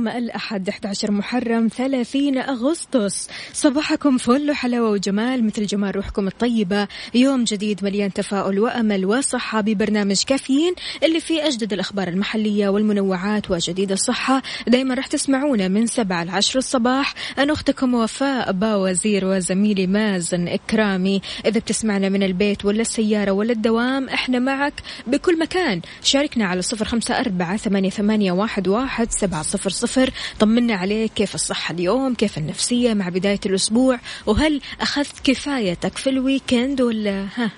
اليوم 0.00 0.24
الأحد 0.24 0.68
11 0.68 1.10
محرم 1.10 1.68
30 1.68 2.38
أغسطس. 2.38 3.28
صباحكم 3.52 4.18
فل 4.18 4.50
وحلاوة 4.50 4.90
وجمال 4.90 5.46
مثل 5.46 5.66
جمال 5.66 5.96
روحكم 5.96 6.26
الطيبة. 6.26 6.88
يوم 7.14 7.44
جديد 7.44 7.84
مليان 7.84 8.12
تفاؤل 8.12 8.58
وأمل 8.58 9.06
وصحة 9.06 9.60
ببرنامج 9.60 10.22
كافيين 10.26 10.74
اللي 11.02 11.20
فيه 11.20 11.46
أجدد 11.46 11.72
الأخبار 11.72 12.08
المحلية 12.08 12.68
والمنوعات 12.68 13.50
وجديد 13.50 13.92
الصحة. 13.92 14.42
دايما 14.66 14.94
راح 14.94 15.06
تسمعونا 15.06 15.68
من 15.68 15.86
7 15.86 16.24
ل 16.24 16.30
10 16.30 16.58
الصباح. 16.58 17.14
أنا 17.38 17.52
أختكم 17.52 17.94
وفاء 17.94 18.52
باوزير 18.52 19.24
وزميلي 19.24 19.86
مازن 19.86 20.48
إكرامي. 20.48 21.20
إذا 21.46 21.60
بتسمعنا 21.60 22.08
من 22.08 22.22
البيت 22.22 22.64
ولا 22.64 22.80
السيارة 22.80 23.30
ولا 23.30 23.52
الدوام 23.52 24.08
إحنا 24.08 24.38
معك 24.38 24.74
بكل 25.06 25.38
مكان. 25.38 25.80
شاركنا 26.02 26.46
على 26.46 26.62
صفر 26.62 26.84
خمسة 26.84 27.20
أربعة 27.20 27.56
ثمانية, 27.56 27.90
ثمانية 27.90 28.32
واحد, 28.32 28.68
واحد 28.68 29.10
سبعة 29.10 29.42
صفر 29.42 29.70
صفر. 29.70 29.89
طمنا 30.38 30.74
عليك 30.74 31.12
كيف 31.12 31.34
الصحة 31.34 31.74
اليوم 31.74 32.14
كيف 32.14 32.38
النفسية 32.38 32.94
مع 32.94 33.08
بداية 33.08 33.40
الأسبوع 33.46 34.00
وهل 34.26 34.60
أخذت 34.80 35.20
كفايتك 35.24 35.98
في 35.98 36.10
الويكند 36.10 36.80
ولا؟ 36.80 37.26
ها. 37.36 37.50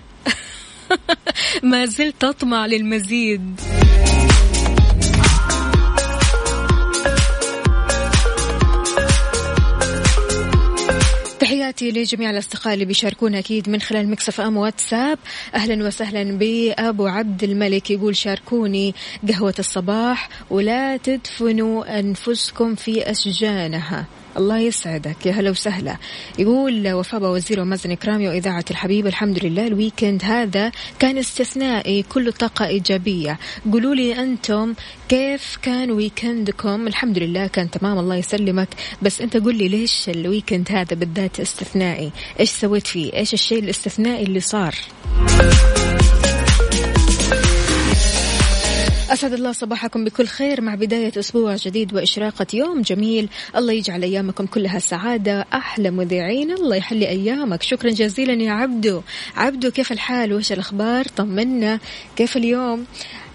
ما 1.63 1.87
زلت 1.87 2.15
تطمع 2.21 2.67
للمزيد. 2.67 3.61
تحياتي 11.63 11.91
لجميع 11.91 12.31
الأصدقاء 12.31 12.75
اللي 12.75 12.85
بيشاركونا 12.85 13.39
أكيد 13.39 13.69
من 13.69 13.81
خلال 13.81 14.09
Mix 14.09 14.41
FM 14.41 14.57
واتساب. 14.57 15.19
أهلا 15.55 15.87
وسهلا 15.87 16.39
بأبو 16.39 17.07
عبد 17.07 17.45
الملك 17.45 17.91
يقول 17.91 18.17
شاركوني 18.17 18.95
قهوة 19.29 19.55
الصباح 19.59 20.29
ولا 20.51 20.97
تدفنوا 20.97 21.99
أنفسكم 21.99 22.75
في 22.75 23.11
أشجانها 23.11 24.07
الله 24.37 24.59
يسعدك. 24.59 25.27
يا 25.27 25.33
هلا 25.33 25.51
وسهلا. 25.51 25.97
يقول 26.39 26.93
وفاء 26.93 27.23
باوزير 27.23 27.61
ومازن 27.61 27.95
إكرامي 27.95 28.29
وإذاعة 28.29 28.65
الحبيب 28.71 29.07
الحمد 29.07 29.45
لله. 29.45 29.67
ال 29.67 29.74
weekend 29.74 30.25
هذا 30.25 30.73
كان 30.99 31.19
استثنائي 31.19 32.03
كله 32.03 32.31
طاقة 32.31 32.67
إيجابية. 32.67 33.39
قولوا 33.73 33.95
لي 33.95 34.23
أنتم 34.23 34.75
كيف 35.09 35.59
كان 35.63 35.91
weekend 35.91 36.58
كم؟ 36.58 36.87
الحمد 36.87 37.19
لله 37.19 37.47
كان 37.47 37.71
تمام 37.71 37.99
الله 37.99 38.17
يسلمك. 38.17 38.69
بس 39.03 39.21
أنت 39.21 39.37
قول 39.37 39.57
لي 39.57 39.69
ليش 39.69 40.09
ال 40.09 40.16
weekend 40.16 40.69
هذا 40.71 40.97
بالذات 40.97 41.41
استثنائي؟ 41.41 42.11
إيش 42.41 42.51
سويت 42.51 42.87
فيه؟ 42.87 43.13
إيش 43.13 43.35
الشيء 43.35 43.59
الاستثنائي 43.59 44.23
اللي 44.23 44.41
صار؟ 44.41 44.75
أسعد 49.13 49.33
الله 49.33 49.53
صباحكم 49.53 50.05
بكل 50.05 50.27
خير 50.27 50.61
مع 50.61 50.75
بداية 50.75 51.13
أسبوع 51.19 51.57
جديد 51.57 51.95
وإشراقة 51.95 52.47
يوم 52.55 52.83
جميل. 52.83 53.29
الله 53.57 53.73
يجعل 53.73 54.03
أيامكم 54.03 54.47
كلها 54.47 54.79
سعادة 54.79 55.47
أحلى 55.53 55.91
مذيعين. 55.91 56.53
الله 56.53 56.77
يحلي 56.77 57.09
أيامك. 57.09 57.63
شكرا 57.63 57.91
جزيلا 57.91 58.43
يا 58.43 58.53
عبدو. 58.53 59.03
عبدو 59.37 59.71
كيف 59.71 59.93
الحال؟ 59.93 60.33
وإيش 60.33 60.53
الأخبار؟ 60.53 61.05
طمنا. 61.05 61.79
كيف 62.17 62.37
اليوم؟ 62.37 62.87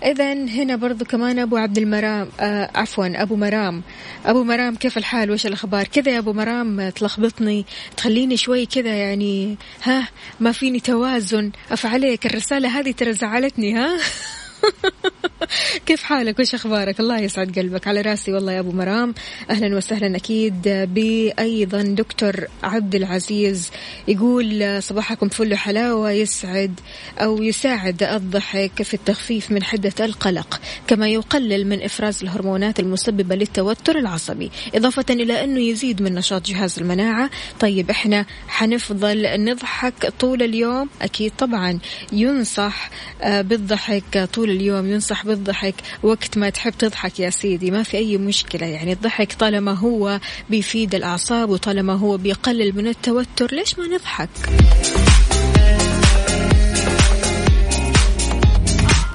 إذا 0.04 0.34
هنا 0.34 0.76
برضو 0.76 1.06
كمان 1.06 1.40
أبو 1.40 1.58
عبد 1.58 1.78
المرام 1.78 2.30
آه 2.40 2.70
عفوا 2.76 3.22
أبو 3.22 3.36
مرام. 3.36 3.84
أبو 4.26 4.44
مرام 4.44 4.76
كيف 4.76 4.98
الحال؟ 4.98 5.30
وإيش 5.30 5.48
الأخبار؟ 5.48 5.88
كذا 5.88 6.12
يا 6.12 6.20
أبو 6.20 6.34
مرام 6.34 6.90
تلخبطني. 6.90 7.66
تخليني 7.98 8.38
شوي 8.38 8.66
كذا 8.66 8.94
يعني 8.94 9.58
ها؟ 9.84 10.08
ما 10.40 10.52
فيني 10.52 10.80
توازن. 10.80 11.52
أفعليك 11.72 12.26
الرسالة 12.26 12.80
هذه 12.80 12.92
ترى 12.92 13.14
زعلتني 13.14 13.74
ها؟ 13.74 13.98
كيف 15.86 16.04
حالك؟ 16.04 16.40
وش 16.40 16.56
أخبارك؟ 16.56 17.00
الله 17.00 17.20
يسعد 17.20 17.60
قلبك. 17.60 17.88
على 17.88 18.02
رأسي 18.02 18.34
والله 18.34 18.52
يا 18.52 18.60
أبو 18.60 18.72
مرام. 18.72 19.14
أهلا 19.50 19.78
وسهلا 19.78 20.18
أكيد 20.18 20.62
بايضا 20.94 21.82
دكتور 21.82 22.46
عبد 22.64 22.96
العزيز 22.96 23.70
يقول 24.08 24.84
صباحكم 24.84 25.30
فل 25.30 25.56
حلاوه 25.56 26.12
يسعد 26.12 26.80
أو 27.18 27.44
يساعد 27.44 28.04
الضحك 28.04 28.82
في 28.84 28.94
التخفيف 28.94 29.52
من 29.52 29.64
حدة 29.64 29.94
القلق 30.06 30.62
كما 30.88 31.10
يقلل 31.10 31.68
من 31.68 31.82
إفراز 31.82 32.24
الهرمونات 32.24 32.80
المسببة 32.80 33.36
للتوتر 33.36 33.98
العصبي 33.98 34.52
إضافة 34.76 35.06
إلى 35.10 35.44
أنه 35.44 35.60
يزيد 35.60 36.02
من 36.02 36.16
نشاط 36.16 36.46
جهاز 36.46 36.80
المناعة. 36.80 37.30
طيب 37.60 37.90
إحنا 37.90 38.26
حنفضل 38.48 39.44
نضحك 39.46 40.14
طول 40.20 40.44
اليوم؟ 40.44 40.90
أكيد 41.02 41.32
طبعا. 41.38 41.80
ينصح 42.14 42.90
آه، 43.22 43.42
بالضحك 43.42 44.30
طول 44.34 44.50
اليوم 44.58 44.92
ينصح 44.92 45.26
بالضحك 45.26 45.76
وقت 46.04 46.38
ما 46.38 46.50
تحب 46.50 46.74
تضحك 46.80 47.20
يا 47.20 47.30
سيدي 47.30 47.72
ما 47.72 47.84
في 47.84 47.98
أي 47.98 48.18
مشكلة. 48.18 48.68
يعني 48.68 48.94
الضحك 48.94 49.34
طالما 49.34 49.72
هو 49.72 50.20
بيفيد 50.50 50.96
الأعصاب 50.96 51.50
وطالما 51.50 51.94
هو 51.94 52.18
بيقلل 52.18 52.76
من 52.76 52.88
التوتر 52.88 53.56
ليش 53.56 53.80
ما 53.80 53.88
نضحك؟ 53.88 54.30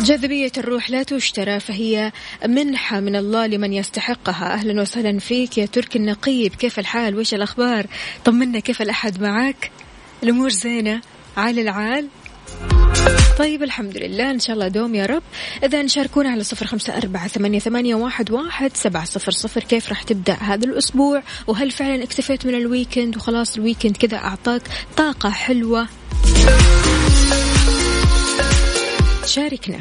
جاذبية 0.00 0.52
الروح 0.58 0.90
لا 0.90 1.02
تشترى 1.02 1.60
فهي 1.60 2.12
منحة 2.46 3.00
من 3.00 3.16
الله 3.16 3.46
لمن 3.46 3.72
يستحقها. 3.72 4.54
أهلا 4.54 4.82
وسهلا 4.82 5.18
فيك 5.18 5.58
يا 5.58 5.66
تركي 5.66 5.98
النقيب. 5.98 6.54
كيف 6.54 6.78
الحال؟ 6.78 7.16
وش 7.18 7.34
الأخبار؟ 7.34 7.86
طمنا 8.24 8.58
كيف 8.58 8.82
الأحد 8.82 9.22
معك؟ 9.22 9.70
الأمور 10.22 10.50
زينة؟ 10.50 11.00
عال 11.36 11.58
العال؟ 11.58 12.08
طيب 13.38 13.62
الحمد 13.62 13.96
لله. 13.96 14.30
إن 14.30 14.38
شاء 14.38 14.54
الله 14.54 14.68
دوم 14.68 14.94
يا 14.94 15.06
رب. 15.06 15.22
إذا 15.64 15.86
شاركونا 15.86 16.30
على 16.30 16.44
صفر 16.44 16.66
خمسة 16.66 16.96
أربعة 16.96 17.28
ثمانية, 17.28 17.58
ثمانية 17.58 17.94
واحد, 17.94 18.30
واحد 18.30 18.76
سبعة 18.76 19.04
صفر 19.04 19.32
صفر. 19.32 19.64
كيف 19.64 19.88
راح 19.88 20.02
تبدأ 20.02 20.32
هذا 20.32 20.64
الأسبوع؟ 20.64 21.22
وهل 21.46 21.70
فعلا 21.70 22.02
اكتفيت 22.02 22.46
من 22.46 22.54
ال 22.54 22.62
weekend 22.62 23.16
وخلاص 23.16 23.56
ال 23.56 23.61
weekend 23.61 23.96
كذا 23.96 24.16
أعطاك 24.16 24.62
طاقة 24.96 25.30
حلوة. 25.30 25.88
شاركنا. 29.26 29.80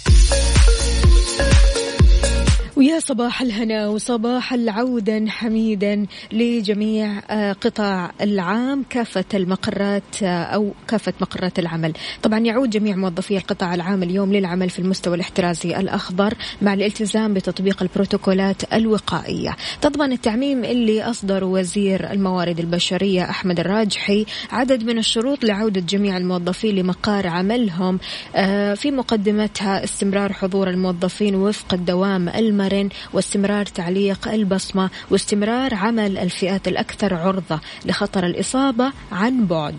ويا 2.81 2.99
صباح 2.99 3.41
الهنا 3.41 3.87
وصباح 3.87 4.53
العودا 4.53 5.25
حميدا 5.29 6.05
لجميع 6.31 7.21
آه، 7.29 7.53
قطاع 7.53 8.11
العام 8.21 8.85
كافة 8.89 9.25
المقرات 9.33 10.23
آه، 10.23 10.43
أو 10.43 10.71
كافة 10.87 11.13
مقرات 11.21 11.59
العمل. 11.59 11.93
طبعا 12.23 12.39
يعود 12.39 12.69
جميع 12.69 12.95
موظفي 12.95 13.37
القطاع 13.37 13.75
العام 13.75 14.03
اليوم 14.03 14.33
للعمل 14.33 14.69
في 14.69 14.79
المستوى 14.79 15.15
الاحترازي 15.15 15.77
الأخضر 15.77 16.33
مع 16.61 16.73
الالتزام 16.73 17.33
بتطبيق 17.33 17.81
البروتوكولات 17.81 18.73
الوقائية. 18.73 19.55
تضمن 19.81 20.11
التعميم 20.11 20.63
اللي 20.63 21.03
أصدر 21.03 21.43
وزير 21.43 22.11
الموارد 22.11 22.59
البشرية 22.59 23.29
أحمد 23.29 23.59
الراجحي 23.59 24.25
عدد 24.51 24.83
من 24.83 24.97
الشروط 24.97 25.43
لعودة 25.43 25.81
جميع 25.81 26.17
الموظفين 26.17 26.75
لمقار 26.75 27.27
عملهم 27.27 27.99
آه، 28.35 28.73
في 28.73 28.91
مقدمتها 28.91 29.83
استمرار 29.83 30.33
حضور 30.33 30.69
الموظفين 30.69 31.35
وفق 31.35 31.73
الدوام 31.73 32.29
المرن 32.71 32.89
واستمرار 33.13 33.65
تعليق 33.65 34.27
البصمة 34.27 34.89
واستمرار 35.09 35.73
عمل 35.73 36.17
الفئات 36.17 36.67
الأكثر 36.67 37.13
عرضة 37.13 37.59
لخطر 37.85 38.25
الإصابة 38.25 38.91
عن 39.11 39.45
بعد. 39.45 39.75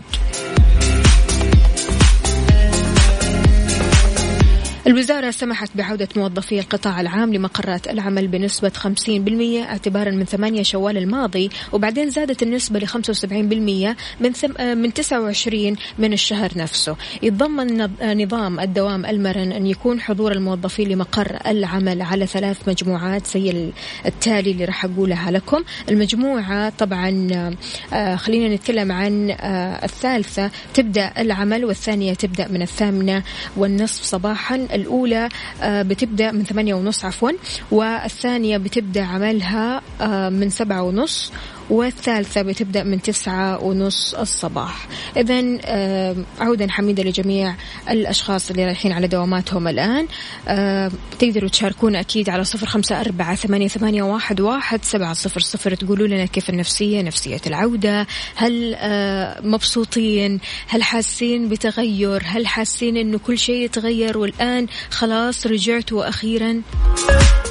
الوزارة 4.86 5.30
سمحت 5.30 5.70
بعودة 5.74 6.08
موظفي 6.16 6.60
القطاع 6.60 7.00
العام 7.00 7.34
لمقرات 7.34 7.88
العمل 7.88 8.28
بنسبة 8.28 8.68
50% 8.68 9.68
اعتبارا 9.68 10.10
من 10.10 10.24
8 10.24 10.62
شوال 10.62 10.96
الماضي 10.96 11.50
وبعدين 11.72 12.10
زادت 12.10 12.42
النسبة 12.42 12.78
ل 12.78 12.88
75% 12.88 13.96
من 14.20 14.32
ثم 14.32 14.78
من 14.78 14.92
29 14.92 15.76
من 15.98 16.12
الشهر 16.12 16.50
نفسه. 16.56 16.96
يتضمن 17.22 17.90
نظام 18.02 18.60
الدوام 18.60 19.06
المرن 19.06 19.52
أن 19.52 19.66
يكون 19.66 20.00
حضور 20.00 20.32
الموظفين 20.32 20.88
لمقر 20.88 21.38
العمل 21.46 22.02
على 22.02 22.26
ثلاث 22.26 22.68
مجموعات 22.68 23.26
زي 23.26 23.70
التالي 24.06 24.50
اللي 24.50 24.64
راح 24.64 24.84
أقولها 24.84 25.30
لكم. 25.30 25.62
المجموعة 25.88 26.72
طبعا 26.78 27.28
آه، 27.92 28.16
خلينا 28.16 28.54
نتكلم 28.54 28.92
عن 28.92 29.30
آه، 29.30 29.84
الثالثة 29.84 30.50
تبدأ 30.74 31.12
العمل 31.18 31.64
والثانية 31.64 32.14
تبدأ 32.14 32.48
من 32.48 32.62
الثامنة 32.62 33.22
والنصف 33.56 34.02
صباحا. 34.02 34.68
الأولى 34.74 35.28
آه، 35.62 35.82
بتبدأ 35.82 36.32
من 36.32 36.44
ثمانية 36.44 36.74
ونص 36.74 37.04
عفوا 37.04 37.30
والثانية 37.70 38.56
بتبدأ 38.58 39.04
عملها 39.04 39.82
آه، 40.00 40.28
من 40.28 40.50
سبعة 40.50 40.82
ونص 40.82 41.32
والثالثة 41.70 42.42
بتبدأ 42.42 42.82
من 42.82 43.02
تسعة 43.02 43.64
ونص 43.64 44.14
الصباح. 44.14 44.86
إذا 45.16 45.58
عودا 46.40 46.70
حميدة 46.70 47.02
لجميع 47.02 47.54
الأشخاص 47.90 48.50
اللي 48.50 48.64
رايحين 48.64 48.92
على 48.92 49.06
دواماتهم 49.06 49.68
الآن. 49.68 50.06
تقدروا 51.18 51.48
تشاركونا 51.48 52.00
أكيد 52.00 52.30
على 52.30 52.44
صفر 52.44 52.66
خمسة 52.66 53.00
أربعة 53.00 53.34
ثمانية, 53.34 53.68
ثمانية 53.68 54.02
واحد, 54.02 54.40
واحد 54.40 54.84
سبعة 54.84 55.14
صفر 55.14 55.40
صفر. 55.40 55.74
تقولوا 55.74 56.06
لنا 56.06 56.24
كيف 56.24 56.50
النفسية 56.50 57.02
نفسية 57.02 57.40
العودة؟ 57.46 58.06
هل 58.34 58.76
مبسوطين؟ 59.42 60.40
هل 60.68 60.82
حاسين 60.82 61.48
بتغير؟ 61.48 62.22
هل 62.26 62.46
حاسين 62.46 62.96
أنه 62.96 63.18
كل 63.18 63.38
شيء 63.38 63.64
يتغير 63.64 64.18
والآن 64.18 64.66
خلاص 64.90 65.46
رجعتوا 65.46 66.08
أخيرا؟ 66.08 66.62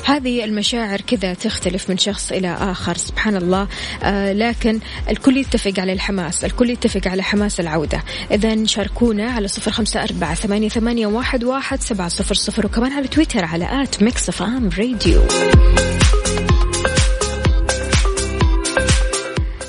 هذه 0.05 0.43
المشاعر 0.43 1.01
كذا 1.01 1.33
تختلف 1.33 1.89
من 1.89 1.97
شخص 1.97 2.31
إلى 2.31 2.57
آخر 2.59 2.97
سبحان 2.97 3.35
الله. 3.35 3.67
آه 4.03 4.33
لكن 4.33 4.79
الكل 5.09 5.37
يتفق 5.37 5.73
على 5.77 5.93
الحماس 5.93 6.45
الكل 6.45 6.69
يتفق 6.69 7.07
على 7.07 7.23
حماس 7.23 7.59
العودة. 7.59 8.03
إذا 8.31 8.65
شاركونا 8.65 9.31
على 9.31 9.47
صفر 9.47 9.71
خمسة 9.71 10.03
أربعة 10.03 10.35
ثمانية, 10.35 10.69
ثمانية 10.69 11.07
واحد, 11.07 11.43
واحد 11.43 11.81
سبعة 11.81 12.07
صفر 12.07 12.35
صفر 12.35 12.65
وكمان 12.65 12.91
على 12.91 13.07
تويتر 13.07 13.45
على 13.45 13.83
at 13.83 14.03
Mix 14.03 14.41
FM 14.41 14.69
Radio. 14.77 15.21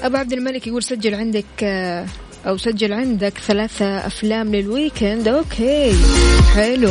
أبو 0.02 0.16
عبد 0.16 0.32
الملك 0.32 0.66
يقول 0.66 0.82
سجل 0.82 1.14
عندك 1.14 1.44
آه، 1.62 2.06
أو 2.46 2.56
سجل 2.56 2.92
عندك 2.92 3.38
ثلاثة 3.38 4.06
أفلام 4.06 4.54
لل 4.54 4.71
weekend 4.71 5.28
okay 5.28 5.92
حلو. 6.54 6.90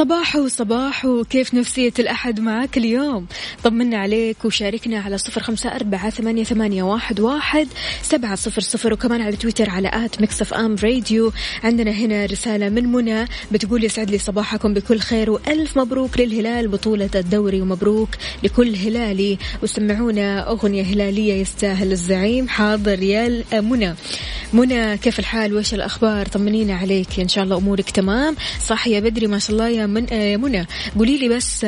صباحو 0.00 0.48
صباحو 0.48 1.24
كيف 1.24 1.54
نفسية 1.54 1.92
الأحد 1.98 2.40
معك 2.40 2.78
اليوم؟ 2.78 3.26
طمنا 3.64 3.98
عليك 3.98 4.44
وشاركنا 4.44 5.00
على 5.00 5.18
صفر 5.18 5.42
خمسة 5.42 5.74
أربعة 5.74 6.10
ثمانية, 6.10 6.44
ثمانية 6.44 6.82
واحد, 6.82 7.20
واحد 7.20 7.68
سبعة 8.02 8.34
صفر 8.34 8.60
صفر 8.60 8.92
وكمان 8.92 9.20
على 9.20 9.36
تويتر 9.36 9.70
على 9.70 9.90
at 9.92 10.22
Mix 10.22 10.54
FM 10.54 10.76
Radio. 10.82 11.32
عندنا 11.64 11.90
هنا 11.90 12.26
رسالة 12.26 12.68
من 12.68 12.92
منى 12.92 13.24
بتقول 13.52 13.84
يسعد 13.84 14.10
لي 14.10 14.18
صباحكم 14.18 14.74
بكل 14.74 14.98
خير 14.98 15.30
وألف 15.30 15.78
مبروك 15.78 16.20
للهلال 16.20 16.68
بطولة 16.68 17.10
الدوري 17.14 17.60
ومبروك 17.60 18.08
لكل 18.42 18.76
هلالي. 18.76 19.38
وسمعونا 19.62 20.50
أغنية 20.50 20.82
هلالية 20.82 21.34
يستاهل 21.34 21.92
الزعيم 21.92 22.48
حاضر 22.48 23.02
يا 23.02 23.44
منى. 23.52 23.94
منى 24.52 24.98
كيف 24.98 25.18
الحال؟ 25.18 25.54
وإيش 25.54 25.74
الأخبار؟ 25.74 26.26
طمنينا 26.26 26.74
عليك 26.74 27.20
إن 27.20 27.28
شاء 27.28 27.44
الله 27.44 27.56
أمورك 27.56 27.90
تمام. 27.90 28.36
صح 28.66 28.86
يا 28.86 29.00
بدري 29.00 29.26
ما 29.26 29.38
شاء 29.38 29.50
الله 29.50 29.68
يا 29.68 29.89
من 29.90 30.06
يا 30.12 30.36
منى 30.36 30.66
قولي 30.98 31.18
لي 31.18 31.28
بس 31.28 31.66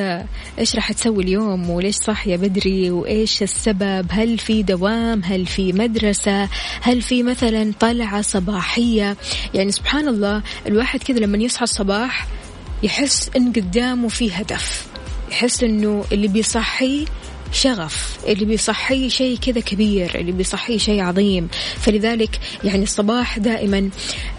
إيش 0.58 0.76
راح 0.76 0.92
تسوي 0.92 1.24
اليوم 1.24 1.70
وليش 1.70 1.96
صح 1.96 2.26
يا 2.26 2.36
بدري 2.36 2.90
وإيش 2.90 3.42
السبب؟ 3.42 4.06
هل 4.10 4.38
في 4.38 4.62
دوام؟ 4.62 5.22
هل 5.24 5.46
في 5.46 5.72
مدرسة؟ 5.72 6.48
هل 6.80 7.02
في 7.02 7.22
مثلا 7.22 7.72
طلعة 7.80 8.22
صباحية؟ 8.22 9.16
يعني 9.54 9.72
سبحان 9.72 10.08
الله 10.08 10.42
الواحد 10.66 11.02
كذا 11.02 11.18
لما 11.18 11.38
يصحى 11.38 11.64
الصباح 11.64 12.26
يحس 12.82 13.30
إن 13.36 13.52
قدامه 13.52 14.08
في 14.08 14.32
هدف 14.32 14.86
يحس 15.30 15.62
إنه 15.62 16.04
اللي 16.12 16.28
بيصحي 16.28 17.04
شغف 17.52 18.18
اللي 18.26 18.44
بيصحيه 18.44 19.08
شيء 19.08 19.38
كذا 19.38 19.60
كبير 19.60 20.14
اللي 20.14 20.32
بيصحيه 20.32 20.78
شيء 20.78 21.00
عظيم. 21.00 21.48
فلذلك 21.80 22.40
يعني 22.64 22.82
الصباح 22.82 23.38
دائما 23.38 23.90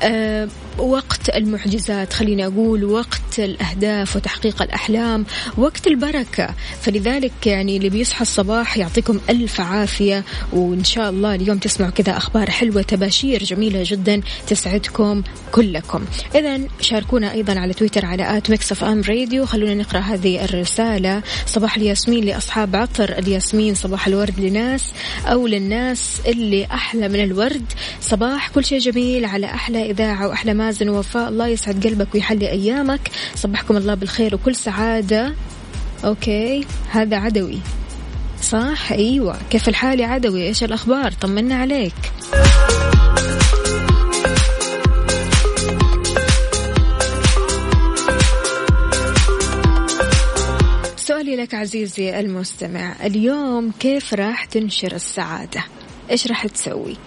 آه 0.02 0.48
وقت 0.78 1.30
المعجزات 1.36 2.14
خليني 2.14 2.46
أقول 2.46 2.84
وقت 2.84 3.40
الأهداف 3.40 4.16
وتحقيق 4.16 4.62
الأحلام 4.62 5.26
وقت 5.58 5.88
البركة. 5.88 6.50
فلذلك 6.82 7.32
يعني 7.46 7.78
اللي 7.78 7.90
بيصحى 7.90 8.22
الصباح 8.22 8.78
يعطيكم 8.78 9.20
ألف 9.30 9.62
عافية 9.62 10.24
وإن 10.54 10.84
شاء 10.84 11.10
الله 11.10 11.36
اليوم 11.36 11.58
تسمعوا 11.58 11.92
كذا 11.92 12.18
أخبار 12.18 12.50
حلوة 12.50 12.82
تباشير 12.82 13.44
جميلة 13.44 13.84
جدا 13.86 14.22
تسعدكم 14.48 15.24
كلكم. 15.52 16.06
إذا 16.36 16.60
شاركونا 16.82 17.34
أيضا 17.34 17.60
على 17.60 17.74
تويتر 17.74 18.06
على 18.06 18.38
at 18.38 18.50
Mix 18.50 18.84
FM 18.84 19.02
Radio. 19.02 19.46
خلونا 19.46 19.74
نقرأ 19.74 20.00
هذه 20.00 20.46
الرسالة. 20.46 21.22
صباح 21.46 21.78
الياسمين 21.78 22.26
لأصحاب 22.26 22.76
عطر. 22.76 23.03
الياسمين 23.12 23.76
صباح 23.76 24.08
الورد 24.08 24.40
لناس 24.40 24.92
أو 25.26 25.48
للناس 25.48 26.22
اللي 26.28 26.66
أحلى 26.66 27.10
من 27.10 27.24
الورد. 27.24 27.66
صباح 28.02 28.50
كل 28.50 28.66
شيء 28.66 28.80
جميل 28.80 29.26
على 29.26 29.46
أحلى 29.46 29.92
إذاعة 29.92 30.28
وأحلى 30.28 30.54
مازن 30.54 30.90
ووفاء. 30.90 31.30
الله 31.30 31.48
يسعد 31.48 31.88
قلبك 31.88 32.08
ويحلي 32.16 32.50
أيامك. 32.52 33.12
صبحكم 33.36 33.78
الله 33.78 33.94
بالخير 33.94 34.36
وكل 34.36 34.56
سعادة. 34.56 35.34
أوكي 36.06 36.66
هذا 36.92 37.18
عدوي. 37.18 37.60
صح؟ 38.42 38.92
أيوة. 38.92 39.38
كيف 39.50 39.70
الحال 39.70 40.00
يا 40.00 40.08
عدوي؟ 40.08 40.48
إيش 40.48 40.64
الأخبار؟ 40.64 41.12
طمنا 41.12 41.56
عليك. 41.56 41.94
سؤالي 51.24 51.36
لك 51.36 51.54
عزيزي 51.54 52.20
المستمع 52.20 52.96
اليوم 53.06 53.72
كيف 53.80 54.14
راح 54.14 54.46
تنشر 54.46 54.92
السعادة؟ 54.92 55.64
إيش 56.12 56.28
راح 56.28 56.48
تسوي؟ 56.48 56.98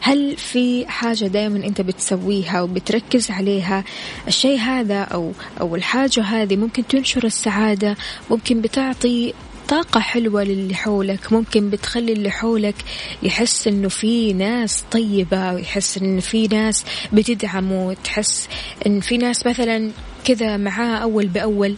هل 0.00 0.36
في 0.36 0.86
حاجة 0.88 1.24
دائما 1.24 1.66
أنت 1.66 1.80
بتسويها 1.80 2.62
وبتركز 2.62 3.30
عليها؟ 3.30 3.84
الشيء 4.28 4.58
هذا 4.58 5.00
أو 5.00 5.32
أو 5.60 5.76
الحاجة 5.76 6.22
هذه 6.22 6.56
ممكن 6.56 6.86
تنشر 6.86 7.24
السعادة 7.24 7.96
ممكن 8.30 8.60
بتعطي 8.60 9.34
طاقة 9.68 10.00
حلوة 10.00 10.44
للي 10.44 10.74
حولك 10.74 11.32
ممكن 11.32 11.70
بتخلي 11.70 12.12
اللي 12.12 12.30
حولك 12.30 12.76
يحس 13.22 13.68
إنه 13.68 13.88
في 13.88 14.32
ناس 14.32 14.84
طيبة 14.90 15.52
ويحس 15.52 15.98
انه 15.98 16.20
في 16.20 16.46
ناس 16.48 16.84
بتدعمه 17.12 17.86
وتحس 17.86 18.48
إن 18.86 19.00
في 19.00 19.16
ناس 19.16 19.46
مثلا 19.46 19.90
كذا 20.24 20.56
معاه 20.56 20.96
أول 20.96 21.26
بأول. 21.26 21.76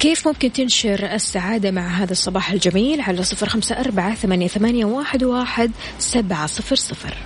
كيف 0.00 0.28
ممكن 0.28 0.52
تنشر 0.52 1.14
السعادة 1.14 1.70
مع 1.70 1.88
هذا 1.88 2.12
الصباح 2.12 2.50
الجميل 2.50 3.00
على 3.00 3.22
صفر 3.22 3.48
خمسة 3.48 3.80
أربعة 3.80 4.14
ثمانية, 4.14 4.84
واحد 4.84 5.70
سبعة 5.98 6.46
صفر 6.46 6.76
صفر. 6.76 7.16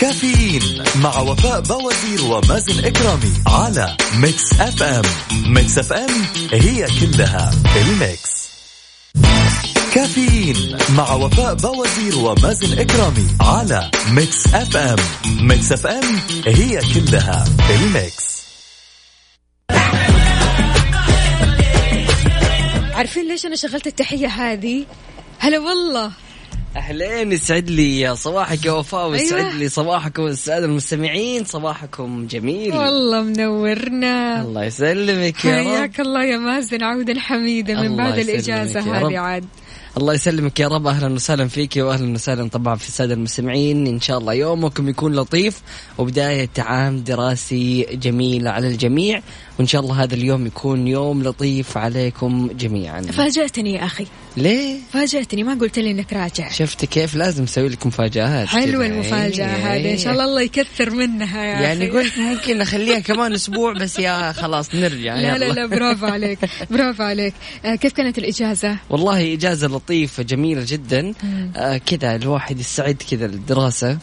كافيين 0.00 0.62
مع 1.02 1.18
وفاء 1.20 1.60
باوزير 1.60 2.24
ومازن 2.24 2.84
إكرامي 2.84 3.32
على 3.46 3.96
Mix 4.16 4.60
FM. 4.60 5.02
Mix 5.46 5.78
FM 5.78 6.10
هي 6.52 6.86
كلها 7.00 7.50
ال 7.76 7.87
mix. 7.87 8.33
كافيين 9.94 10.56
مع 10.96 11.12
وفاء 11.12 11.54
باوزير 11.54 12.18
ومازن 12.18 12.78
إكرامي 12.78 13.26
على 13.40 13.90
Mix 14.12 14.54
FM 14.54 14.96
Mix 15.40 15.72
FM 15.72 16.04
هي 16.46 16.80
كلها 16.94 17.44
ال 17.70 17.85
mix. 17.85 18.44
عارفين 22.94 23.28
ليش 23.28 23.46
أنا 23.46 23.56
شغلت 23.56 23.86
التحية 23.86 24.26
هذه؟ 24.26 24.84
هلا 25.38 25.58
والله. 25.58 26.10
أهلين 26.76 27.32
يسعد 27.32 27.70
لي 27.70 28.16
صباحك 28.16 28.64
يا 28.64 28.72
وفاء 28.72 29.08
ويسعد 29.08 29.44
أيوة. 29.44 29.54
لي 29.54 29.68
صباحكم 29.68 30.26
السادة 30.26 30.66
المستمعين 30.66 31.44
صباحكم 31.44 32.26
جميل. 32.26 32.74
والله 32.74 33.22
منورنا. 33.22 34.42
الله 34.42 34.64
يسلمك 34.64 35.44
يا 35.44 35.60
رب. 35.60 35.66
حياك 35.66 36.00
الله 36.00 36.24
يا 36.24 36.36
مازن 36.36 36.82
عودا 36.82 37.20
حميدا 37.20 37.74
من 37.82 37.96
بعد 37.96 38.18
الإجازة. 38.18 38.80
هذه 38.80 39.18
عاد. 39.18 39.44
الله 39.96 40.14
يسلمك 40.14 40.60
يا 40.60 40.68
رب. 40.68 40.86
أهلا 40.86 41.14
وسهلا 41.14 41.48
فيك 41.48 41.76
واهلا 41.76 42.14
وسهلا 42.14 42.48
طبعا 42.48 42.74
في 42.74 42.88
الساده 42.88 43.14
المستمعين. 43.14 43.86
إن 43.86 44.00
شاء 44.00 44.18
الله 44.18 44.34
يومكم 44.34 44.88
يكون 44.88 45.14
لطيف 45.14 45.62
وبداية 45.98 46.50
عام 46.58 46.98
دراسي 46.98 47.82
جميل 47.82 48.48
على 48.48 48.68
الجميع. 48.68 49.22
وإن 49.58 49.66
شاء 49.66 49.80
الله 49.80 50.02
هذا 50.02 50.14
اليوم 50.14 50.46
يكون 50.46 50.88
يوم 50.88 51.22
لطيف 51.22 51.78
عليكم 51.78 52.50
جميعا. 52.58 53.02
فاجأتني 53.02 53.72
يا 53.72 53.84
أخي. 53.84 54.06
ليه 54.36 54.76
فاجأتني 54.92 55.42
ما 55.42 55.54
قلت 55.54 55.78
لي 55.78 55.90
إنك 55.90 56.12
راجع 56.12 56.50
شفت 56.50 56.84
كيف 56.84 57.14
لازم 57.14 57.42
أسوي 57.42 57.68
لك 57.68 57.86
مفاجآت 57.86 58.48
حلوة. 58.48 58.86
المفاجأة 58.86 59.56
إيه. 59.56 59.74
هذه 59.74 59.92
إن 59.92 59.98
شاء 59.98 60.12
الله 60.12 60.24
الله 60.24 60.40
يكثر 60.42 60.90
منها 60.90 61.44
يا 61.44 61.60
يعني 61.60 61.88
أخي. 61.90 61.98
قلت 61.98 62.18
ممكن 62.18 62.60
أخليها 62.60 62.98
كمان 62.98 63.32
أسبوع 63.32 63.72
بس 63.72 63.98
يا 63.98 64.32
خلاص 64.32 64.74
نرجع 64.74 65.14
لا 65.14 65.38
لا. 65.38 65.44
لا 65.52 65.66
برافو 65.66 66.06
عليك 66.06 66.38
برافو 66.70 67.02
عليك 67.02 67.34
آه 67.64 67.74
كيف 67.74 67.92
كانت 67.92 68.18
الإجازة؟ 68.18 68.76
والله 68.90 69.34
إجازة 69.34 69.66
لطيفة 69.68 70.22
جميلة 70.22 70.64
جدا 70.68 71.12
آه 71.56 71.76
كذا 71.76 72.16
الواحد 72.16 72.60
يستعد 72.60 73.02
كذا 73.10 73.26
للدراسة 73.26 73.98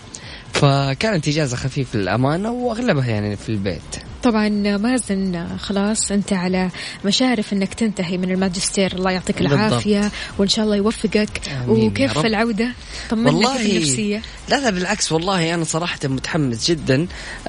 فكانت 0.53 1.27
إجازة 1.27 1.57
خفيفة 1.57 1.99
للأمانة 1.99 2.51
وأغلبها 2.51 3.07
يعني 3.07 3.37
في 3.37 3.49
البيت 3.49 3.81
طبعا 4.23 4.49
مازن 4.77 5.47
خلاص 5.57 6.11
أنت 6.11 6.33
على 6.33 6.69
مشارف 7.05 7.53
إنك 7.53 7.73
تنتهي 7.73 8.17
من 8.17 8.31
الماجستير. 8.31 8.95
الله 8.95 9.11
يعطيك. 9.11 9.41
العافية 9.41 10.11
وإن 10.37 10.47
شاء 10.47 10.65
الله 10.65 10.75
يوفقك. 10.75 11.41
وكيف. 11.67 12.25
العودة؟ 12.25 12.67
طمنا 13.09 13.57
كيف 13.57 13.71
النفسية. 13.71 14.21
لا 14.49 14.55
لا 14.59 14.69
بالعكس 14.69 15.11
والله 15.11 15.53
أنا 15.53 15.63
صراحة 15.63 15.99
متحمس 16.03 16.71
جدا. 16.71 17.07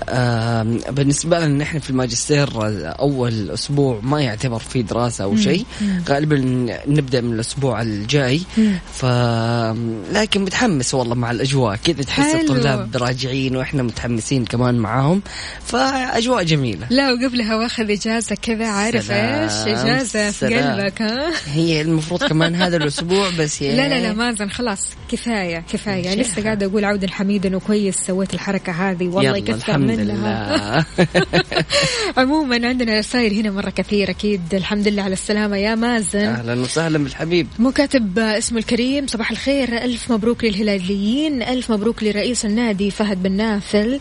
آم، 0.08 0.78
بالنسبة 0.90 1.38
لنا 1.38 1.58
نحن 1.58 1.78
في 1.78 1.90
الماجستير 1.90 2.48
أول 3.00 3.50
أسبوع 3.50 4.00
ما 4.02 4.20
يعتبر 4.20 4.58
فيه 4.58 4.80
دراسة 4.80 5.24
أو 5.24 5.36
شيء. 5.36 5.64
غالبا 6.08 6.36
نبدأ 6.86 7.20
من 7.20 7.32
الأسبوع 7.32 7.82
الجاي. 7.82 8.40
ف 8.94 9.04
لكن 10.12 10.42
متحمس 10.42 10.94
والله 10.94 11.14
مع 11.14 11.30
الأجواء. 11.30 11.76
كذا 11.76 12.02
تحس. 12.02 12.34
الطلاب 12.34 12.96
راجعين 12.96 13.56
وإحنا 13.56 13.82
متحمسين 13.82 14.44
كمان 14.44 14.74
معاهم. 14.74 15.22
فأجواء 15.66 16.42
جميلة. 16.42 16.61
لا 16.90 17.12
وقبلها 17.12 17.56
واخذ 17.56 17.90
إجازة 17.90 18.36
كذا 18.42 18.66
عارف 18.66 19.10
إيش؟ 19.10 19.52
إجازة 19.52 20.30
في 20.30 20.38
سلام. 20.38 20.80
قلبك 20.80 21.02
ها؟ 21.02 21.32
هي 21.46 21.80
المفروض 21.80 22.24
كمان 22.24 22.54
هذا 22.54 22.76
الأسبوع 22.76 23.30
بس 23.38 23.62
يا 23.62 23.72
لا 23.76 23.88
لا 23.88 24.00
لا 24.00 24.12
مازن 24.12 24.48
خلاص 24.50 24.88
كفاية 25.12 25.64
كفاية. 25.72 26.04
يعني 26.04 26.22
لسه 26.22 26.42
قاعدة 26.42 26.66
أقول 26.66 26.84
عودا 26.84 27.10
حميدا 27.10 27.56
وكويس 27.56 27.96
سويت 27.96 28.34
الحركة 28.34 28.72
هذه 28.72 29.08
والله 29.08 29.36
يكثر 29.36 29.54
الحمد 29.54 29.90
منها. 29.90 30.04
لله. 30.04 30.84
عموما 32.16 32.68
عندنا 32.68 32.98
رسائل 32.98 33.34
هنا 33.38 33.50
مرة 33.50 33.70
كثير 33.70 34.10
أكيد. 34.10 34.54
الحمد 34.54 34.88
لله 34.88 35.02
على 35.02 35.12
السلامة. 35.12 35.56
يا 35.56 35.74
مازن. 35.74 36.18
أهلا 36.18 36.60
وسهلا 36.60 36.98
بالحبيب. 36.98 37.46
مو 37.58 37.72
كاتب 37.72 38.18
اسمه 38.18 38.58
الكريم 38.58 39.06
صباح 39.06 39.30
الخير. 39.30 39.76
ألف 39.84 40.12
مبروك 40.12 40.44
للهلاليين. 40.44 41.42
ألف 41.42 41.72
مبروك 41.72 42.02
لرئيس 42.02 42.44
النادي 42.44 42.90
فهد 42.90 43.22
بن 43.22 43.32
نافل. 43.32 44.00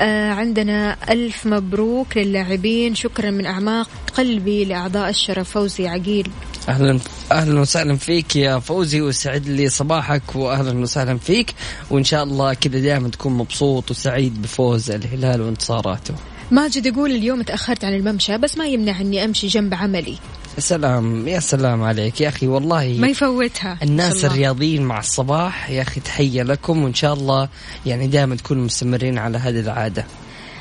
آه 0.00 0.30
عندنا 0.30 0.96
ألف 1.10 1.46
مبروك 1.46 2.16
للاعبين 2.16 2.94
شكرا 2.94 3.30
من 3.30 3.46
أعماق 3.46 3.88
قلبي 4.14 4.64
لأعضاء 4.64 5.08
الشرف. 5.08 5.50
فوزي 5.50 5.88
عقيل. 5.88 6.30
أهلا 6.68 6.98
أهلا 7.32 7.60
وسهلا 7.60 7.96
فيك 7.96 8.36
يا 8.36 8.58
فوزي 8.58 9.00
وسعد 9.00 9.46
لي 9.46 9.68
صباحك 9.68 10.36
واهلا 10.36 10.78
وسهلا 10.78 11.18
فيك 11.18 11.54
وإن 11.90 12.04
شاء 12.04 12.24
الله 12.24 12.54
كذا 12.54 12.78
دائما 12.78 13.08
تكون 13.08 13.32
مبسوط 13.32 13.90
وسعيد 13.90 14.42
بفوز 14.42 14.90
الهلال 14.90 15.40
وانتصاراته. 15.40 16.14
ماجد 16.50 16.86
يقول 16.86 17.10
اليوم 17.10 17.42
تأخرت 17.42 17.84
عن 17.84 17.94
الممشى 17.94 18.38
بس 18.38 18.58
ما 18.58 18.66
يمنع 18.66 19.00
أني 19.00 19.24
أمشي 19.24 19.46
جنب 19.46 19.74
عملي. 19.74 20.18
يا 20.56 20.60
سلام 20.60 21.28
يا 21.28 21.40
سلام 21.40 21.82
عليك 21.82 22.20
يا 22.20 22.28
أخي 22.28 22.46
والله 22.46 22.96
ما 22.98 23.08
يفوتها. 23.08 23.78
الناس. 23.82 24.24
الرياضيين 24.24 24.82
مع 24.82 24.98
الصباح 24.98 25.70
يا 25.70 25.82
أخي 25.82 26.00
تحية 26.00 26.42
لكم 26.42 26.84
وإن 26.84 26.94
شاء 26.94 27.14
الله 27.14 27.48
يعني 27.86 28.06
دائما 28.06 28.36
تكونوا 28.36 28.64
مستمرين 28.64 29.18
على 29.18 29.38
هذه 29.38 29.60
العادة. 29.60 30.06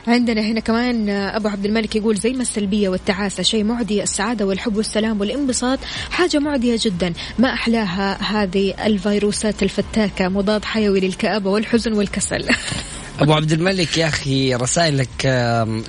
عندنا 0.08 0.42
هنا 0.42 0.60
كمان 0.60 1.10
أبو 1.10 1.48
عبد 1.48 1.66
الملك 1.66 1.96
يقول 1.96 2.18
زي 2.18 2.34
ما 2.34 2.42
السلبية 2.42 2.90
والتعاسة 2.90 3.44
شيء 3.44 3.64
معدي 3.64 4.04
السعادة 4.04 4.46
والحب 4.46 4.78
والسلام 4.78 5.22
والانبساط 5.22 5.80
حاجة 6.10 6.40
معدية 6.40 6.80
جدا. 6.82 7.14
ما 7.40 7.54
أحلاها 7.54 8.22
هذه 8.22 8.74
الفيروسات 8.86 9.64
الفتاكة 9.64 10.30
مضاد 10.30 10.66
حيوي 10.66 11.00
للكآبة 11.00 11.50
والحزن 11.50 11.94
والكسل. 11.94 12.46
أبو 13.20 13.34
عبد 13.34 13.52
الملك 13.52 13.98
يا 13.98 14.08
أخي 14.08 14.56
رسائلك 14.56 15.26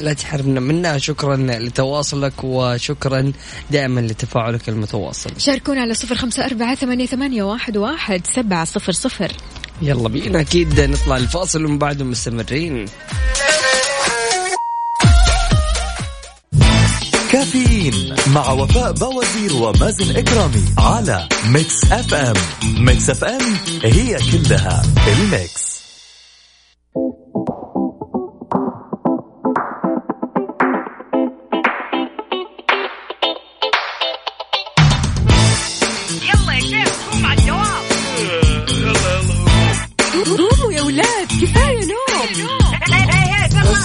لا 0.00 0.12
تحرمنا 0.12 0.60
منها 0.60 0.98
شكرا 0.98 1.36
لتواصلك 1.36 2.44
وشكرا 2.44 3.32
دائما 3.70 4.00
لتفاعلك 4.00 4.68
المتواصل. 4.68 5.30
شاركونا 5.38 5.80
على 5.80 5.94
صفر 5.94 6.14
خمسة 6.14 6.44
أربعة 6.46 6.74
ثمانية, 6.74 7.06
ثمانية 7.06 7.42
واحد, 7.42 7.76
واحد 7.76 8.26
سبعة 8.26 8.64
صفر 8.64 8.92
صفر. 8.92 9.32
يلا 9.82 10.08
بينا. 10.08 10.40
أكيد 10.40 10.80
نطلع 10.80 11.16
الفاصل 11.16 11.64
ومن 11.64 11.78
بعده 11.78 12.04
مستمرين. 12.04 12.84
كافيين 17.32 18.16
مع 18.26 18.50
وفاء 18.50 18.92
باوزير 18.92 19.52
ومازن 19.62 20.16
إكرامي 20.16 20.64
على 20.78 21.28
Mix 21.46 21.84
FM. 21.92 22.34
Mix 22.84 23.10
FM 23.10 23.56
هي 23.82 24.18
كلها 24.32 24.82
ال 25.08 25.21
mix. 25.21 25.73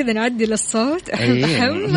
كذا 0.00 0.12
نعدل 0.12 0.52
الصوت 0.52 1.08
إيه. 1.08 1.44
أحم 1.44 1.96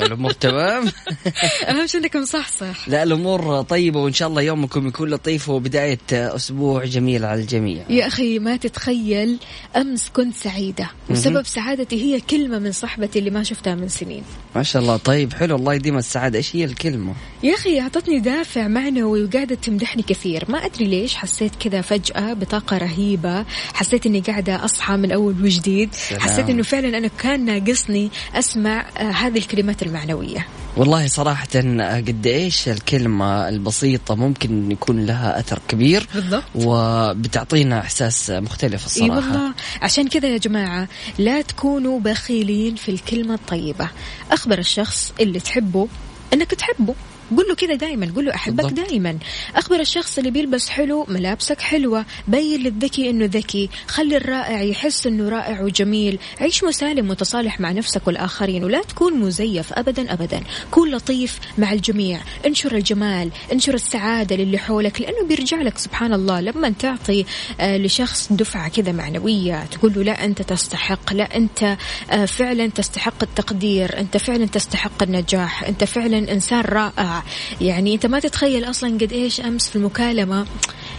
الأمور 0.06 0.30
تمام. 0.30 0.84
أهم 1.68 1.86
شيء 1.86 2.00
إنك 2.00 2.16
مصحصح 2.16 2.88
لا 2.88 3.02
الأمور 3.02 3.62
طيبة 3.62 4.00
وإن 4.00 4.12
شاء 4.12 4.28
الله 4.28 4.42
يومكم 4.42 4.88
يكون 4.88 5.10
لطيف 5.10 5.48
وبداية 5.48 5.98
أسبوع 6.12 6.84
جميل 6.84 7.24
على 7.24 7.40
الجميع. 7.40 7.84
يا 7.90 8.06
أخي 8.06 8.38
ما 8.38 8.56
تتخيل 8.56 9.38
أمس 9.76 10.08
كنت 10.08 10.36
سعيدة. 10.36 10.90
وسبب 11.10 11.46
سعادتي 11.46 12.02
هي 12.02 12.20
كلمة 12.20 12.58
من 12.58 12.72
صاحبتي 12.72 13.18
اللي 13.18 13.30
ما 13.30 13.42
شفتها 13.42 13.74
من 13.74 13.88
سنين. 13.88 14.22
ما 14.56 14.62
شاء 14.62 14.82
الله 14.82 14.96
طيب 14.96 15.32
حلو 15.32 15.56
الله 15.56 15.74
يديم 15.74 15.98
السعادة. 15.98 16.38
إيش 16.38 16.56
هي 16.56 16.64
الكلمة؟ 16.64 17.14
يا 17.42 17.54
أخي 17.54 17.80
أعطتني 17.80 18.18
دافع 18.20 18.68
معنوي 18.68 19.24
وقاعدة 19.24 19.54
تمدحني 19.54 20.02
كثير. 20.02 20.44
ما 20.48 20.64
أدري 20.64 20.84
ليش 20.84 21.14
حسيت 21.14 21.52
كذا 21.60 21.80
فجأة 21.80 22.32
بطاقة 22.32 22.78
رهيبة. 22.78 23.44
حسيت 23.74 24.06
أني 24.06 24.20
قاعدة 24.20 24.64
أصحى 24.64 24.96
من 24.96 25.12
أول 25.12 25.34
وجديد. 25.42 25.94
سلام. 25.94 26.20
حسيت 26.20 26.50
أنه 26.50 26.62
فعلا 26.62 26.95
أنا 26.98 27.08
كان 27.08 27.44
ناقصني 27.44 28.10
أسمع 28.34 28.86
آه، 28.98 29.10
هذه 29.10 29.38
الكلمات 29.38 29.82
المعنوية. 29.82 30.46
والله 30.76 31.06
صراحة 31.06 31.46
قد 31.54 32.26
إيش 32.26 32.68
الكلمة 32.68 33.48
البسيطة 33.48 34.14
ممكن 34.14 34.70
يكون 34.70 35.06
لها 35.06 35.40
أثر 35.40 35.60
كبير 35.68 36.08
بالضبط. 36.14 36.44
وبتعطينا 36.54 37.80
إحساس 37.80 38.30
مختلف 38.30 38.80
إي 38.80 38.86
الصراحة. 38.86 39.16
والله. 39.16 39.54
عشان 39.82 40.08
كذا 40.08 40.28
يا 40.28 40.38
جماعة 40.38 40.88
لا 41.18 41.42
تكونوا 41.42 42.00
بخيلين 42.00 42.74
في 42.74 42.88
الكلمة 42.88 43.34
الطيبة. 43.34 43.88
أخبر 44.30 44.58
الشخص 44.58 45.12
اللي 45.20 45.40
تحبه 45.40 45.88
أنك 46.32 46.50
تحبه. 46.50 46.94
قل 47.30 47.48
له 47.48 47.54
كذا 47.54 47.74
دائما 47.74 48.12
قل 48.16 48.24
له 48.24 48.34
أحبك. 48.34 48.72
دائما 48.72 49.18
أخبر 49.54 49.80
الشخص 49.80 50.18
اللي 50.18 50.30
بيلبس 50.30 50.68
حلو 50.68 51.06
ملابسك 51.08 51.60
حلوة 51.60 52.04
بين 52.28 52.60
للذكي 52.62 53.10
إنه 53.10 53.24
ذكي. 53.24 53.70
خلي 53.88 54.16
الرائع 54.16 54.62
يحس 54.62 55.06
إنه 55.06 55.28
رائع 55.28 55.60
وجميل. 55.60 56.18
عيش 56.40 56.64
مسالم 56.64 57.08
متصالح 57.08 57.60
مع 57.60 57.72
نفسك 57.72 58.06
والآخرين 58.06 58.64
ولا 58.64 58.82
تكون 58.82 59.20
مزيف 59.20 59.72
ابدا 59.72 60.12
ابدا. 60.12 60.40
كون 60.70 60.90
لطيف 60.90 61.40
مع 61.58 61.72
الجميع. 61.72 62.20
انشر 62.46 62.76
الجمال 62.76 63.30
انشر 63.52 63.74
السعادة 63.74 64.36
للي 64.36 64.58
حولك 64.58 65.00
لأنه 65.00 65.26
بيرجع 65.28 65.62
لك 65.62 65.78
سبحان 65.78 66.12
الله. 66.12 66.40
لما 66.40 66.70
تعطي 66.70 67.24
آه، 67.60 67.76
لشخص 67.76 68.32
دفعة 68.32 68.68
كذا 68.68 68.92
معنوية 68.92 69.64
تقول 69.64 69.92
له 69.96 70.02
لا 70.02 70.24
أنت 70.24 70.42
تستحق. 70.42 71.12
لا 71.12 71.36
أنت 71.36 71.76
آه، 72.10 72.24
فعلا 72.24 72.66
تستحق 72.66 73.22
التقدير. 73.22 73.98
أنت 73.98 74.16
فعلا 74.16 74.46
تستحق 74.46 75.02
النجاح. 75.02 75.64
أنت 75.64 75.84
فعلا 75.84 76.32
إنسان 76.32 76.60
رائع. 76.60 77.15
يعني 77.60 77.94
انت 77.94 78.06
ما 78.06 78.20
تتخيل 78.20 78.64
أصلا 78.64 78.94
قد 78.94 79.12
إيش 79.12 79.40
امس 79.40 79.68
في 79.68 79.76
المكالمة 79.76 80.46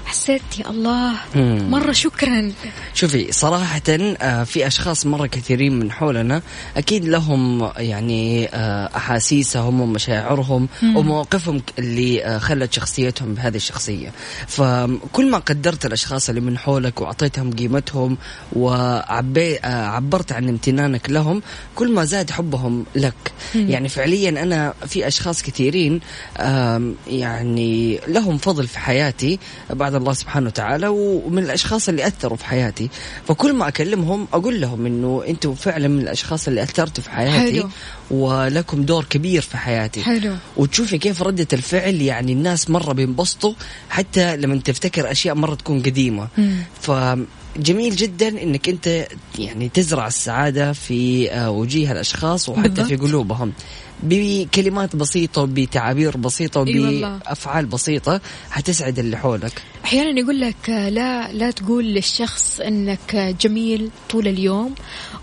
حسيت 0.08 0.60
يا 0.60 0.70
الله. 0.70 1.14
مرة 1.70 1.92
شكرا. 1.92 2.52
شوفي 2.94 3.32
صراحة 3.32 3.82
آه، 3.90 4.44
في 4.44 4.68
أشخاص 4.68 5.06
مرة 5.06 5.26
كثيرين 5.28 5.80
من 5.80 5.92
حولنا 5.92 6.42
أكيد 6.78 7.06
لهم 7.06 7.72
يعني 7.78 8.48
آه، 8.48 8.90
أحاسيسهم 8.96 9.82
ومشاعرهم 9.82 10.68
ومواقفهم 10.84 11.62
اللي 11.80 12.26
آه، 12.26 12.38
خلت 12.38 12.74
شخصيتهم 12.74 13.34
بهذه 13.34 13.56
الشخصية. 13.56 14.12
فكل 14.48 15.32
ما 15.32 15.38
قدرت 15.38 15.86
الأشخاص 15.86 16.30
اللي 16.30 16.42
من 16.42 16.58
حولك 16.58 17.02
وأعطيتهم 17.02 17.54
قيمتهم 17.54 18.18
وعبرت 18.56 20.32
عن 20.32 20.50
امتنانك 20.50 21.10
لهم 21.10 21.42
كل 21.76 21.92
ما 21.92 22.06
زاد 22.06 22.32
حبهم 22.32 22.86
لك. 22.96 23.32
يعني 23.56 23.90
فعليا 23.90 24.30
أنا 24.30 24.74
في 24.88 25.08
أشخاص 25.08 25.42
كثيرين 25.44 26.00
يعني 27.08 28.00
لهم 28.08 28.38
فضل 28.38 28.68
في 28.68 28.80
حياتي 28.80 29.40
الله 29.98 30.14
سبحانه 30.14 30.48
وتعالى 30.48 30.88
ومن 30.88 31.44
الأشخاص 31.44 31.90
اللي 31.90 32.08
أثروا 32.08 32.38
في 32.38 32.46
حياتي 32.46 32.90
فكل 33.28 33.54
ما 33.54 33.68
أكلمهم 33.68 34.28
أقول 34.34 34.62
لهم 34.62 34.86
إنه 34.86 35.24
أنتم 35.28 35.56
فعلا 35.56 35.88
من 35.88 36.00
الأشخاص 36.00 36.48
اللي 36.48 36.64
أثرتوا 36.64 37.04
في 37.04 37.10
حياتي 37.10 37.60
حلو. 37.62 37.70
ولكم 38.12 38.84
دور 38.84 39.04
كبير 39.04 39.42
في 39.42 39.58
حياتي 39.58 40.04
حلو. 40.04 40.36
وتشوفي 40.58 40.98
كيف 40.98 41.22
ردة 41.22 41.48
الفعل 41.54 42.02
يعني 42.02 42.34
الناس 42.34 42.70
مرة 42.70 42.94
بينبسطوا 42.94 43.54
حتى 43.90 44.38
لما 44.38 44.58
تفتكر 44.58 45.12
أشياء 45.12 45.36
مرة 45.36 45.56
تكون 45.56 45.82
قديمة 45.82 46.28
فجميل 46.82 47.96
جدا 47.96 48.28
إنك 48.28 48.70
أنت 48.70 49.08
يعني 49.40 49.70
تزرع 49.70 50.08
السعادة 50.08 50.74
في 50.74 51.32
آه، 51.32 51.50
وجيه 51.52 51.92
الأشخاص 51.92 52.50
وحتى 52.50 52.68
بالضبط. 52.70 52.88
في 52.88 52.96
قلوبهم 52.96 53.54
بكلمات 54.04 54.96
بسيطة 54.96 55.42
وبتعابير 55.42 56.18
بسيطة. 56.18 56.62
وبأفعال 56.62 57.66
بسيطة 57.66 58.22
حتسعد 58.50 59.00
اللي 59.00 59.18
حولك 59.18 59.62
أحيانا 59.86 60.20
يقول 60.20 60.42
لك 60.42 60.70
لا 60.70 61.32
لا 61.32 61.52
تقول 61.52 61.86
للشخص 61.86 62.60
آه، 63.14 63.32
جميل 63.42 63.90
طول 64.10 64.28
اليوم 64.28 64.76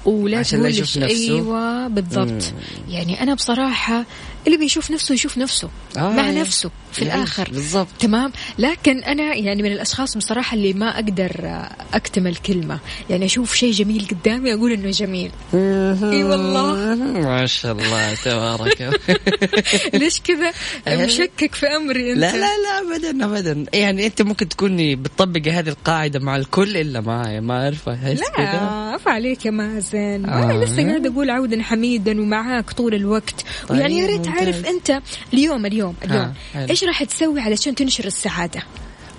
ولا 0.04 0.38
عشان 0.38 0.58
لا 0.62 0.70
تقول 0.70 0.82
يشوف 0.82 0.94
للش- 0.94 0.98
نفسه. 0.98 1.34
أيوه 1.34 1.86
بالضبط 1.88 2.52
يعني 2.88 3.22
أنا 3.22 3.34
بصراحة 3.34 4.04
اللي 4.46 4.58
بيشوف 4.58 4.90
نفسه 4.90 5.14
يشوف 5.14 5.38
نفسه 5.38 5.68
آه، 5.96 6.10
مع 6.12 6.26
يا. 6.30 6.40
نفسه 6.40 6.70
في 6.92 7.04
يعيش. 7.04 7.14
الآخر 7.16 7.48
بالضبط. 7.52 7.86
تمام 7.98 8.32
لكن 8.58 8.98
أنا 9.04 9.34
يعني 9.34 9.62
من 9.62 9.72
الأشخاص 9.72 10.16
بصراحة 10.16 10.54
اللي 10.54 10.72
ما 10.72 10.94
أقدر 10.94 11.32
آه، 11.44 11.70
أكتم 11.94 12.26
الكلمة 12.26 12.78
يعني 13.10 13.24
أشوف 13.24 13.54
شيء 13.54 13.72
جميل 13.72 14.06
قدامي 14.10 14.54
أقول 14.54 14.72
إنه 14.72 14.90
جميل 14.90 15.30
إي 15.54 16.24
والله 16.24 16.94
ما 16.94 17.46
شاء 17.46 17.72
الله 17.72 18.14
تبارك 18.14 18.63
ليش 20.00 20.20
كذا؟ 20.20 20.52
مشكك 21.04 21.54
في 21.54 21.66
أمري 21.66 22.12
أنت. 22.12 22.18
لا 22.18 22.36
لا 22.36 22.58
لا 22.58 22.96
ابدا 22.96 23.24
ابدا. 23.24 23.64
يعني 23.72 24.06
أنت 24.06 24.22
ممكن 24.22 24.48
تكوني 24.48 24.96
بتطبقي 24.96 25.50
هذه 25.50 25.68
القاعدة 25.68 26.20
مع 26.20 26.36
الكل 26.36 26.76
إلا 26.76 27.00
معي 27.00 27.40
ما 27.40 27.64
اعرف 27.64 27.88
لا 27.88 28.50
عفا 28.94 29.10
عليك 29.10 29.46
يا 29.46 29.50
مازن. 29.50 30.24
آه. 30.24 30.44
أنا 30.44 30.64
لسه 30.64 30.88
قاعدة 30.88 31.10
أقول 31.10 31.30
عودا 31.30 31.62
حميدا 31.62 32.20
ومعاك 32.20 32.72
طول 32.72 32.94
الوقت. 32.94 33.44
طيب، 33.68 33.78
ويعني 33.78 33.98
يا 33.98 34.06
ريت. 34.06 34.24
تعرف 34.24 34.66
أنت 34.66 35.00
اليوم 35.34 35.66
اليوم 35.66 35.94
اليوم. 36.04 36.34
حلو. 36.54 36.66
إيش 36.70 36.84
راح 36.84 37.04
تسوي 37.04 37.40
علشان 37.40 37.74
تنشر 37.74 38.04
السعادة؟ 38.04 38.62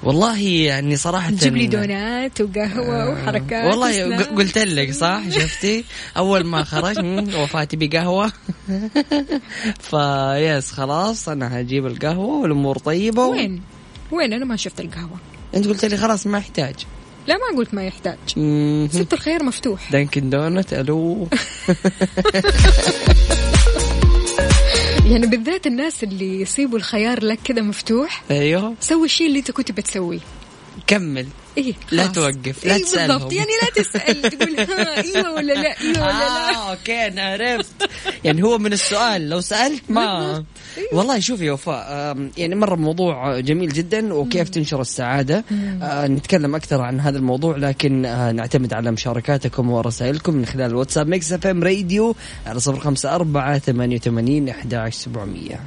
والله 0.05 0.39
يعني 0.39 0.95
صراحة 0.95 1.29
تجيب 1.31 1.55
لي 1.55 1.67
دونات 1.67 2.41
وقهوة 2.41 3.09
وحركات 3.09 3.65
والله 3.65 4.17
قلت 4.23 4.57
لك 4.57 4.91
صح؟ 4.91 5.21
شفتي؟ 5.29 5.83
أول 6.17 6.43
ما 6.45 6.63
خرج 6.63 6.99
مم، 6.99 7.35
وفاتي 7.35 7.77
بقهوة. 7.77 8.31
فيس 9.89 10.71
خلاص 10.71 11.29
أنا 11.29 11.59
هجيب 11.59 11.85
القهوة 11.85 12.41
والأمور 12.41 12.77
طيبة 12.77 13.25
و... 13.25 13.31
وين؟ 13.31 13.61
وين؟ 14.11 14.33
أنا 14.33 14.45
ما 14.45 14.55
شفت 14.55 14.79
القهوة. 14.79 15.17
أنت 15.55 15.67
قلت 15.67 15.85
لي 15.85 15.97
خلاص 15.97 16.27
ما 16.27 16.37
يحتاج. 16.37 16.75
لا 17.27 17.35
ما 17.37 17.57
قلت 17.57 17.73
ما 17.73 17.83
يحتاج. 17.85 18.17
سبت 18.91 19.13
الخيار 19.13 19.43
مفتوح. 19.43 19.91
Dunkin' 19.91 20.29
Donuts 20.29 20.73
ألو. 20.73 21.27
يعني 25.11 25.27
بالذات 25.27 25.67
الناس 25.67 26.03
اللي 26.03 26.41
يسيبوا 26.41 26.77
الخيار 26.77 27.23
لك 27.23 27.39
كذا 27.43 27.61
مفتوح 27.61 28.23
أيوه. 28.31 28.73
سوي 28.79 29.05
الشيء 29.05 29.27
اللي 29.27 29.39
انت 29.39 29.51
كنت 29.51 29.71
بتسويه. 29.71 30.19
كمل. 30.87 31.27
إيه 31.57 31.73
لا. 31.91 32.07
توقف، 32.07 32.65
لا 32.65 32.75
إيه 32.75 32.83
تسألهم. 32.83 33.07
بالضبط. 33.17 33.33
يعني 33.33 33.49
لا 33.61 33.83
تسأل 33.83 34.21
تقول 34.21 34.59
ها 34.59 35.03
أيوه 35.03 35.33
ولا 35.33 35.53
لا 35.53 35.81
أيوه 35.81 36.01
ولا 36.01 36.17
لا. 36.17 36.49
آه 36.55 36.71
okay 36.71 37.07
أنا 37.07 37.21
عرفت. 37.21 37.89
يعني 38.23 38.43
هو 38.43 38.57
من 38.57 38.73
السؤال 38.73 39.29
لو 39.29 39.41
سألت 39.41 39.83
ما 39.89 40.43
والله 40.93 41.19
شوفي 41.19 41.45
يا 41.45 41.51
وفاء 41.51 42.17
يعني 42.37 42.55
مرة 42.55 42.75
موضوع 42.75 43.39
جميل 43.39 43.73
جدا 43.73 44.13
وكيف 44.13 44.49
تنشر 44.49 44.81
السعادة. 44.81 45.43
آه 45.81 46.07
نتكلم 46.07 46.55
أكثر 46.55 46.81
عن 46.81 46.99
هذا 46.99 47.17
الموضوع 47.17 47.57
لكن 47.57 48.05
آه 48.05 48.31
نعتمد 48.31 48.73
على 48.73 48.91
مشاركاتكم 48.91 49.69
ورسائلكم 49.69 50.33
من 50.33 50.45
خلال 50.45 50.65
الواتساب 50.71 51.07
Mix 51.07 51.33
FM 51.33 51.63
Radio 51.63 52.15
على 52.45 52.59
صفر 52.59 52.79
خمسة 52.79 53.15
أربعة 53.15 53.57
ثمانية 53.59 53.95
وثمانين 53.95 54.49
إحدى 54.49 54.91
سبعمئه 54.91 55.59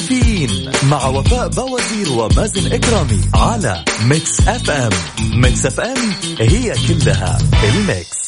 كافيين 0.00 0.70
مع 0.90 1.06
وفاء 1.06 1.48
بوازير 1.48 2.12
ومازن 2.12 2.72
إكرامي 2.72 3.20
على 3.34 3.84
Mix 4.08 4.40
FM 4.48 4.70
Mix 4.70 4.90
FM 5.34 5.66
it's 5.66 5.80
all 5.80 5.96
in 6.40 6.74
the 6.88 7.38
mix. 7.64 8.20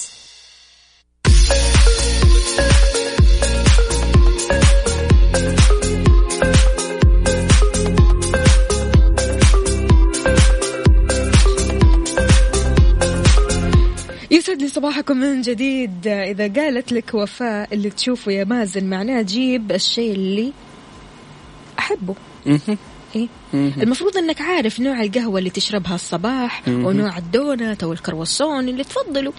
صباحكم 14.66 15.16
من 15.16 15.40
جديد. 15.40 16.06
إذا 16.06 16.48
قالت 16.48 16.92
لك 16.92 17.14
وفاء 17.14 17.74
اللي 17.74 17.90
تشوفه 17.90 18.32
يا 18.32 18.44
مازن 18.44 18.85
معناه 18.85 19.22
جيب 19.22 19.72
الشيء 19.72 20.12
اللي 20.12 20.52
أحبه. 21.83 22.14
إيه؟ 23.16 23.29
المفروض 23.55 24.16
إنك 24.16 24.40
عارف 24.40 24.81
نوع 24.81 25.03
القهوة 25.03 25.38
اللي 25.38 25.51
تشربها 25.51 25.95
الصباح 25.95 26.62
ونوع 26.68 27.18
الدونت 27.18 27.83
أو 27.83 27.92
الكرواسون 27.92 28.68
اللي 28.68 28.85
تفضله؟ 28.85 29.33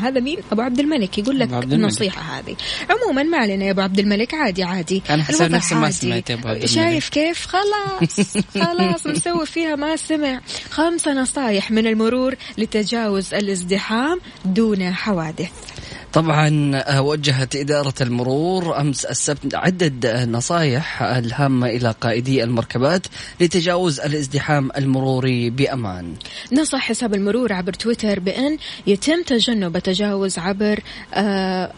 هذا 0.00 0.20
مين؟ 0.20 0.38
أبو 0.52 0.62
عبد 0.62 0.80
الملك 0.80 1.18
يقول 1.18 1.38
لك. 1.38 1.52
النصيحة 1.52 2.38
هذه. 2.38 2.56
عموما 2.90 3.22
ما 3.22 3.38
علينا 3.38 3.64
يا 3.64 3.70
أبو 3.70 3.80
عبد 3.80 3.98
الملك 3.98 4.34
عادي 4.34 4.62
عادي. 4.62 5.02
أنا 5.10 5.24
حسيت 5.24 5.50
نفسي 5.50 5.74
ما. 5.74 5.90
سمعت 5.90 6.30
يا 6.30 6.34
أبو 6.34 6.48
عبد 6.48 6.56
الملك. 6.56 6.70
شايف 6.70 7.08
كيف؟ 7.08 7.46
خلاص. 7.46 8.36
خلاص 8.64 9.06
مسوي 9.06 9.46
فيها 9.46 9.76
ما 9.76 9.96
سمع. 9.96 10.40
خمسة 10.70 11.12
نصايح 11.12 11.70
من 11.70 11.86
المرور 11.86 12.34
لتجاوز 12.58 13.34
الازدحام 13.34 14.20
دون 14.44 14.92
حوادث. 14.92 15.75
طبعا 16.16 16.70
آه، 16.74 17.02
وجهت 17.02 17.56
إدارة 17.56 17.94
المرور 18.00 18.80
أمس 18.80 19.04
السبت 19.04 19.54
عدة 19.54 20.10
آه، 20.10 20.24
نصائح 20.24 21.02
الهامة 21.02 21.66
إلى 21.66 21.94
قائدي 22.00 22.44
المركبات 22.44 23.06
لتجاوز 23.40 24.00
الازدحام 24.00 24.70
المروري 24.76 25.50
بأمان. 25.50 26.14
نصح 26.52 26.78
حساب 26.78 27.14
المرور 27.14 27.52
عبر 27.52 27.72
تويتر 27.72 28.20
بأن 28.20 28.58
يتم 28.86 29.22
تجنب 29.22 29.76
التجاوز 29.76 30.38
عبر 30.38 30.80
آه، 31.14 31.72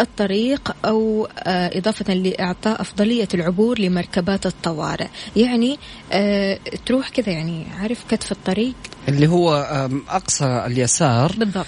الطريق 0.00 0.76
أو 0.84 1.28
إضافة 1.46 2.14
لإعطاء 2.14 2.80
أفضلية 2.80 3.28
العبور 3.34 3.78
لمركبات 3.78 4.46
الطوارئ. 4.46 5.08
يعني 5.36 5.78
تروح 6.86 7.08
كذا 7.08 7.32
يعني 7.32 7.66
عارف 7.80 8.04
كتف 8.08 8.32
الطريق؟ 8.32 8.74
اللي 9.08 9.26
هو 9.28 9.54
آم، 9.70 10.02
أقصى 10.08 10.44
اليسار. 10.66 11.32
بالضبط. 11.38 11.66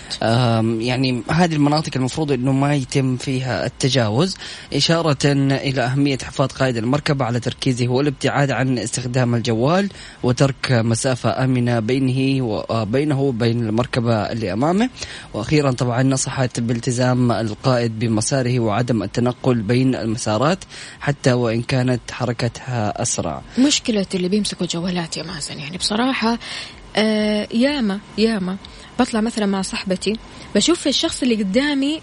يعني 0.82 1.22
هذه 1.30 1.54
المناطق 1.54 1.90
المفروض 1.96 2.32
إنه 2.32 2.52
ما 2.52 2.74
يتم 2.74 3.16
فيها 3.16 3.66
التجاوز 3.66 4.36
إشارة 4.74 5.16
إلى 5.24 5.82
أهمية 5.82 6.18
حفاظ 6.18 6.48
قائد 6.48 6.76
المركبة 6.76 7.24
على 7.24 7.40
تركيزه 7.40 7.88
والابتعاد 7.88 8.50
عن 8.50 8.78
استخدام 8.78 9.34
الجوال 9.34 9.88
وترك 10.22 10.72
مسافة 10.72 11.44
آمنة 11.44 11.80
بينه 11.80 12.44
وبينه 12.44 13.20
وبين 13.20 13.66
المركبة 13.68 14.14
اللي 14.14 14.52
أمامه. 14.52 14.90
وأخيرا 15.34 15.70
طبعا 15.70 16.02
نصحت 16.02 16.60
بالتزام 16.60 17.32
القائد 17.32 17.98
بمساره 17.98 18.60
وعدم 18.60 19.02
التنقل 19.02 19.54
بين 19.62 19.94
المسارات 19.94 20.58
حتى 21.00 21.32
وإن 21.32 21.62
كانت 21.62 22.00
حركتها 22.10 23.02
أسرع. 23.02 23.42
مشكلة 23.58 24.06
اللي 24.14 24.28
بيمسكوا 24.28 24.66
جوالات 24.66 25.16
يا 25.16 25.22
مازن 25.22 25.58
يعني 25.58 25.78
بصراحة 25.78 26.38
آه 26.96 27.48
ياما 27.54 28.00
ياما. 28.18 28.56
بطلع 29.00 29.20
مثلا 29.20 29.46
مع 29.46 29.62
صاحبتي 29.62 30.16
بشوف 30.54 30.88
الشخص 30.88 31.22
اللي 31.22 31.34
قدامي 31.34 32.00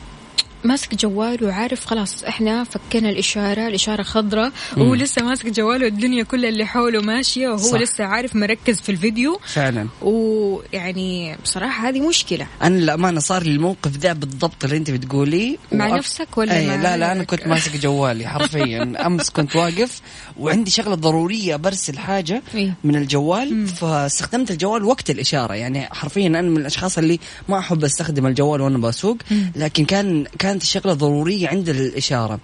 ماسك 0.64 0.96
جواله 0.96 1.48
وعارف 1.48 1.86
خلاص 1.86 2.24
إحنا 2.24 2.64
فكينا 2.64 3.10
الإشارة 3.10 3.68
الإشارة 3.68 4.04
خضراء 4.04 4.52
وهو 4.78 4.94
لسه 4.96 5.22
ماسك 5.26 5.46
جواله 5.48 5.88
الدنيا 5.88 6.24
كلها 6.24 6.50
اللي 6.50 6.66
حوله 6.66 7.02
ماشية 7.02 7.48
وهو 7.48 7.58
صح. 7.58 7.80
لسه 7.82 8.04
عارف 8.04 8.36
مركز 8.36 8.82
في 8.82 8.90
الفيديو. 8.92 9.40
فعلا. 9.46 9.88
ويعني 10.02 11.36
بصراحة 11.44 11.90
هذه 11.90 12.08
مشكلة. 12.08 12.48
أنا 12.62 12.76
للأمانة 12.78 13.20
صار 13.20 13.44
لي 13.44 13.52
الموقف 13.52 13.98
ذا 13.98 14.14
بالضبط 14.14 14.64
اللي 14.64 14.78
أنت 14.78 14.92
بتقوليه 14.92 15.58
مع 15.72 15.90
وأك- 15.90 15.94
نفسك 15.94 16.38
ولا 16.38 16.58
أي 16.58 16.68
مع 16.68 16.76
لا 16.76 16.98
لا 16.98 17.12
أنا؟ 17.12 17.24
كنت 17.24 17.48
ماسك 17.48 17.76
جوالي 17.78 18.28
حرفيا. 18.28 18.94
أمس 19.08 19.30
كنت 19.30 19.56
واقف 19.56 20.02
وعندي 20.40 20.72
شغلة 20.72 20.96
ضرورية 20.96 21.56
برسل 21.56 21.98
حاجة 22.00 22.42
إيه. 22.56 22.74
من 22.84 22.96
الجوال 22.96 23.68
فاستخدمت 23.68 24.52
الجوال 24.52 24.84
وقت 24.84 25.10
الإشارة. 25.10 25.54
يعني 25.54 25.86
حرفيا 25.86 26.28
أنا 26.28 26.42
من 26.42 26.58
الأشخاص 26.58 26.98
اللي 26.98 27.20
ما 27.50 27.60
أحب 27.60 27.84
أستخدم 27.84 28.26
الجوال 28.28 28.62
وأنا 28.62 28.78
بسوق. 28.78 29.18
لكن 29.56 29.86
كان 29.86 30.26
كانت 30.52 30.64
الشغله 30.64 30.94
ضرورية 30.94 31.48
عند 31.48 31.70
الإشارة. 31.70 32.40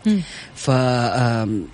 ف 0.56 0.68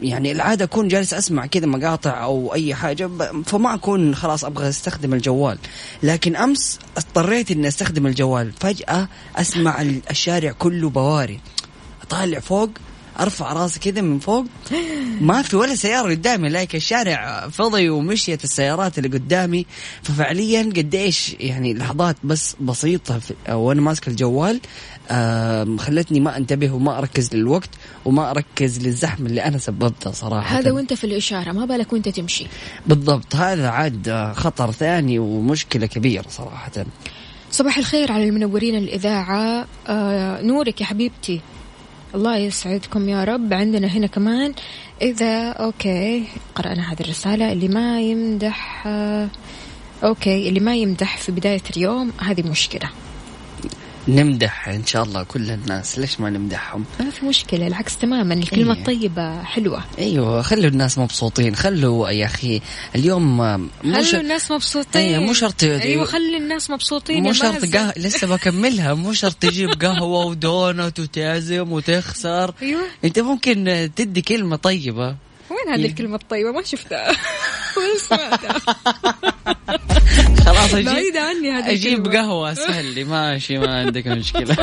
يعني 0.01 0.31
العادة 0.31 0.65
أكون 0.65 0.87
جالس 0.87 1.13
أسمع 1.13 1.45
كذا 1.45 1.65
مقاطع 1.65 2.23
أو 2.23 2.53
أي 2.53 2.75
حاجة 2.75 3.09
فما 3.45 3.73
أكون 3.73 4.15
خلاص 4.15 4.45
أبغى 4.45 4.69
أستخدم 4.69 5.13
الجوال. 5.13 5.57
لكن 6.03 6.35
أمس 6.35 6.79
اضطريت 6.97 7.51
إني 7.51 7.67
أستخدم 7.67 8.07
الجوال. 8.07 8.51
فجأة 8.59 9.07
أسمع 9.35 9.81
ال- 9.81 10.01
الشارع 10.11 10.51
كله 10.51 10.89
بواري. 10.89 11.39
اطالع 12.01 12.39
فوق 12.39 12.69
أرفع 13.19 13.53
راسي 13.53 13.79
كذا 13.79 14.01
من 14.01 14.19
فوق. 14.19 14.45
ما 15.21 15.41
في 15.41 15.55
ولا 15.55 15.75
سيارة 15.75 16.09
قدامي. 16.11 16.49
لايك 16.49 16.75
الشارع 16.75 17.47
فضي 17.49 17.89
ومشيت 17.89 18.43
السيارات 18.43 18.97
اللي 18.97 19.09
قدامي. 19.09 19.65
ففعليا 20.03 20.61
قديش 20.63 21.35
يعني 21.39 21.73
لحظات 21.73 22.15
بس 22.23 22.55
بسيطة 22.59 23.19
وأنا 23.49 23.81
ماسك 23.81 24.07
الجوال. 24.07 24.59
خلتني 25.77 26.19
ما 26.19 26.37
انتبه 26.37 26.71
وما 26.71 26.97
اركز 26.97 27.35
للوقت 27.35 27.69
وما 28.05 28.31
اركز 28.31 28.87
للزحمة 28.87 29.25
اللي 29.25 29.43
أنا 29.45 29.57
سببتها 29.57 30.11
صراحة. 30.11 30.59
هذا 30.59 30.71
وأنت 30.71 30.93
في 30.93 31.03
الإشارة 31.03 31.51
ما 31.51 31.65
بالك 31.65 31.93
وأنت 31.93 32.09
تمشي. 32.09 32.47
بالضبط 32.87 33.35
هذا 33.35 33.69
عاد 33.69 34.31
خطر 34.35 34.71
ثاني 34.71 35.19
ومشكلة 35.19 35.85
كبيرة 35.85 36.25
صراحة. 36.29 36.71
صباح 37.51 37.77
الخير 37.77 38.11
على 38.11 38.29
المنورين 38.29 38.75
الإذاعة. 38.75 39.67
آه 39.87 40.41
نورك 40.41 40.81
يا 40.81 40.85
حبيبتي. 40.85 41.41
الله 42.15 42.37
يسعدكم 42.37 43.09
يا 43.09 43.23
رب. 43.23 43.53
عندنا 43.53 43.87
هنا 43.87 44.07
كمان 44.07 44.53
إذا 45.01 45.49
okay 45.49 46.25
قرأنا 46.55 46.93
هذه 46.93 47.01
الرسالة 47.01 47.51
اللي 47.51 47.67
ما 47.67 48.01
يمدح 48.01 48.87
آه 48.87 49.29
okay 50.03 50.49
اللي 50.49 50.59
ما 50.59 50.75
يمدح 50.75 51.17
في 51.17 51.31
بداية 51.31 51.61
اليوم 51.77 52.11
هذه 52.19 52.49
مشكلة. 52.49 52.89
نمدح 54.07 54.69
إن 54.69 54.85
شاء 54.85 55.03
الله 55.03 55.23
كل 55.23 55.51
الناس. 55.51 55.99
ليش 55.99 56.19
ما 56.19 56.29
نمدحهم؟ 56.29 56.85
ما 56.99 57.09
في 57.09 57.25
مشكلة 57.25 57.67
العكس 57.67 57.97
تماما 57.97 58.33
الكلمة 58.33 58.73
إيه. 58.73 58.79
الطيبة 58.79 59.43
حلوة. 59.43 59.83
أيوه 59.99 60.41
خلوا 60.41 60.65
الناس 60.65 60.97
مبسوطين. 60.97 61.55
خلوا 61.55 62.09
يا 62.09 62.25
أخي 62.25 62.61
اليوم 62.95 63.37
مو 63.37 63.69
خلوا 63.83 64.21
الناس 64.21 64.51
مبسوطين. 64.51 65.01
أيوة، 65.01 65.23
مو 65.23 65.33
شرط- 65.33 65.63
أيوة 65.63 66.05
خلي 66.05 66.37
الناس 66.37 66.69
مبسوطين 66.69 67.23
مو 67.23 67.33
شرط. 67.33 67.65
قهوة 67.75 67.93
لسه 67.97 68.27
بكملها. 68.27 68.93
مو 68.93 69.13
شرط 69.13 69.33
تجيب 69.35 69.69
قهوة 69.83 70.25
ودونت 70.25 70.99
وتعزم 70.99 71.71
وتخسر. 71.71 72.53
أيوة. 72.61 72.81
أنت 73.05 73.19
ممكن 73.19 73.89
تدي 73.95 74.21
كلمة 74.21 74.55
طيبة. 74.55 75.15
وين 75.49 75.73
هذه 75.73 75.85
الكلمة 75.85 76.15
الطيبة؟ 76.15 76.51
ما 76.51 76.63
شفتها. 76.63 77.11
خلاص 80.45 80.73
أجيب 80.73 80.85
بعيدة 80.85 81.21
عني 81.21 81.51
هذه 81.51 81.71
أجيب. 81.71 82.07
قهوة 82.07 82.51
أسهل 82.51 82.85
لي. 82.85 83.03
ماشي 83.03 83.57
ما 83.57 83.79
عندك 83.79 84.07
مشكلة. 84.07 84.57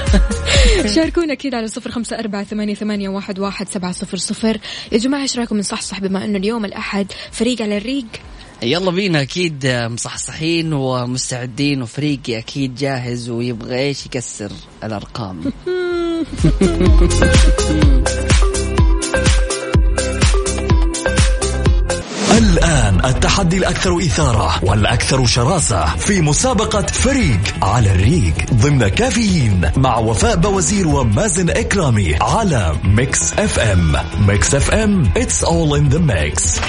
شاركونا 0.94 1.34
كذا 1.34 1.56
على 1.56 1.68
صفر 1.68 1.90
خمسة 1.90 2.18
أربعة 2.18 2.44
ثمانية, 2.44 2.74
ثمانية 2.74 3.08
واحد, 3.08 3.38
واحد 3.38 3.68
سبعة 3.68 3.92
صفر 3.92 4.16
صفر. 4.16 4.58
يا 4.92 4.98
جماعة 4.98 5.22
إيش 5.22 5.38
رأيكم 5.38 5.58
نصحصح 5.58 6.00
بما 6.00 6.24
أنه 6.24 6.38
اليوم 6.38 6.64
الأحد 6.64 7.12
فريق 7.32 7.62
على 7.62 7.76
الريق. 7.76 8.06
يلا 8.62 8.90
بينا 8.90 9.22
أكيد 9.22 9.66
مصحصحين 9.66 10.72
ومستعدين 10.72 11.82
وفريقي 11.82 12.38
أكيد 12.38 12.74
جاهز 12.74 13.30
ويبغى 13.30 13.78
إيش 13.78 14.06
يكسر 14.06 14.52
الأرقام. 14.84 15.52
الآن 22.40 23.04
التحدي 23.04 23.56
الأكثر 23.56 23.98
إثارة 23.98 24.64
والأكثر 24.64 25.26
شراسة 25.26 25.96
في 25.96 26.20
مسابقة 26.20 26.86
فريق 26.86 27.40
على 27.62 27.92
الريق 27.92 28.34
ضمن 28.54 28.88
كافيين 28.88 29.70
مع 29.76 29.98
وفاء 29.98 30.36
بوازير 30.36 30.88
ومازن 30.88 31.50
إكرامي 31.50 32.14
على 32.20 32.76
Mix 32.84 33.32
FM. 33.32 33.96
Mix 34.26 34.54
FM 34.54 35.10
it's 35.18 35.42
all 35.44 35.74
in 35.74 35.88
the 35.88 36.00
mix. 36.00 36.60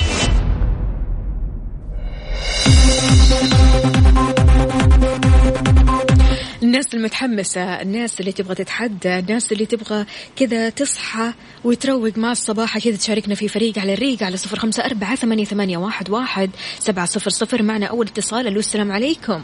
الناس 6.71 6.95
المتحمسة 6.95 7.81
الناس 7.81 8.19
اللي 8.19 8.31
تبغى 8.31 8.55
تتحدى 8.55 9.19
الناس 9.19 9.51
اللي 9.51 9.65
تبغى 9.65 10.05
كذا 10.35 10.69
تصحى 10.69 11.33
وتروق 11.63 12.17
مع 12.17 12.31
الصباح. 12.31 12.77
كذا 12.77 12.95
تشاركنا 12.95 13.35
في 13.35 13.47
فريق 13.47 13.79
على 13.79 13.93
الريق 13.93 14.23
على 14.23 14.37
صفر 14.37 14.59
خمسة 14.59 14.85
أربعة 14.85 15.15
ثمانية, 15.15 15.45
ثمانية 15.45 15.77
واحد, 15.77 16.09
واحد 16.09 16.49
سبعة 16.79 17.05
صفر 17.05 17.29
صفر. 17.29 17.63
معنا 17.63 17.85
أول 17.85 18.07
اتصال. 18.07 18.47
ألو 18.47 18.59
السلام 18.59 18.91
عليكم. 18.91 19.43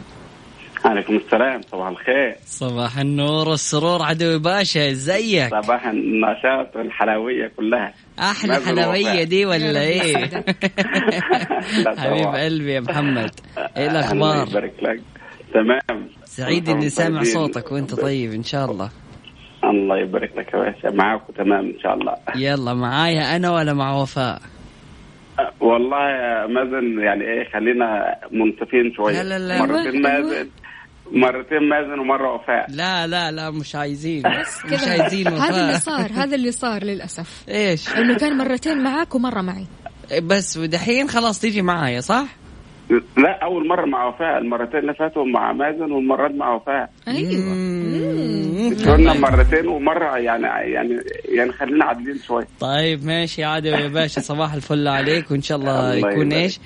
عليكم 0.84 1.16
السلام. 1.16 1.60
صباح 1.72 1.88
الخير. 1.88 2.36
صباح 2.46 2.98
النور 2.98 3.48
والسرور 3.48 4.02
عدوي 4.02 4.38
باشا 4.38 4.90
ازيك؟ 4.90 5.50
صباح 5.64 5.86
النشاط 5.86 6.76
والحلاوية 6.76 7.52
كلها. 7.56 7.94
أحلى 8.18 8.58
وفاء. 8.58 9.24
دي 9.24 9.46
ولا 9.46 9.80
إيه؟ 9.80 10.16
حبيب. 11.98 12.26
قلبي 12.26 12.72
يا 12.72 12.80
محمد. 12.80 13.30
إيه 13.76 13.86
الله 13.86 13.98
الأخبار؟ 13.98 14.48
يبارك 14.48 14.74
لك. 14.82 15.17
تمام. 15.54 16.08
سعيد 16.24 16.68
إني 16.68 16.88
سامع 16.88 17.18
طيبين. 17.18 17.34
صوتك 17.34 17.72
وأنت 17.72 17.94
طيب 17.94 18.32
إن 18.32 18.44
شاء 18.44 18.70
الله. 18.70 18.90
الله 19.64 19.98
يبارك 19.98 20.32
لك 20.36 20.54
يا 20.54 20.58
باشا 20.58 20.96
معاكم 20.96 21.32
تمام 21.32 21.64
إن 21.66 21.80
شاء 21.82 21.94
الله. 21.94 22.14
يلا 22.36 22.74
معايا 22.74 23.36
أنا 23.36 23.50
ولا 23.50 23.74
مع 23.74 23.96
وفاء؟ 23.96 24.42
والله 25.60 26.10
يا 26.10 26.46
مازن 26.46 27.00
يعني 27.00 27.24
إيه 27.24 27.50
خلينا 27.52 28.16
منصفين 28.32 28.94
شوية. 28.96 29.22
لا، 29.22 29.38
لا، 29.38 29.48
لا. 29.48 29.66
مرتين. 29.66 30.02
مازن 30.02 30.48
مرتين 31.12 31.68
مازن 31.68 31.98
ومرة 31.98 32.34
وفاء. 32.34 32.66
لا 32.70 33.06
لا 33.06 33.30
لا 33.30 33.50
مش 33.50 33.74
عايزين. 33.74 34.22
مش 34.26 34.70
كذا. 34.70 35.02
عايزين 35.02 35.28
هذا 35.28 35.48
اللي 35.48 35.74
وفاء. 35.74 35.78
صار 35.78 36.12
هذا 36.12 36.34
اللي 36.34 36.52
صار 36.52 36.84
للأسف. 36.84 37.44
إيش؟ 37.48 37.88
إنه 37.96 38.16
كان 38.16 38.38
مرتين 38.38 38.82
معاك 38.82 39.14
ومرة 39.14 39.40
معي. 39.40 39.66
بس 40.22 40.56
ودحين 40.56 41.08
خلاص 41.08 41.40
تيجي 41.40 41.62
معايا 41.62 42.00
صح؟ 42.00 42.24
لا 43.16 43.38
أول 43.42 43.68
مرة 43.68 43.86
مع 43.86 44.06
وفاء. 44.08 44.38
المرتين 44.38 44.80
اللي 44.80 44.94
فاتوا 44.94 45.24
مع 45.24 45.52
مازن 45.52 45.92
والمرة 45.92 46.28
دي 46.28 46.34
مع 46.34 46.54
وفاء. 46.54 46.90
أيوه. 47.08 47.44
قلنا 48.92 49.14
مرتين 49.14 49.66
ومرة 49.68 50.18
يعني 50.18 50.72
يعني 50.72 50.98
يعني 51.24 51.52
خلينا 51.52 51.84
عادلين 51.84 52.18
شوي 52.26 52.44
طيب 52.60 53.04
ماشي 53.04 53.44
عادل 53.44 53.68
يا 53.68 53.88
باشا 53.88 54.20
صباح 54.20 54.54
الفل 54.54 54.88
عليك 54.88 55.30
وإن 55.30 55.42
شاء 55.42 55.58
الله 55.58 55.94
يكون. 55.94 56.32
إيش؟ 56.32 56.60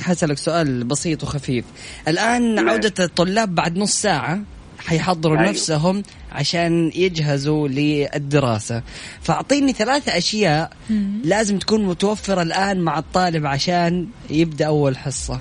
حسألك 0.00 0.38
سؤال 0.38 0.84
بسيط 0.84 1.22
وخفيف. 1.22 1.64
الآن. 2.08 2.68
عودة 2.68 3.04
الطلاب 3.04 3.54
بعد 3.54 3.78
نص 3.78 4.02
ساعة. 4.02 4.40
حيحضروا 4.86 5.38
أيوة. 5.38 5.50
نفسهم 5.50 6.02
عشان 6.32 6.90
يجهزوا 6.94 7.68
للدراسة. 7.68 8.82
فأعطيني 9.22 9.72
ثلاثة 9.72 10.18
أشياء 10.18 10.70
لازم 11.24 11.58
تكون 11.58 11.84
متوفرة 11.84 12.42
الآن 12.42 12.80
مع 12.80 12.98
الطالب 12.98 13.46
عشان 13.46 14.08
يبدأ 14.30 14.66
أول 14.66 14.96
حصة. 14.96 15.40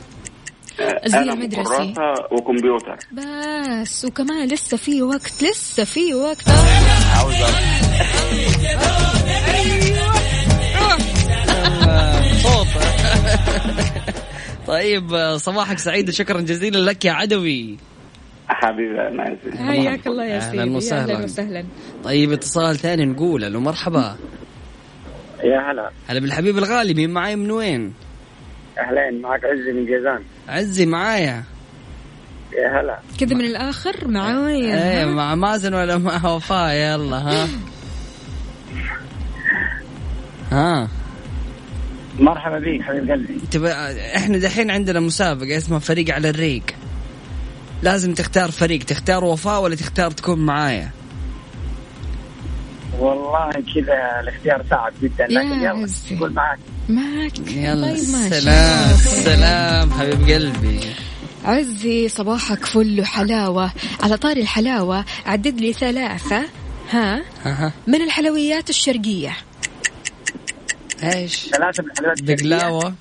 المدرسي 1.05 1.61
وكراسة 1.61 2.13
وكمبيوتر. 2.31 2.97
بس 3.11 4.05
وكمان 4.05 4.47
لسه 4.47 4.77
في 4.77 5.01
وقت 5.01 5.43
لسه 5.43 5.83
في 5.83 6.13
وقت. 6.13 6.49
عاوز 7.15 7.35
صوت 12.43 12.67
طيب 14.67 15.37
صباحك 15.37 15.79
سعيد 15.79 16.09
وشكرا 16.09 16.41
جزيلا 16.41 16.77
لك 16.77 17.05
يا 17.05 17.11
عدوي. 17.11 17.77
حبيبي 18.53 19.01
اسف 19.01 19.61
حياك 19.61 20.07
الله 20.07 20.25
يا 20.25 20.39
سيدي. 20.39 20.69
وسهلاً. 20.69 21.13
أهلا 21.13 21.23
وسهلا. 21.23 21.65
طيب 22.03 22.31
اتصال 22.31 22.75
ثاني 22.75 23.05
نقول. 23.05 23.53
له 23.53 23.59
مرحبا. 23.59 24.15
يا 25.43 25.71
هلا. 25.71 25.89
هلا 26.07 26.19
بالحبيب 26.19 26.57
الغالي 26.57 26.93
مين 26.93 27.09
معاي 27.09 27.35
من 27.35 27.51
وين؟ 27.51 27.93
أهلين 28.79 29.21
معك 29.21 29.41
عزي 29.45 29.71
من 29.73 29.85
جيزان. 29.85 30.23
عزي 30.49 30.85
معايا. 30.85 31.43
يا 32.53 32.81
هلا. 32.81 32.99
كذا 33.19 33.35
من 33.35 33.45
الآخر؟ 33.45 34.07
معايا 34.07 34.99
إيه؟ 34.99 35.05
مع 35.05 35.35
مازن 35.35 35.73
ولا 35.73 35.97
مع 35.97 36.29
وفاء؟ 36.31 36.73
يلا 36.73 37.17
ها. 37.17 37.47
ها. 40.51 40.87
مرحبا 42.19 42.59
بك 42.59 42.81
حبيب 42.81 43.11
قلبي. 43.11 43.39
إحنا 44.15 44.37
دحين 44.37 44.71
عندنا 44.71 44.99
مسابقة 44.99 45.57
اسمها 45.57 45.79
فريق 45.79 46.13
على 46.13 46.29
الريق. 46.29 46.63
لازم 47.83 48.13
تختار 48.13 48.51
فريق 48.51 48.83
تختار 48.83 49.23
وفاء 49.23 49.61
ولا 49.61 49.75
تختار 49.75 50.11
تكون 50.11 50.39
معايا؟ 50.39 50.91
والله 52.99 53.51
كذا 53.51 54.19
الاختيار 54.19 54.65
صعب 54.69 54.93
جدا 55.01 55.23
يا 55.23 55.27
لكن 55.27 55.59
يلا 55.59 55.69
عزي. 55.69 56.15
نقول 56.15 56.33
معك. 56.33 56.59
معك 56.89 57.39
يلا 57.39 57.87
طيب 57.87 58.09
ماشي. 58.09 58.41
سلام 58.41 58.95
سلام 58.97 59.91
حبيب 59.91 60.29
قلبي. 60.29 60.79
عزي 61.45 62.09
صباحك 62.09 62.65
فل 62.65 63.01
وحلاوة. 63.01 63.71
على 64.03 64.17
طاري 64.17 64.41
الحلاوة 64.41 65.05
عدد 65.25 65.61
لي 65.61 65.73
ثلاثة. 65.73 66.45
ها؟ 66.91 67.23
من 67.87 68.01
الحلويات 68.01 68.69
الشرقية؟ 68.69 69.37
إيش؟ 71.03 71.49
ثلاثة 71.49 71.83
من 71.83 71.89
الحلويات 71.91 72.21
الشرقية. 72.21 72.35
بقلاوة 72.35 72.93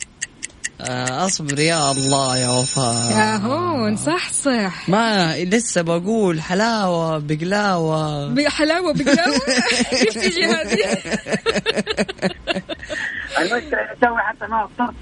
اصبر 1.26 1.58
يا 1.58 1.90
الله 1.90 2.38
يا 2.38 2.48
وفاء. 2.48 3.10
يا 3.12 3.36
هون 3.36 3.96
صح 3.96 4.28
صح. 4.32 4.88
ما 4.88 5.36
لسه 5.36 5.82
بقول 5.82 6.40
حلاوة 6.42 7.18
بقلاوة. 7.18 8.28
بحلاوة 8.28 8.92
بقلاوة؟ 8.92 9.38
كيف 9.90 10.14
تجي 10.14 10.44
هذه؟ 10.44 10.98
المشكلة 13.38 13.80
نسوي 13.96 14.18
حتى 14.20 14.46
ما 14.46 14.68
فطرت 14.78 14.94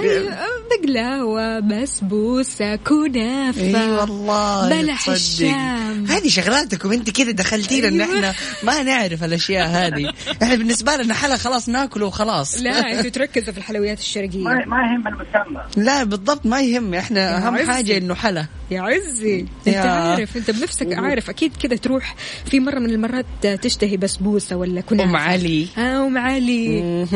طيب 0.00 0.30
بقلاوة 0.70 1.60
بسبوسة 1.60 2.76
كنافة. 2.76 3.60
إي 3.60 3.90
والله 3.90 4.68
بلح. 4.68 5.08
الشام. 5.08 6.06
هذه 6.06 6.28
شغلاتكم 6.28 6.92
انت 6.92 7.10
كذا 7.10 7.30
دخلتينا 7.30 7.88
إن 7.88 8.00
أيوة. 8.00 8.14
إحنا 8.14 8.34
ما 8.62 8.82
نعرف 8.82 9.24
الأشياء 9.24 9.68
هذه. 9.68 10.12
إحنا 10.42 10.54
بالنسبة 10.54 10.96
لنا 10.96 11.14
حلا 11.14 11.36
خلاص 11.36 11.68
ناكله 11.68 12.06
وخلاص. 12.06 12.58
لا 12.58 12.92
أنتوا 12.98 13.10
تركزوا 13.10 13.52
في 13.52 13.58
الحلويات 13.58 13.98
الشرقية. 13.98 14.44
ما, 14.44 14.76
يهم 14.76 15.08
المسمى. 15.08 15.84
لا 15.84 16.04
بالضبط 16.04 16.46
ما 16.46 16.60
يهم. 16.60 16.94
إحنا 16.94 17.36
أهم 17.36 17.54
عزي. 17.54 17.66
حاجة 17.66 17.96
إنه 17.96 18.14
حلا. 18.14 18.46
يا 18.70 18.80
عزي. 18.80 19.40
أنت 19.40 19.66
يا. 19.66 19.80
عارف 19.80 20.36
أنت 20.36 20.50
بنفسك 20.50 20.92
عارف. 20.92 21.30
أكيد 21.30 21.52
كذا 21.62 21.76
تروح 21.76 22.14
في 22.50 22.60
مرة 22.60 22.78
من 22.78 22.90
المرات 22.90 23.26
تشتهي 23.62 23.96
بسبوسه 23.96 24.56
ولا 24.56 24.80
كنافة. 24.80 25.10
أم 25.10 25.16
علي. 25.16 25.68
آه 25.78 26.06
أم 26.06 26.18
علي. 26.18 27.06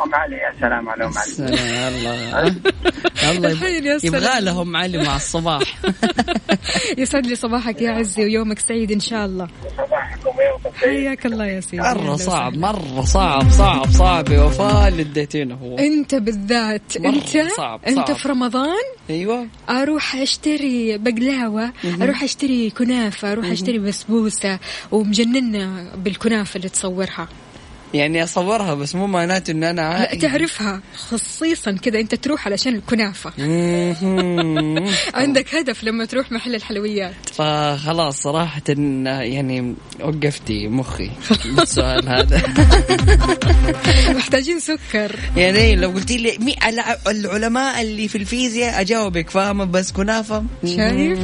ام 0.00 0.14
علي 0.14 0.36
يا 0.36 0.52
سلام 0.60 0.88
على 0.88 1.04
أم 1.04 1.12
علي. 1.18 1.30
سلام 1.40 1.94
الله 1.94 2.48
الله. 3.30 3.52
الحين 3.52 3.84
يا 3.86 3.94
يب- 3.94 4.04
يبغى. 4.04 4.40
لهم 4.40 4.76
علي 4.76 5.04
مع 5.04 5.16
الصباح. 5.16 5.62
يسعد 6.98 7.26
لي 7.26 7.34
صباحك 7.34 7.82
يا 7.82 7.90
عزي 7.90 8.24
ويومك 8.24 8.58
سعيد 8.58 8.92
إن 8.92 9.00
شاء 9.00 9.26
الله. 9.26 9.48
صباحكم 9.76 10.30
سعيد 10.80 11.06
حياك 11.06 11.26
الله 11.26 11.46
يا 11.46 11.60
سيدي. 11.60 11.82
مرة 11.82 12.16
صعب. 12.16 12.56
مرة 12.56 13.04
صعب 13.04 13.50
صعب 13.50 13.90
صعب. 13.90 14.28
يا 14.32 14.42
وفاء 14.42 14.88
اللي 14.88 15.02
اديتينه 15.02 15.54
هو. 15.54 15.78
أنت 15.78 16.14
بالذات. 16.14 16.96
أنت؟ 16.96 17.38
صعب، 17.56 17.80
أنت 17.86 18.06
صعب. 18.06 18.16
في 18.16 18.28
رمضان؟ 18.28 18.76
أيوه. 19.10 19.46
أروح 19.70 20.16
أشتري 20.16 20.98
بقلاوة 20.98 21.72
أروح 22.02 22.22
أشتري 22.22 22.70
كنافة 22.70 23.32
أروح 23.32 23.46
أشتري 23.46 23.78
بسبوسة 23.78 24.58
ومجننا 24.90 25.92
بالكنافة 25.96 26.56
اللي 26.56 26.68
تصورها. 26.68 27.28
يعني 27.94 28.24
أصورها 28.24 28.74
بس 28.74 28.94
مو 28.94 29.06
معناته 29.06 29.50
إن 29.50 29.64
أنا 29.64 29.80
لا 29.80 29.86
عا- 29.86 30.14
تعرفها 30.14 30.80
خصيصا 30.96 31.72
كذا 31.72 32.00
أنت 32.00 32.14
تروح 32.14 32.46
علشان 32.46 32.74
الكنافة. 32.74 33.32
عندك 35.20 35.54
هدف 35.54 35.84
لما 35.84 36.04
تروح 36.04 36.32
محل 36.32 36.54
الحلويات. 36.54 37.12
فخلاص 37.38 38.22
صراحة 38.22 38.62
يعني 38.68 39.74
وقفتي 40.00 40.68
مخي 40.68 41.10
بالسؤال 41.56 42.08
هذا. 42.08 42.42
محتاجين 44.18 44.60
سكر. 44.60 45.16
يعني 45.36 45.76
لو 45.76 45.90
قلتي 45.90 46.16
لي 46.16 46.56
العلماء 47.06 47.82
اللي 47.82 48.08
في 48.08 48.18
الفيزياء 48.18 48.80
أجاوبك 48.80 49.30
فاهمة؟ 49.30 49.64
بس 49.64 49.92
كنافة. 49.92 50.44
شايف. 50.64 51.18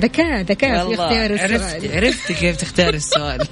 ذكاء 0.00 0.40
ذكاء 0.40 0.88
في 0.88 0.94
اختيار 0.94 1.32
عرفت 1.32 1.52
السؤال 1.76 1.96
عرفت 2.04 2.32
كيف 2.32 2.56
تختار 2.56 2.94
السؤال. 2.94 3.46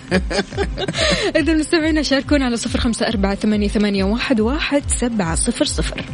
إذا 1.36 1.52
مستمعينا 1.54 1.99
شاركونا 2.02 2.44
على 2.44 2.56
صفر 2.56 2.80
خمسة 2.80 3.08
أربعة 3.08 3.34
ثمانية, 3.34 3.68
ثمانية 3.68 4.04
واحد, 4.04 4.40
واحد 4.40 4.82
سبعة 4.88 5.34
صفر 5.34 5.64
صفر. 5.64 6.04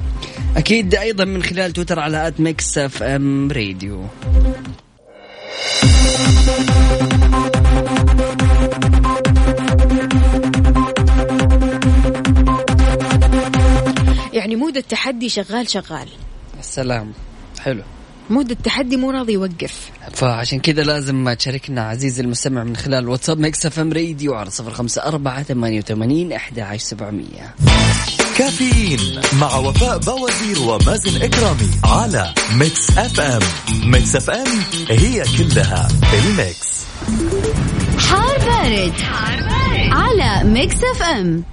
أكيد 0.57 0.95
أيضا 0.95 1.25
من 1.25 1.43
خلال 1.43 1.73
تويتر 1.73 2.01
على 2.01 2.29
at 2.29 2.41
Mix 2.41 2.79
FM 2.79 3.51
Radio. 3.53 4.07
يعني 14.33 14.57
mood 14.57 14.77
التحدي 14.77 15.29
شغال 15.29 15.71
شغال. 15.71 16.09
السلام. 16.59 17.13
حلو. 17.61 17.83
مود 18.31 18.51
التحدي 18.51 18.97
مو 18.97 19.11
راضي 19.11 19.33
يوقف. 19.33 19.91
فعشان 20.13 20.61
كذا 20.61 20.83
لازم 20.83 21.33
تشاركنا 21.33 21.83
عزيزي 21.83 22.23
المستمع 22.23 22.65
من 22.65 22.77
خلال 22.77 23.09
واتساب 23.09 23.39
Mix 23.39 23.67
FM 23.67 23.93
Radio 23.93 24.35
على 24.35 24.51
صفر 24.51 24.71
خمسة 24.71 25.03
أربعة 25.03 25.43
ثمانية 25.43 25.79
وثمانين 25.79 26.33
أحد 26.33 26.59
عشر 26.59 26.85
سبعمية. 26.85 27.55
كافيين 28.39 29.21
مع 29.41 29.57
وفاء 29.57 29.99
بوازير 29.99 30.59
ومازن 30.59 31.23
إكرامي 31.23 31.71
على 31.85 32.35
Mix 32.59 32.99
FM. 32.99 33.21
Mix 33.21 33.43
FM 33.85 34.17
it's 34.17 34.31
all 34.31 34.47
in 34.89 35.25
the 35.39 35.89
mix. 36.15 36.87
حار 37.99 38.39
بارد, 38.39 38.93
على 39.93 40.45
Mix 40.45 40.77
FM. 40.85 41.45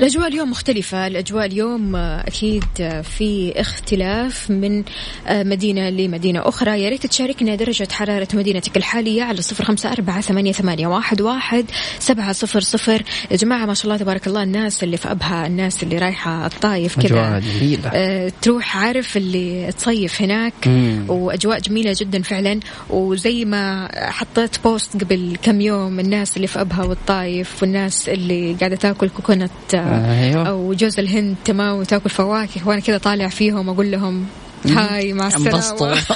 الأجواء 0.00 0.28
اليوم 0.28 0.50
مختلفة. 0.50 1.06
الأجواء 1.06 1.46
اليوم 1.46 1.96
آه، 1.96 2.20
أكيد 2.20 2.64
آه، 2.80 3.00
في 3.00 3.52
اختلاف 3.56 4.50
من 4.50 4.84
آه، 5.26 5.42
مدينة 5.42 5.90
لمدينة 5.90 6.48
أخرى. 6.48 6.82
يا 6.82 6.88
ريت 6.88 7.06
تشاركنا 7.06 7.54
درجة 7.54 7.88
حرارة 7.92 8.28
مدينتك 8.34 8.76
الحالية 8.76 9.22
على 9.22 9.42
صفر 9.42 9.64
خمسة 9.64 9.92
أربعة 9.92 10.20
ثمانية, 10.20 10.52
ثمانية 10.52 10.86
واحد, 10.86 11.20
واحد 11.20 11.64
سبعة 11.98 12.32
صفر 12.32 12.60
صفر. 12.60 13.02
يا 13.30 13.36
جماعة 13.36 13.66
ما 13.66 13.74
شاء 13.74 13.84
الله 13.84 13.96
تبارك 13.96 14.26
الله 14.26 14.42
الناس 14.42 14.84
اللي 14.84 14.96
في 14.96 15.10
أبها 15.10 15.46
الناس 15.46 15.82
اللي 15.82 15.98
رايحة 15.98 16.46
الطايف 16.46 17.00
كذا 17.00 17.06
أجواء 17.06 17.40
جميلة. 17.40 17.90
آه، 17.94 18.32
تروح 18.42 18.76
عارف 18.76 19.16
اللي 19.16 19.72
تصيف 19.72 20.22
هناك. 20.22 20.54
مم. 20.66 21.04
وأجواء 21.08 21.60
جميلة 21.60 21.96
جدا 22.00 22.22
فعلا. 22.22 22.60
وزي 22.90 23.44
ما 23.44 23.88
حطيت 24.10 24.64
بوست 24.64 25.04
قبل 25.04 25.36
كم 25.42 25.60
يوم 25.60 26.00
الناس 26.00 26.36
اللي 26.36 26.46
في 26.46 26.60
أبها 26.60 26.84
والطايف 26.84 27.62
والناس 27.62 28.08
اللي 28.08 28.56
قاعدة 28.60 28.76
تاكل 28.76 29.08
كوكونات 29.08 29.50
آه، 29.90 30.24
أيوه. 30.24 30.48
أو 30.48 30.74
جوز 30.74 30.98
الهند 30.98 31.36
تمام 31.44 31.78
وتاكل 31.78 32.10
فواكه 32.10 32.68
وأنا 32.68 32.80
كذا 32.80 32.98
طالع 32.98 33.28
فيهم 33.28 33.68
أقول 33.68 33.90
لهم 33.90 34.26
هاي 34.66 35.12
مع 35.12 35.26
انبسطوا. 35.26 35.58
السلامه 35.58 36.00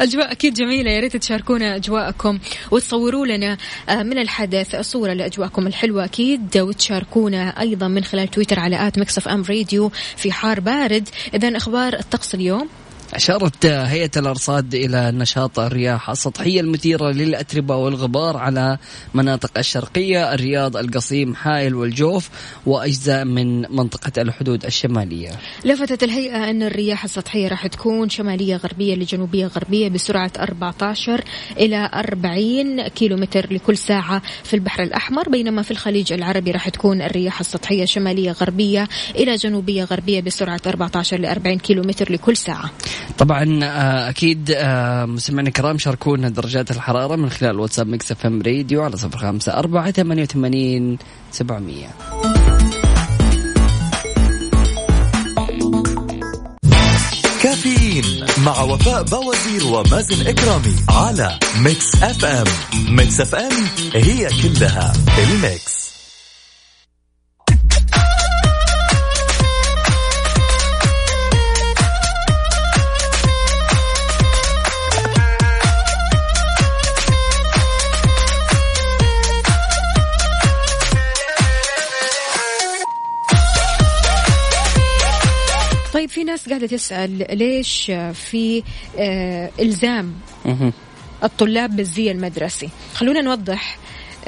أجواء 0.00 0.32
أكيد 0.32 0.54
جميلة 0.54 0.90
يا 0.90 1.00
ريت 1.00 1.16
تشاركونا 1.16 1.76
أجواءكم 1.76 2.38
وتصوروا 2.70 3.26
لنا 3.26 3.56
آه، 3.88 4.02
من 4.02 4.18
الحدث 4.18 4.76
صورة 4.76 5.12
لأجواءكم 5.12 5.66
الحلوة 5.66 6.04
أكيد 6.04 6.58
وتشاركونا 6.58 7.60
أيضا 7.60 7.88
من 7.88 8.04
خلال 8.04 8.28
تويتر 8.28 8.60
على 8.60 8.86
at 8.86 8.98
Mix 8.98 9.18
FM 9.18 9.42
Radio 9.42 9.90
في 10.16 10.32
حار 10.32 10.60
بارد 10.60 11.08
اذا 11.34 11.56
أخبار 11.56 11.94
الطقس 11.94 12.34
اليوم 12.34 12.68
أشارت 13.14 13.66
هيئة 13.66 14.10
الأرصاد 14.16 14.74
إلى 14.74 15.10
نشاط 15.14 15.58
الرياح 15.58 16.10
السطحية 16.10 16.60
المثيرة 16.60 17.10
للأتربة 17.10 17.76
والغبار 17.76 18.36
على 18.36 18.78
مناطق 19.14 19.58
الشرقية 19.58 20.34
الرياض 20.34 20.76
القصيم 20.76 21.34
حائل 21.34 21.74
والجوف 21.74 22.30
وأجزاء 22.66 23.24
من 23.24 23.60
منطقة 23.60 24.22
الحدود 24.22 24.64
الشمالية. 24.64 25.30
لفتت 25.64 26.02
الهيئة 26.02 26.50
أن 26.50 26.62
الرياح 26.62 27.04
السطحية 27.04 27.48
راح 27.48 27.66
تكون 27.66 28.08
شمالية 28.08 28.56
غربية 28.56 28.94
لجنوبية 28.94 29.46
غربية 29.46 29.88
بسرعة 29.88 30.32
14 30.38 31.24
إلى 31.56 31.90
40 31.94 32.88
كيلومتر 32.88 33.52
لكل 33.52 33.76
ساعة 33.76 34.22
في 34.44 34.54
البحر 34.54 34.82
الأحمر 34.82 35.28
بينما 35.28 35.62
في 35.62 35.70
الخليج 35.70 36.12
العربي 36.12 36.50
راح 36.50 36.68
تكون 36.68 37.02
الرياح 37.02 37.40
السطحية 37.40 37.84
شمالية 37.84 38.32
غربية 38.32 38.88
إلى 39.14 39.34
جنوبية 39.34 39.84
غربية 39.84 40.20
بسرعة 40.20 40.60
14 40.66 41.20
ل 41.20 41.26
40 41.26 41.58
كيلومتر 41.58 42.12
لكل 42.12 42.36
ساعة. 42.36 42.70
طبعا 43.18 43.60
آه، 43.64 44.08
أكيد 44.08 44.52
آه، 44.56 45.04
مستمعينا 45.04 45.48
الكرام 45.48 45.78
شاركونا 45.78 46.28
درجات 46.28 46.70
الحرارة 46.70 47.16
من 47.16 47.30
خلال 47.30 47.60
واتساب 47.60 47.86
Mix 47.86 48.12
FM 48.12 48.42
Radio 48.42 48.82
على 48.82 48.96
صفر 48.96 49.18
خمسة 49.18 49.52
أربعة 49.52 49.90
ثمانية 49.90 50.22
وثمانين 50.22 50.98
سبعمية. 51.32 51.88
كافيين 57.42 58.04
مع 58.44 58.62
وفاء 58.62 59.02
بوازير 59.02 59.66
ومازن 59.66 60.26
إكرامي 60.26 60.76
على 60.88 61.38
Mix 61.64 62.02
FM. 62.02 62.24
Mix 62.24 62.44
FM 62.96 63.20
it's 63.20 63.34
all 63.34 63.66
in 63.94 64.28
the 64.42 64.92
mix. 65.18 65.81
قاعدة 86.52 86.66
تسأل 86.66 87.38
ليش 87.38 87.92
في 88.12 88.62
آه 88.98 89.50
إلزام 89.60 90.14
مهم. 90.44 90.72
الطلاب 91.24 91.76
بالزي 91.76 92.10
المدرسي 92.10 92.68
خلونا 92.94 93.20
نوضح 93.20 93.78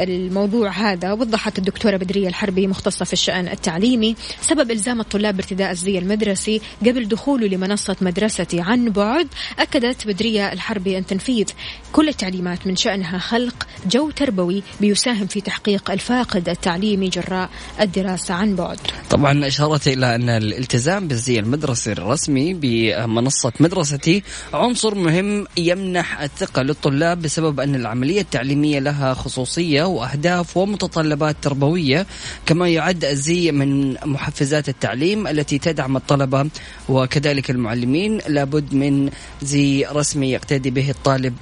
الموضوع 0.00 0.70
هذا 0.70 1.12
وضحت 1.12 1.58
الدكتورة 1.58 1.96
بدرية 1.96 2.28
الحربي 2.28 2.66
مختصة 2.66 3.04
في 3.04 3.12
الشأن 3.12 3.48
التعليمي 3.48 4.16
سبب 4.40 4.70
إلزام 4.70 5.00
الطلاب 5.00 5.36
بارتداء 5.36 5.70
الزي 5.70 5.98
المدرسي 5.98 6.60
قبل 6.80 7.08
دخوله 7.08 7.46
لمنصة 7.46 7.96
مدرستي 8.00 8.60
عن 8.60 8.90
بعد 8.90 9.28
أكدت 9.58 10.06
بدرية 10.06 10.52
الحربي 10.52 10.98
أن 10.98 11.06
تنفيذ 11.06 11.46
كل 11.94 12.08
التعليمات 12.08 12.66
من 12.66 12.76
شأنها 12.76 13.18
خلق 13.18 13.66
جو 13.86 14.10
تربوي 14.10 14.62
بيساهم 14.80 15.26
في 15.26 15.40
تحقيق 15.40 15.90
الفاقد 15.90 16.48
التعليمي 16.48 17.08
جراء 17.08 17.50
الدراسة 17.80 18.34
عن 18.34 18.56
بعد. 18.56 18.78
طبعا 19.10 19.46
أشارت 19.46 19.88
إلى 19.88 20.14
أن 20.14 20.28
الالتزام 20.28 21.08
بالزي 21.08 21.38
المدرسي 21.38 21.92
الرسمي 21.92 22.54
بمنصة 22.54 23.52
مدرستي 23.60 24.22
عنصر 24.54 24.94
مهم 24.94 25.46
يمنح 25.56 26.20
الثقة 26.20 26.62
للطلاب 26.62 27.22
بسبب 27.22 27.60
أن 27.60 27.74
العملية 27.74 28.20
التعليمية 28.20 28.78
لها 28.78 29.14
خصوصية 29.14 29.84
وأهداف 29.84 30.56
ومتطلبات 30.56 31.36
تربوية 31.42 32.06
كما 32.46 32.68
يعد 32.68 33.04
الزي 33.04 33.52
من 33.52 33.96
محفزات 34.04 34.68
التعليم 34.68 35.26
التي 35.26 35.58
تدعم 35.58 35.96
الطلبة. 35.96 36.50
وكذلك 36.88 37.50
المعلمين 37.50 38.18
لابد 38.28 38.74
من 38.74 39.10
زي 39.42 39.86
رسمي 39.92 40.32
يقتدي 40.32 40.70
به 40.70 40.90
الطالب 40.90 41.34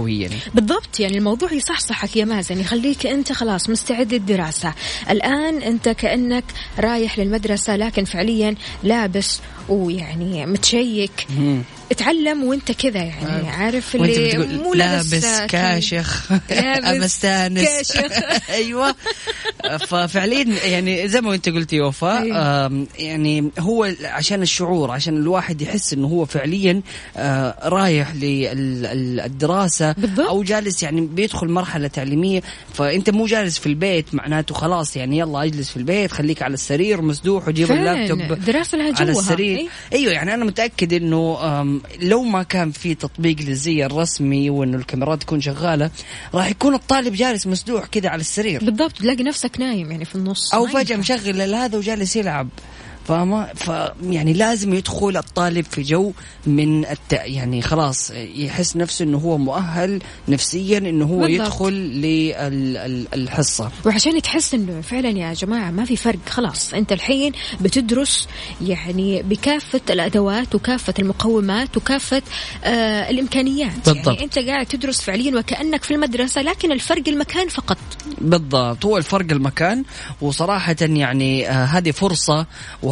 تربويا 0.00 0.30
بالضبط 0.54 1.00
يعني 1.00 1.18
الموضوع 1.18 1.52
يصحصحك 1.52 2.16
يا 2.16 2.24
مازن 2.24 2.60
يخليك 2.60 3.06
أنت 3.06 3.32
خلاص 3.32 3.70
مستعد 3.70 4.14
للدراسة. 4.14 4.74
الآن 5.10 5.62
أنت 5.62 5.88
كأنك 5.88 6.44
رايح 6.78 7.18
للمدرسة 7.18 7.76
لكن 7.76 8.04
فعليا 8.04 8.54
لابس 8.82 9.40
ويعني 9.70 10.46
متشيك. 10.46 11.26
اتعلم 11.90 12.44
وانت 12.44 12.72
كذا 12.72 13.02
يعني 13.02 13.48
عارف 13.48 13.94
وانت 13.94 14.16
اللي 14.18 14.58
مو 14.58 14.74
لابس 14.74 15.24
آه، 15.24 15.46
كاشخ. 15.46 16.32
مستانس 16.84 17.62
كاشخ. 17.92 18.12
أيوه. 18.50 18.94
ففعليا 19.86 20.44
يعني 20.66 21.08
زي 21.08 21.20
ما 21.20 21.34
انت 21.34 21.48
قلتي 21.48 21.80
وفاء 21.80 22.22
أيوة. 22.22 22.86
يعني 22.98 23.50
هو 23.58 23.92
عشان 24.04 24.42
الشعور 24.42 24.90
عشان 24.90 25.16
الواحد 25.16 25.62
يحس 25.62 25.92
إنه 25.92 26.06
هو 26.06 26.24
فعليا 26.24 26.82
آه، 27.16 27.68
رايح 27.68 28.14
للدراسة 28.14 29.92
بالضبط. 29.92 30.28
أو 30.28 30.42
جالس 30.42 30.82
يعني 30.82 31.00
بيدخل 31.00 31.48
مرحلة 31.48 31.88
تعليمية. 31.88 32.42
فأنت 32.74 33.10
مو 33.10 33.26
جالس 33.26 33.58
في 33.58 33.66
البيت 33.66 34.14
معناته 34.14 34.54
خلاص 34.54 34.96
يعني 34.96 35.18
يلا 35.18 35.44
اجلس 35.44 35.70
في 35.70 35.76
البيت 35.76 36.12
خليك 36.12 36.42
على 36.42 36.54
السرير 36.54 37.02
مسدوح 37.02 37.48
وجيب 37.48 37.70
اللابتوب 37.72 38.20
دراسة 38.44 38.78
لها 38.78 38.86
على 39.00 39.12
جوها. 39.12 39.20
السرير. 39.24 39.59
أي. 39.60 39.68
أيوه 39.92 40.12
يعني 40.12 40.34
أنا 40.34 40.44
متأكد 40.44 40.92
إنه 40.92 41.38
لو 42.00 42.22
ما 42.22 42.42
كان 42.42 42.70
في 42.70 42.94
تطبيق 42.94 43.36
للزي 43.40 43.86
الرسمي 43.86 44.50
وإنه 44.50 44.76
الكاميرات 44.76 45.22
تكون 45.22 45.40
شغالة 45.40 45.90
راح 46.34 46.50
يكون 46.50 46.74
الطالب 46.74 47.14
جالس 47.14 47.46
مسدوح 47.46 47.86
كذا 47.86 48.08
على 48.08 48.20
السرير 48.20 48.64
بالضبط 48.64 48.92
تلاقي 48.92 49.22
نفسك 49.22 49.60
نايم 49.60 49.90
يعني 49.90 50.04
في 50.04 50.14
النص 50.14 50.54
أو 50.54 50.66
فجأة. 50.66 50.96
مشغل 50.96 51.54
هذا 51.54 51.78
وجالس 51.78 52.16
يلعب 52.16 52.48
فاهمة 53.10 53.46
ف 53.54 53.70
يعني 54.02 54.32
لازم 54.32 54.74
يدخل 54.74 55.16
الطالب 55.16 55.64
في 55.64 55.82
جو 55.82 56.12
من 56.46 56.84
الت... 56.84 57.12
يعني 57.12 57.62
خلاص 57.62 58.10
يحس 58.14 58.76
نفسه 58.76 59.04
إنه 59.04 59.18
هو 59.18 59.38
مؤهل 59.38 60.02
نفسيا 60.28 60.78
إنه 60.78 61.04
هو 61.04 61.18
بالضبط. 61.18 61.46
يدخل 61.46 61.72
للحصة 63.14 63.70
وعشان 63.86 64.22
تحس 64.22 64.54
إنه 64.54 64.80
فعلا 64.80 65.08
يا 65.08 65.32
جماعة 65.32 65.70
ما 65.70 65.84
في 65.84 65.96
فرق 65.96 66.18
خلاص 66.28 66.74
أنت 66.74 66.92
الحين 66.92 67.32
بتدرس 67.60 68.28
يعني 68.62 69.22
بكافة 69.22 69.80
الأدوات 69.90 70.54
وكافة 70.54 70.94
المقومات 70.98 71.76
وكافة 71.76 72.22
آه 72.64 73.10
الإمكانيات 73.10 73.72
بالضبط. 73.86 74.06
يعني 74.06 74.24
أنت 74.24 74.38
قاعد 74.38 74.66
تدرس 74.66 75.00
فعليا 75.00 75.38
وكأنك 75.38 75.84
في 75.84 75.94
المدرسة 75.94 76.42
لكن 76.42 76.72
الفرق 76.72 77.08
المكان 77.08 77.48
فقط 77.48 77.78
بالضبط 78.20 78.84
هو 78.84 78.96
الفرق 78.96 79.26
المكان 79.32 79.84
وصراحة 80.20 80.76
يعني 80.80 81.50
آه 81.50 81.64
هذه 81.64 81.90
فرصة 81.90 82.46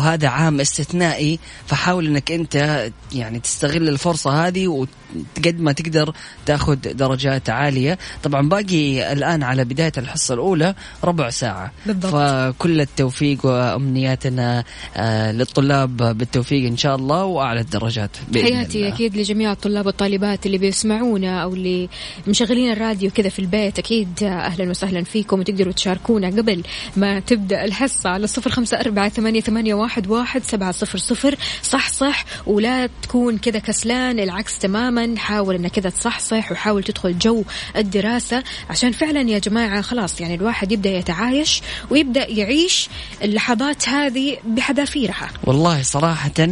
وهذا 0.09 0.29
عام 0.29 0.61
استثنائي 0.61 1.39
فحاول 1.67 2.07
إنك 2.07 2.33
أنت 2.33 2.89
يعني 3.13 3.41
تستغل 3.41 3.89
الفرصة 3.89 4.47
هذه 4.47 4.69
وقد 4.69 5.61
ما 5.61 5.73
تقدر 5.73 6.13
تأخذ 6.47 6.77
درجات 6.77 7.51
عالية 7.51 7.99
طبعا 8.23 8.49
باقي 8.49 9.13
الآن 9.13 9.43
على 9.43 9.65
بداية 9.65 9.93
الحصة 9.99 10.35
الأولى 10.35 10.75
ربع 11.05 11.31
ساعة 11.31 11.73
بالضبط. 11.87 12.13
فكل 12.13 12.81
التوفيق 12.81 13.47
وأمنياتنا 13.47 14.65
آه 14.97 15.33
للطلاب 15.33 15.97
بالتوفيق 15.97 16.67
إن 16.67 16.77
شاء 16.77 16.97
الله 16.97 17.25
وأعلى 17.25 17.61
الدرجات 17.61 18.11
بإذن 18.29 18.45
حياتي 18.45 18.79
الله. 18.79 18.95
أكيد 18.95 19.17
لجميع 19.17 19.53
الطلاب 19.53 19.87
والطالبات 19.87 20.47
اللي 20.47 20.59
بيسمعونا 20.59 21.43
أو 21.43 21.55
اللي 21.55 21.89
مشغلين 22.27 22.73
الراديو 22.73 23.11
كذا 23.11 23.29
في 23.29 23.39
البيت 23.39 23.79
أكيد 23.79 24.09
أهلا 24.23 24.71
وسهلا 24.71 25.05
فيكم 25.05 25.41
وتقدروا 25.41 25.73
تشاركونا 25.73 26.29
قبل 26.29 26.63
ما 26.97 27.21
تبدأ 27.21 27.65
الحصة 27.65 28.11
على 28.11 28.27
صفر 28.27 28.51
خمسة 28.51 28.81
أربعة 28.81 29.09
ثمانية, 29.09 29.41
ثمانية 29.41 29.75
واحد, 29.89 30.07
واحد 30.07 30.43
سبعة 30.43 30.73
صفر 30.73 30.99
صفر. 30.99 31.35
صح 31.63 31.89
صح 31.89 32.25
ولا 32.47 32.89
تكون 33.03 33.39
كذا 33.39 33.59
كسلان 33.59 34.21
العكس 34.21 34.59
تماما. 34.59 35.19
حاول 35.19 35.55
إنك 35.55 35.71
كذا 35.71 35.91
تصحصح 35.91 36.53
وحاول 36.53 36.83
تدخل 36.83 37.19
جو 37.19 37.45
الدراسة 37.77 38.43
عشان 38.71 38.93
فعلا 38.93 39.21
يا 39.31 39.39
جماعة 39.39 39.81
خلاص 39.81 40.21
يعني 40.21 40.35
الواحد 40.35 40.73
يبدأ 40.73 40.91
يتعايش 40.91 41.63
ويبدأ 41.91 42.31
يعيش 42.31 42.89
اللحظات 43.23 43.89
هذه 43.89 44.37
بحذافيرها. 44.45 45.31
والله 45.45 45.83
صراحة 45.83 46.49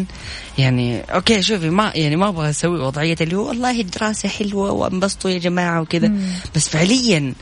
يعني 0.58 1.00
أوكي 1.00 1.42
شوفي 1.42 1.70
ما 1.70 1.92
يعني 1.94 2.16
ما 2.16 2.28
أبغى 2.28 2.50
أسوي 2.50 2.80
وضعية 2.80 3.16
اللي 3.20 3.36
هو 3.36 3.48
والله 3.48 3.80
الدراسة 3.80 4.28
حلوة 4.28 4.70
وأنبسطوا 4.70 5.30
يا 5.30 5.38
جماعة 5.38 5.80
وكذا. 5.80 6.12
بس 6.54 6.68
فعليا 6.68 7.34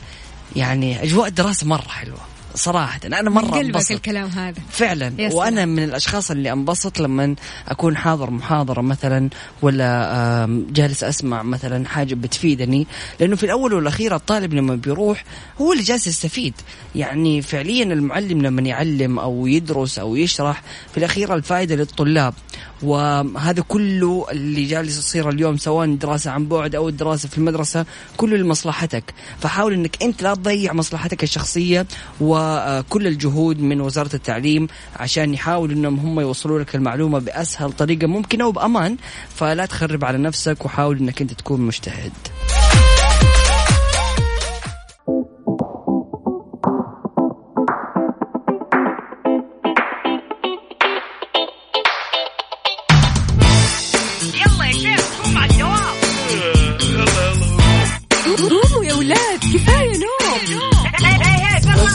يعني 0.55 1.03
أجواء 1.03 1.27
الدراسة 1.27 1.67
مرة 1.67 1.87
حلوة. 1.87 2.34
صراحة 2.55 2.99
أنا 3.05 3.21
من 3.21 3.31
مرة 3.31 3.45
قلبك 3.45 3.91
الكلام 3.91 4.29
هذا. 4.29 4.61
فعلا. 4.69 5.13
وأنا 5.33 5.65
من 5.65 5.83
الأشخاص 5.83 6.31
اللي 6.31 6.51
انبسط 6.51 6.99
لما 6.99 7.35
أكون 7.67 7.97
حاضر 7.97 8.29
محاضرة 8.29 8.81
مثلا 8.81 9.29
ولا 9.61 10.65
جالس 10.69 11.03
أسمع 11.03 11.43
مثلا 11.43 11.87
حاجة 11.87 12.15
بتفيدني. 12.15 12.87
لأنه 13.19 13.35
في 13.35 13.43
الأول 13.43 13.73
والأخير 13.73 14.15
الطالب 14.15 14.53
لما 14.53 14.75
بيروح 14.75 15.23
هو 15.61 15.73
اللي 15.73 15.83
جالس 15.83 16.07
يستفيد. 16.07 16.53
يعني 16.95 17.41
فعليا 17.41 17.83
المعلم 17.83 18.41
لما 18.41 18.61
يعلم 18.61 19.19
أو 19.19 19.47
يدرس 19.47 19.99
أو 19.99 20.15
يشرح 20.15 20.63
في 20.91 20.97
الأخير 20.97 21.35
الفائدة 21.35 21.75
للطلاب. 21.75 22.33
وهذا 22.83 23.61
كله 23.61 24.25
اللي 24.31 24.65
جالس 24.65 24.97
يصير 24.97 25.29
اليوم 25.29 25.57
سواء 25.57 25.95
دراسة 25.95 26.31
عن 26.31 26.47
بعد 26.47 26.75
أو 26.75 26.89
الدراسة 26.89 27.29
في 27.29 27.37
المدرسة 27.37 27.85
كله 28.17 28.37
لمصلحتك. 28.37 29.13
فحاول 29.39 29.73
أنك 29.73 30.03
أنت 30.03 30.23
لا 30.23 30.33
تضيع 30.33 30.73
مصلحتك 30.73 31.23
الشخصية 31.23 31.85
وكل 32.21 33.07
الجهود 33.07 33.59
من 33.59 33.81
وزارة 33.81 34.15
التعليم 34.15 34.67
عشان 34.95 35.33
يحاولوا 35.33 35.75
أنهم 35.75 35.99
هم 35.99 36.19
يوصلوا 36.19 36.59
لك 36.59 36.75
المعلومة 36.75 37.19
بأسهل 37.19 37.71
طريقة 37.71 38.07
ممكنة 38.07 38.47
وبأمان. 38.47 38.97
فلا 39.35 39.65
تخرب 39.65 40.05
على 40.05 40.17
نفسك 40.17 40.65
وحاول 40.65 40.97
أنك 40.97 41.21
أنت 41.21 41.33
تكون 41.33 41.61
مجتهد. 41.61 42.11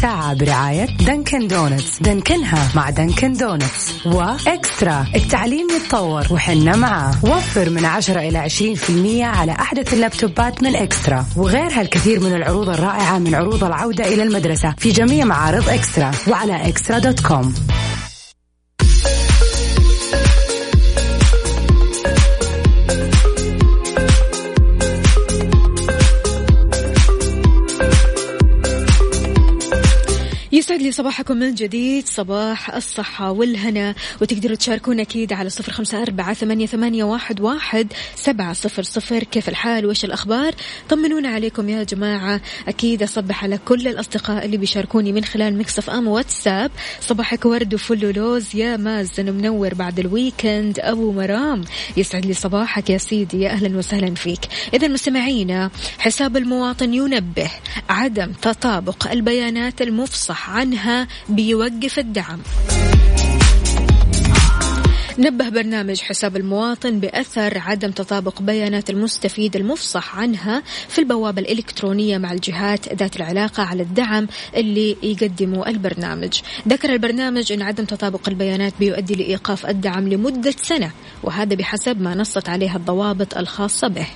الساعة 0.00 0.34
برعاية 0.34 0.84
Dunkin' 0.84 1.46
Donuts. 1.46 1.98
دنكنها 2.02 2.68
مع 2.74 2.90
Dunkin' 2.90 3.32
Donuts. 3.32 4.06
و 4.06 4.20
eXtra. 4.20 5.06
التعليم 5.14 5.66
يتطور 5.70 6.26
وحنا 6.30 6.76
معاه. 6.76 7.14
وفر 7.22 7.70
من 7.70 7.84
10 7.84 8.20
إلى 8.20 8.38
20% 8.38 9.24
على 9.24 9.52
أحدث 9.52 9.94
اللابتوبات 9.94 10.62
من 10.62 10.76
eXtra. 10.76 11.26
وغيرها 11.36 11.80
الكثير 11.80 12.20
من 12.20 12.34
العروض 12.34 12.68
الرائعة 12.68 13.18
من 13.18 13.34
عروض 13.34 13.64
العودة 13.64 14.04
إلى 14.04 14.22
المدرسة 14.22 14.74
في 14.78 14.90
جميع 14.90 15.24
معارض 15.24 15.68
eXtra. 15.68 16.10
وعلى 16.28 16.68
eXtra 16.68 16.98
dot 16.98 17.20
com. 17.20 17.54
يسعد 30.70 30.82
لي 30.82 30.92
صباحكم 30.92 31.36
من 31.36 31.54
جديد. 31.54 32.06
صباح 32.06 32.74
الصحة 32.74 33.30
والهنا. 33.30 33.94
وتقدروا 34.20 34.56
تشاركونا 34.56 35.02
أكيد 35.02 35.32
على 35.32 35.50
صفر 35.50 35.72
خمسة 35.72 36.02
أربعة 36.02 36.34
ثمانية, 36.34 36.66
ثمانية 36.66 37.04
واحد, 37.04 37.40
واحد 37.40 37.92
سبعة 38.14 38.52
صفر 38.52 38.82
صفر. 38.82 39.24
كيف 39.24 39.48
الحال؟ 39.48 39.86
وإيش 39.86 40.04
الأخبار؟ 40.04 40.54
طمنونا 40.88 41.28
عليكم 41.28 41.68
يا 41.68 41.82
جماعة. 41.82 42.40
أكيد 42.68 43.02
أصبح 43.02 43.44
على 43.44 43.58
كل 43.58 43.88
الأصدقاء 43.88 44.44
اللي 44.44 44.56
بيشاركوني 44.56 45.12
من 45.12 45.24
خلال 45.24 45.58
Mix 45.58 45.90
FM 45.90 46.08
واتساب. 46.08 46.70
صباحك 47.00 47.44
ورد 47.46 47.74
وفل 47.74 48.06
ولوز 48.06 48.56
يا 48.56 48.76
مازن 48.76 49.32
منور 49.32 49.74
بعد 49.74 49.98
ال 49.98 50.07
weekend. 50.07 50.78
أبو 50.80 51.12
مرام 51.12 51.64
يسعد 51.96 52.26
لي 52.26 52.34
صباحك 52.34 52.90
يا 52.90 52.98
سيدي. 52.98 53.40
يا 53.40 53.50
أهلا 53.50 53.78
وسهلا 53.78 54.14
فيك. 54.14 54.40
إذا 54.74 54.88
مستمعينا 54.88 55.70
حساب 55.98 56.36
المواطن 56.36 56.94
ينبه 56.94 57.50
عدم 57.88 58.32
تطابق 58.32 59.10
البيانات 59.10 59.82
المفصح 59.82 60.50
عنها 60.60 61.08
بيوقف 61.28 61.98
الدعم. 61.98 62.40
نبه 65.18 65.48
برنامج 65.48 66.00
حساب 66.00 66.36
المواطن 66.36 67.00
بأثر 67.00 67.58
عدم 67.58 67.90
تطابق 67.90 68.42
بيانات 68.42 68.90
المستفيد 68.90 69.56
المفصح 69.56 70.18
عنها 70.18 70.62
في 70.88 70.98
البوابة 70.98 71.42
الإلكترونية 71.42 72.18
مع 72.18 72.32
الجهات 72.32 72.94
ذات 72.94 73.16
العلاقة 73.16 73.62
على 73.62 73.82
الدعم 73.82 74.28
اللي 74.56 74.96
يقدمه 75.02 75.66
البرنامج. 75.66 76.40
ذكر 76.68 76.92
البرنامج 76.92 77.52
أن 77.52 77.62
عدم 77.62 77.84
تطابق 77.84 78.28
البيانات 78.28 78.72
بيؤدي 78.80 79.14
لإيقاف 79.14 79.66
الدعم 79.66 80.08
لمدة 80.08 80.54
سنة 80.56 80.90
وهذا 81.22 81.54
بحسب 81.54 82.00
ما 82.00 82.14
نصت 82.14 82.48
عليها 82.48 82.76
الضوابط 82.76 83.36
الخاصة 83.36 83.88
به. 83.88 84.06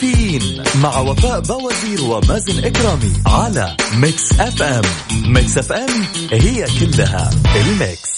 كافيين 0.00 0.62
مع 0.82 0.98
وفاء 0.98 1.40
بوازير 1.40 2.04
ومازن 2.04 2.64
إكرامي 2.64 3.12
على 3.26 3.76
Mix 3.94 4.40
FM 4.40 4.82
Mix 5.32 5.58
FM 5.58 5.88
هي 6.32 6.66
كلها 6.80 7.30
ال 7.56 7.67
Mix. 7.67 8.10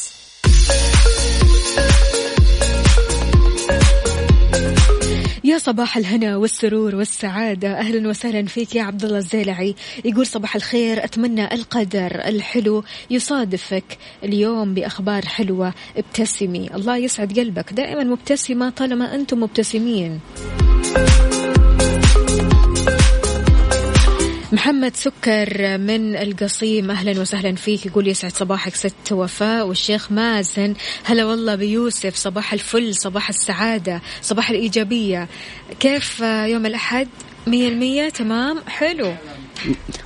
يا 5.45 5.59
صباح 5.59 5.97
الهنا 5.97 6.37
والسرور 6.37 6.95
والسعادة. 6.95 7.79
أهلا 7.79 8.09
وسهلا 8.09 8.47
فيك 8.47 8.75
يا 8.75 8.83
عبد 8.83 9.05
الله 9.05 9.19
الزيلعي. 9.19 9.75
يقول 10.05 10.27
صباح 10.27 10.57
الخير 10.57 11.05
أتمنى 11.05 11.55
القدر 11.55 12.23
الحلو 12.25 12.85
يصادفك 13.11 13.99
اليوم 14.25 14.75
بأخبار 14.75 15.25
حلوة. 15.25 15.75
ابتسمي. 15.97 16.71
الله 16.75 16.97
يسعد 16.97 17.39
قلبك. 17.39 17.73
دائما 17.73 18.05
مبتسمة 18.05 18.71
طالما 18.71 19.15
أنتم 19.15 19.41
مبتسمين. 19.41 20.21
محمد 24.53 24.97
سكر 24.97 25.79
من 25.79 26.17
القصيم. 26.17 26.91
أهلا 26.91 27.21
وسهلا 27.21 27.55
فيك. 27.55 27.87
يقول 27.87 28.09
يسعد 28.09 28.33
صباحك 28.33 28.75
ست 28.75 29.13
وفاء. 29.13 29.67
والشيخ 29.67 30.13
مازن 30.13 30.75
هلا 31.05 31.25
والله 31.25 31.55
بيوسف. 31.55 32.17
صباح 32.17 32.53
الفل 32.53 32.95
صباح 32.95 33.29
السعادة 33.29 34.03
صباح 34.23 34.51
الإيجابية. 34.51 35.29
كيف 35.81 36.21
يوم 36.21 36.67
الأحد؟ 36.67 37.09
مية 37.47 37.69
المية؟ 37.69 38.09
تمام. 38.09 38.59
حلو. 38.69 39.15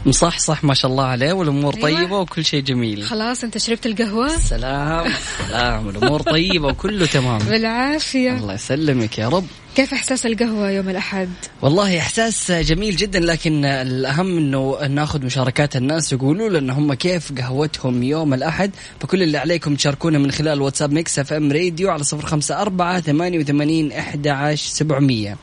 مصحصح 0.06 0.64
ما 0.64 0.74
شاء 0.74 0.90
الله 0.90 1.04
عليه 1.04 1.32
والأمور 1.32 1.74
أيوة. 1.76 1.98
طيبة 2.00 2.18
وكل 2.18 2.44
شيء 2.44 2.62
جميل. 2.62 3.02
خلاص 3.02 3.44
أنت 3.44 3.58
شربت 3.58 3.86
القهوة؟ 3.86 4.28
سلام 4.38 5.12
سلام. 5.48 5.88
الأمور 5.88 6.22
طيبة 6.22 6.68
وكله 6.68 7.06
تمام. 7.06 7.38
بالعافية. 7.38 8.32
الله 8.36 8.54
يسلمك 8.54 9.18
يا 9.18 9.28
رب. 9.28 9.46
كيف 9.76 9.92
إحساس 9.94 10.26
القهوة 10.26 10.70
يوم 10.70 10.88
الأحد؟ 10.88 11.30
والله 11.62 11.98
إحساس 11.98 12.52
جميل 12.52 12.96
جدا 12.96 13.20
لكن 13.20 13.64
الأهم 13.64 14.38
إنه 14.38 14.78
نأخذ 14.88 15.24
مشاركات 15.24 15.76
الناس 15.76 16.12
يقولوا 16.12 16.48
لنا 16.60 16.72
هم 16.78 16.94
كيف 16.94 17.32
قهوتهم 17.38 18.02
يوم 18.02 18.34
الأحد. 18.34 18.70
فكل 19.00 19.22
اللي 19.22 19.38
عليكم 19.38 19.74
تشاركونا 19.74 20.18
من 20.18 20.30
خلال 20.30 20.60
واتساب 20.62 20.92
Mix 20.92 21.18
FM 21.18 21.52
Radio 21.52 21.90
على 21.90 22.02
054 22.12 23.00
88 23.00 23.92
11 23.92 24.68
700 24.68 25.36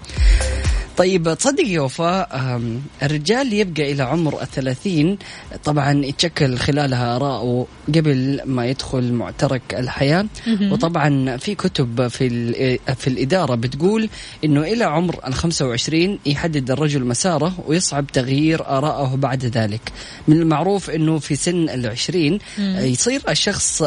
طيب 0.97 1.33
تصدق 1.33 1.63
يا 1.67 1.81
وفاء 1.81 2.59
الرجال 3.03 3.53
يبقى 3.53 3.91
إلى 3.91 4.03
عمر 4.03 4.41
الثلاثين. 4.41 5.17
طبعا 5.63 6.05
يتشكل 6.05 6.57
خلالها 6.57 7.15
آراءه 7.15 7.67
قبل 7.95 8.41
ما 8.45 8.65
يدخل 8.65 9.13
معترك 9.13 9.61
الحياة. 9.73 10.25
وطبعا 10.71 11.37
في 11.37 11.55
كتب 11.55 12.07
في, 12.07 12.27
ال- 12.27 12.95
في 12.95 13.07
الإدارة 13.07 13.55
بتقول 13.55 14.09
أنه 14.45 14.61
إلى 14.61 14.83
عمر 14.83 15.19
ال 15.27 15.33
25 15.33 16.19
يحدد 16.25 16.71
الرجل 16.71 17.03
مساره 17.05 17.53
ويصعب 17.67 18.07
تغيير 18.07 18.67
آرائه 18.67 19.15
بعد 19.15 19.45
ذلك. 19.45 19.81
من 20.27 20.41
المعروف 20.41 20.89
أنه 20.89 21.19
في 21.19 21.35
سن 21.35 21.69
العشرين 21.69 22.39
يصير 22.59 23.21
الشخص 23.29 23.81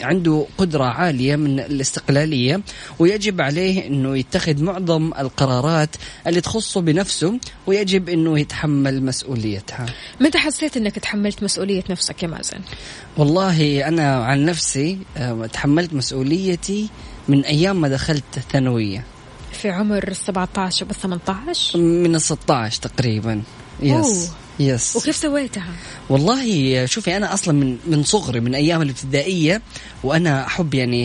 عنده 0.00 0.46
قدرة 0.58 0.84
عالية 0.84 1.36
من 1.36 1.60
الاستقلالية 1.60 2.60
ويجب 2.98 3.40
عليه 3.40 3.86
أنه 3.86 4.16
يتخذ 4.18 4.62
معظم 4.62 5.10
القرارات 5.18 5.88
اللي 6.26 6.41
تخصه 6.42 6.80
بنفسه 6.80 7.38
ويجب 7.66 8.08
أنه 8.08 8.38
يتحمل 8.38 9.02
مسؤوليتها. 9.04 9.86
متى 10.20 10.38
حسيت 10.38 10.76
إنك 10.76 10.98
تحملت 10.98 11.42
مسؤولية 11.42 11.84
نفسك 11.90 12.22
يا 12.22 12.28
مازن؟ 12.28 12.60
والله 13.16 13.88
أنا 13.88 14.24
عن 14.24 14.44
نفسي 14.44 14.98
أم، 15.16 15.46
تحملت 15.46 15.94
مسؤوليتي 15.94 16.88
من 17.28 17.44
أيام 17.44 17.80
ما 17.80 17.88
دخلت 17.88 18.24
الثانوية 18.36 19.04
في 19.52 19.70
عمر 19.70 20.08
ال 20.08 20.16
17 20.16 20.84
وبال 20.84 20.96
18 20.96 21.78
من 21.78 22.14
ال 22.14 22.20
16 22.20 22.80
تقريبا. 22.82 23.42
يس 23.82 23.92
أوه. 23.94 24.28
يس 24.60 24.96
وكيف 24.96 25.16
سويتها؟ 25.16 25.68
والله 26.08 26.86
شوفي 26.86 27.16
أنا 27.16 27.34
أصلا 27.34 27.54
من 27.54 27.76
من 27.86 28.02
صغري 28.04 28.40
من 28.40 28.54
أيام 28.54 28.82
الابتدائية 28.82 29.62
وأنا 30.04 30.46
أحب 30.46 30.74
يعني 30.74 31.04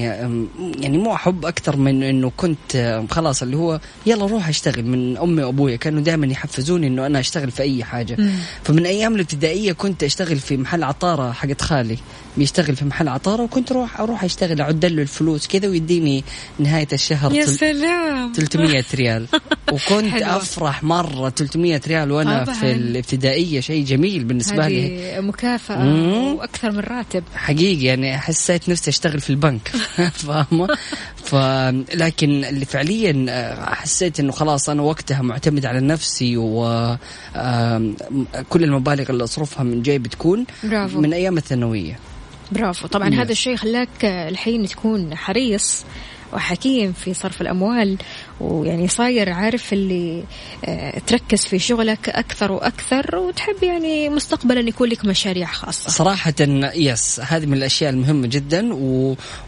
يعني 0.80 0.98
مو 0.98 1.14
أحب 1.14 1.46
أكثر 1.46 1.78
من 1.78 2.04
إنه 2.04 2.32
كنت 2.38 3.06
خلاص 3.12 3.42
اللي 3.42 3.58
هو 3.58 3.80
يلا 4.06 4.26
روح 4.26 4.48
أشتغل 4.48 4.86
من 4.86 5.18
أمي 5.18 5.44
وأبويا 5.44 5.76
كانوا 5.76 6.02
دائما 6.02 6.28
يحفزوني 6.28 6.88
إنه 6.88 7.06
أنا 7.06 7.20
أشتغل 7.20 7.52
في 7.52 7.64
أي 7.64 7.84
حاجة 7.84 8.16
مم. 8.20 8.32
فمن 8.64 8.86
أيام 8.86 9.16
الابتدائية 9.16 9.72
كنت 9.74 10.04
أشتغل 10.04 10.40
في 10.40 10.58
محل 10.58 10.84
عطارة 10.84 11.32
حقت 11.32 11.62
خالي 11.62 11.98
بيشتغل 12.38 12.76
في 12.76 12.86
محل 12.86 13.08
عطارة 13.08 13.44
وكنت 13.44 13.72
أروح 13.72 14.00
أروح 14.00 14.24
أشتغل 14.24 14.62
اعد 14.62 14.86
له 14.86 15.02
الفلوس 15.02 15.48
كذا 15.48 15.68
ويديني 15.68 16.24
نهاية 16.60 16.88
الشهر 16.94 17.34
يا 17.34 17.46
سلام 17.46 18.32
300 18.36 18.84
ريال 18.96 19.28
وكنت 19.72 20.10
حلوة. 20.12 20.38
أفرح 20.38 20.84
مرة 20.84 21.30
300 21.30 21.82
ريال 21.88 22.12
وأنا 22.12 22.44
طبعاً. 22.44 22.56
في 22.56 22.72
الابتدائية 22.72 23.60
شيء 23.60 23.86
جميل 23.86 24.24
بالنسبة 24.24 24.68
لي 24.68 25.20
مم. 25.78 26.34
وأكثر 26.36 26.72
من 26.72 26.80
راتب 26.80 27.24
حقيقي 27.36 27.86
يعني 27.86 28.18
حسيت 28.18 28.70
نفسي 28.70 28.90
أشتغل 28.90 29.20
في 29.20 29.30
البنك 29.30 29.68
فاهمة 30.26 30.68
ف 31.24 31.36
لكن 31.96 32.44
اللي 32.46 32.66
فعليا 32.66 33.26
آه، 33.30 33.74
حسيت 33.74 34.20
إنه 34.20 34.32
خلاص 34.32 34.70
أنا 34.70 34.82
وقتها 34.82 35.22
معتمد 35.22 35.66
على 35.66 35.80
نفسي 35.80 36.38
و 36.38 36.64
كل 38.50 38.64
المبالغ 38.64 39.10
اللي 39.10 39.24
أصرفها 39.24 39.64
من 39.64 39.82
جيبي 39.82 40.10
تكون 40.10 40.46
برافو. 40.64 41.00
من 41.02 41.14
أيام 41.14 41.38
الثانوية 41.38 42.00
برافو 42.52 42.88
طبعا 42.88 43.10
Yes. 43.10 43.14
هذا 43.14 43.32
الشيء 43.32 43.56
خلاك 43.56 44.06
الحين 44.06 44.68
تكون 44.68 45.16
حريص 45.16 45.86
وحكيم 46.34 46.94
في 46.94 47.14
صرف 47.14 47.42
الأموال 47.42 47.98
ويعني 48.42 48.88
صاير 48.88 49.30
عارف 49.30 49.74
اللي 49.74 50.24
آه، 50.66 51.00
تركز 51.08 51.46
في 51.46 51.60
شغلك 51.60 52.10
أكثر 52.10 52.52
وأكثر 52.52 53.16
وتحب 53.16 53.64
يعني 53.64 54.10
مستقبلا 54.10 54.60
يكون 54.60 54.90
لك 54.90 55.06
مشاريع 55.06 55.48
خاصة. 55.48 55.90
صراحة 55.90 56.34
يس 56.76 57.20
هذه 57.24 57.46
من 57.46 57.54
الأشياء 57.54 57.90
المهمة 57.92 58.28
جدا. 58.28 58.74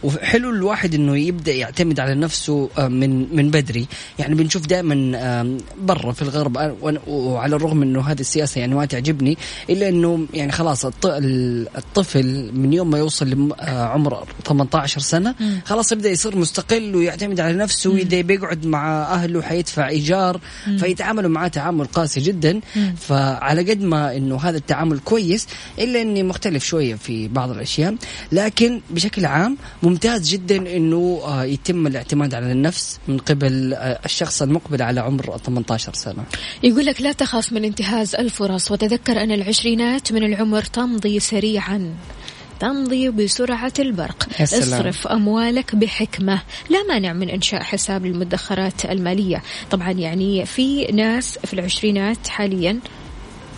وحلو 0.04 0.50
الواحد 0.50 0.94
إنه 0.96 1.18
يبدأ 1.18 1.52
يعتمد 1.54 2.00
على 2.00 2.16
نفسه 2.16 2.70
آه، 2.78 2.88
من 2.88 3.36
من 3.36 3.52
بدري. 3.52 3.88
يعني 4.20 4.36
بنشوف 4.36 4.66
دائما 4.68 5.60
برا 5.82 6.12
في 6.12 6.22
الغرب 6.22 6.58
آه، 6.58 6.76
وعلى 7.08 7.56
الرغم 7.56 7.82
إنه 7.82 8.02
هذه 8.02 8.20
السياسة 8.20 8.60
يعني 8.60 8.76
ما 8.76 8.86
تعجبني 8.86 9.38
إلا 9.70 9.90
إنه 9.90 10.26
يعني 10.34 10.52
خلاص 10.52 10.86
الط... 10.86 11.06
ال- 11.06 11.68
الطفل 11.78 12.52
من 12.54 12.74
يوم 12.74 12.90
ما 12.92 12.98
يوصل 12.98 13.48
لعمر 13.62 14.28
18 14.46 15.02
سنة 15.02 15.36
خلاص 15.66 15.92
يبدأ 15.92 16.10
يصير 16.10 16.36
مستقل 16.38 16.96
ويعتمد 16.96 17.40
على 17.40 17.54
نفسه 17.54 17.90
وإذا 17.90 18.22
بيقعد 18.22 18.66
مع 18.66 18.79
أهله 18.88 19.42
حيدفع 19.42 19.88
إيجار 19.88 20.40
فيتعاملوا 20.78 21.30
معاه 21.30 21.48
تعامل 21.48 21.86
قاسي 21.86 22.20
جدا. 22.20 22.60
فعلى 22.98 23.72
قد 23.72 23.82
ما 23.82 24.18
إنه 24.18 24.38
هذا 24.38 24.58
التعامل 24.58 25.00
كويس 25.00 25.48
إلا 25.80 26.02
إني 26.02 26.24
مختلف 26.24 26.64
شوية 26.64 26.96
في 26.96 27.28
بعض 27.28 27.50
الأشياء. 27.50 27.96
لكن 28.32 28.82
بشكل 28.90 29.26
عام 29.26 29.58
ممتاز 29.84 30.30
جدا 30.30 30.76
إنه 30.76 31.22
آه، 31.24 31.44
يتم 31.44 31.88
الاعتماد 31.88 32.34
على 32.34 32.52
النفس 32.52 33.00
من 33.08 33.18
قبل 33.18 33.74
آه، 33.74 34.00
الشخص 34.06 34.42
المقبل 34.42 34.82
على 34.82 35.00
عمر 35.00 35.38
18 35.38 35.94
سنة. 35.94 36.24
يقول 36.64 36.86
لك 36.86 37.02
لا 37.02 37.12
تخاف 37.12 37.54
من 37.54 37.66
انتهاز 37.66 38.16
الفرص 38.16 38.72
وتذكر 38.72 39.24
أن 39.24 39.32
العشرينات 39.32 40.12
من 40.12 40.24
العمر 40.24 40.64
تمضي 40.64 41.20
سريعا. 41.20 41.94
تمضي 42.60 43.10
بسرعة 43.10 43.74
البرق. 43.80 44.28
يا 44.40 44.46
سلام. 44.46 44.80
اصرف 44.80 45.08
أموالك 45.08 45.76
بحكمة. 45.76 46.42
لا 46.70 46.84
مانع 46.90 47.14
من 47.14 47.30
إنشاء 47.30 47.64
حساب 47.64 48.06
للمدخرات 48.06 48.86
المالية. 48.86 49.44
طبعا 49.72 49.92
يعني 49.92 50.46
في 50.46 50.86
ناس 50.86 51.40
في 51.46 51.54
العشرينات 51.54 52.28
حاليا 52.28 52.80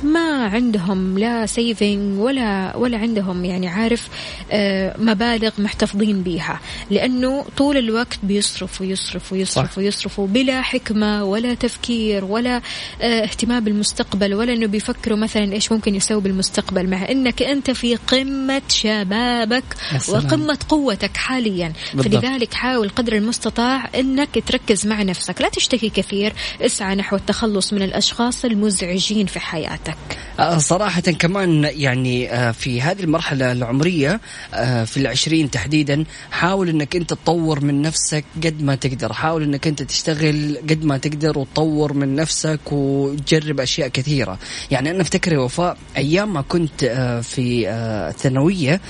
ما 0.04 0.46
عندهم 0.46 1.20
لا 1.20 1.46
سيفنج 1.46 2.20
ولا 2.20 2.78
ولا 2.78 2.98
عندهم 2.98 3.46
يعني 3.46 3.68
عارف 3.68 4.10
آه، 4.52 4.96
مبالغ 4.98 5.52
محتفظين 5.58 6.24
بيها 6.24 6.60
لأنه 6.90 7.46
طول 7.58 7.78
الوقت 7.78 8.20
بيصرف 8.24 8.82
ويصرف 8.82 9.32
ويصرف 9.34 9.72
صح. 9.72 9.78
ويصرفوا 9.78 10.28
بلا 10.28 10.62
حكمة 10.62 11.24
ولا 11.24 11.54
تفكير 11.54 12.26
ولا 12.26 12.62
آه، 13.02 13.24
اهتمام 13.24 13.64
بالمستقبل 13.64 14.34
ولا 14.34 14.54
إنه 14.54 14.68
بيفكروا 14.68 15.18
مثلا 15.18 15.54
إيش 15.54 15.72
ممكن 15.72 15.96
يسوي 15.96 16.22
بالمستقبل 16.22 16.90
مع 16.90 17.10
إنك 17.10 17.42
أنت 17.42 17.72
في 17.72 17.96
قمة 17.96 18.62
شبابك. 18.70 19.64
وقمة 20.10 20.58
قوتك 20.70 21.18
حاليا 21.18 21.74
بالضبط. 21.94 22.16
فلذلك 22.16 22.54
حاول 22.54 22.90
قدر 22.90 23.14
المستطاع 23.14 23.90
إنك 23.96 24.44
تركز 24.46 24.88
مع 24.88 25.04
نفسك 25.04 25.42
لا 25.42 25.50
تشتكي 25.50 25.90
كثير 25.90 26.34
اسعى 26.62 26.96
نحو 26.96 27.16
التخلص 27.16 27.74
من 27.74 27.82
الأشخاص 27.82 28.46
المزعجين 28.46 29.26
في 29.26 29.40
حياتك 29.40 29.91
آه، 30.40 30.58
صراحة 30.58 31.02
كمان 31.02 31.70
يعني 31.76 32.34
آه، 32.34 32.52
في 32.52 32.82
هذه 32.82 33.04
المرحلة 33.04 33.52
العمرية 33.52 34.22
آه، 34.54 34.84
في 34.84 34.98
العشرين 34.98 35.52
تحديدا 35.52 36.04
حاول 36.32 36.70
إنك 36.70 36.96
أنت 36.96 37.10
تطور 37.10 37.64
من 37.64 37.82
نفسك 37.82 38.26
قد 38.44 38.64
ما 38.64 38.76
تقدر. 38.76 39.14
حاول 39.14 39.44
إنك 39.44 39.68
أنت 39.68 39.84
تشتغل 39.84 40.58
قد 40.70 40.86
ما 40.86 40.98
تقدر 40.98 41.40
وتطور 41.40 41.94
من 41.94 42.16
نفسك 42.16 42.60
وتجرب 42.72 43.60
أشياء 43.60 43.88
كثيرة. 43.88 44.40
يعني 44.72 44.92
أنا 44.92 45.02
أفتكر 45.02 45.40
وفاء 45.40 45.78
أيام 45.98 46.34
ما 46.34 46.42
كنت 46.42 46.86
في 47.24 47.70
الثانوية 48.10 48.82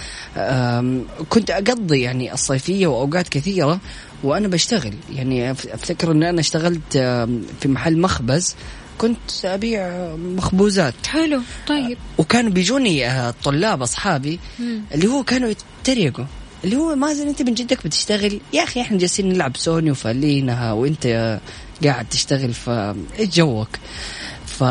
كنت 1.29 1.49
أقضي 1.51 2.01
يعني 2.01 2.33
الصيفية 2.33 2.87
وأوقات 2.87 3.27
كثيرة 3.27 3.79
وأنا 4.23 4.47
بشتغل. 4.47 4.93
يعني 5.13 5.51
أفتكر 5.51 6.11
إن 6.11 6.23
أنا 6.23 6.39
اشتغلت 6.39 6.97
في 7.61 7.67
محل 7.67 8.01
مخبز 8.01 8.55
كنت 9.01 9.45
أبيع 9.45 10.15
مخبوزات. 10.15 10.93
حلو 11.07 11.41
طيب. 11.67 11.97
وكانوا 12.17 12.51
بيجوني 12.51 13.07
آه، 13.07 13.33
طلاب 13.43 13.81
أصحابي 13.81 14.39
اللي 14.93 15.07
هو 15.07 15.23
كانوا 15.23 15.53
يتريقوا 15.83 16.25
اللي 16.63 16.75
هو 16.75 16.95
مازن 16.95 17.27
أنت 17.27 17.41
من 17.41 17.53
جدك 17.53 17.85
بتشتغل؟ 17.85 18.41
يا 18.53 18.63
أخي 18.63 18.81
إحنا 18.81 18.97
جالسين 18.97 19.29
نلعب 19.29 19.57
سوني 19.57 19.91
وفالينها 19.91 20.71
وأنت 20.73 21.05
آه، 21.05 21.39
قاعد 21.83 22.05
تشتغل 22.09 22.53
ف 22.53 22.69
إيش 22.69 23.29
جوك؟ 23.35 23.69
ف 24.45 24.61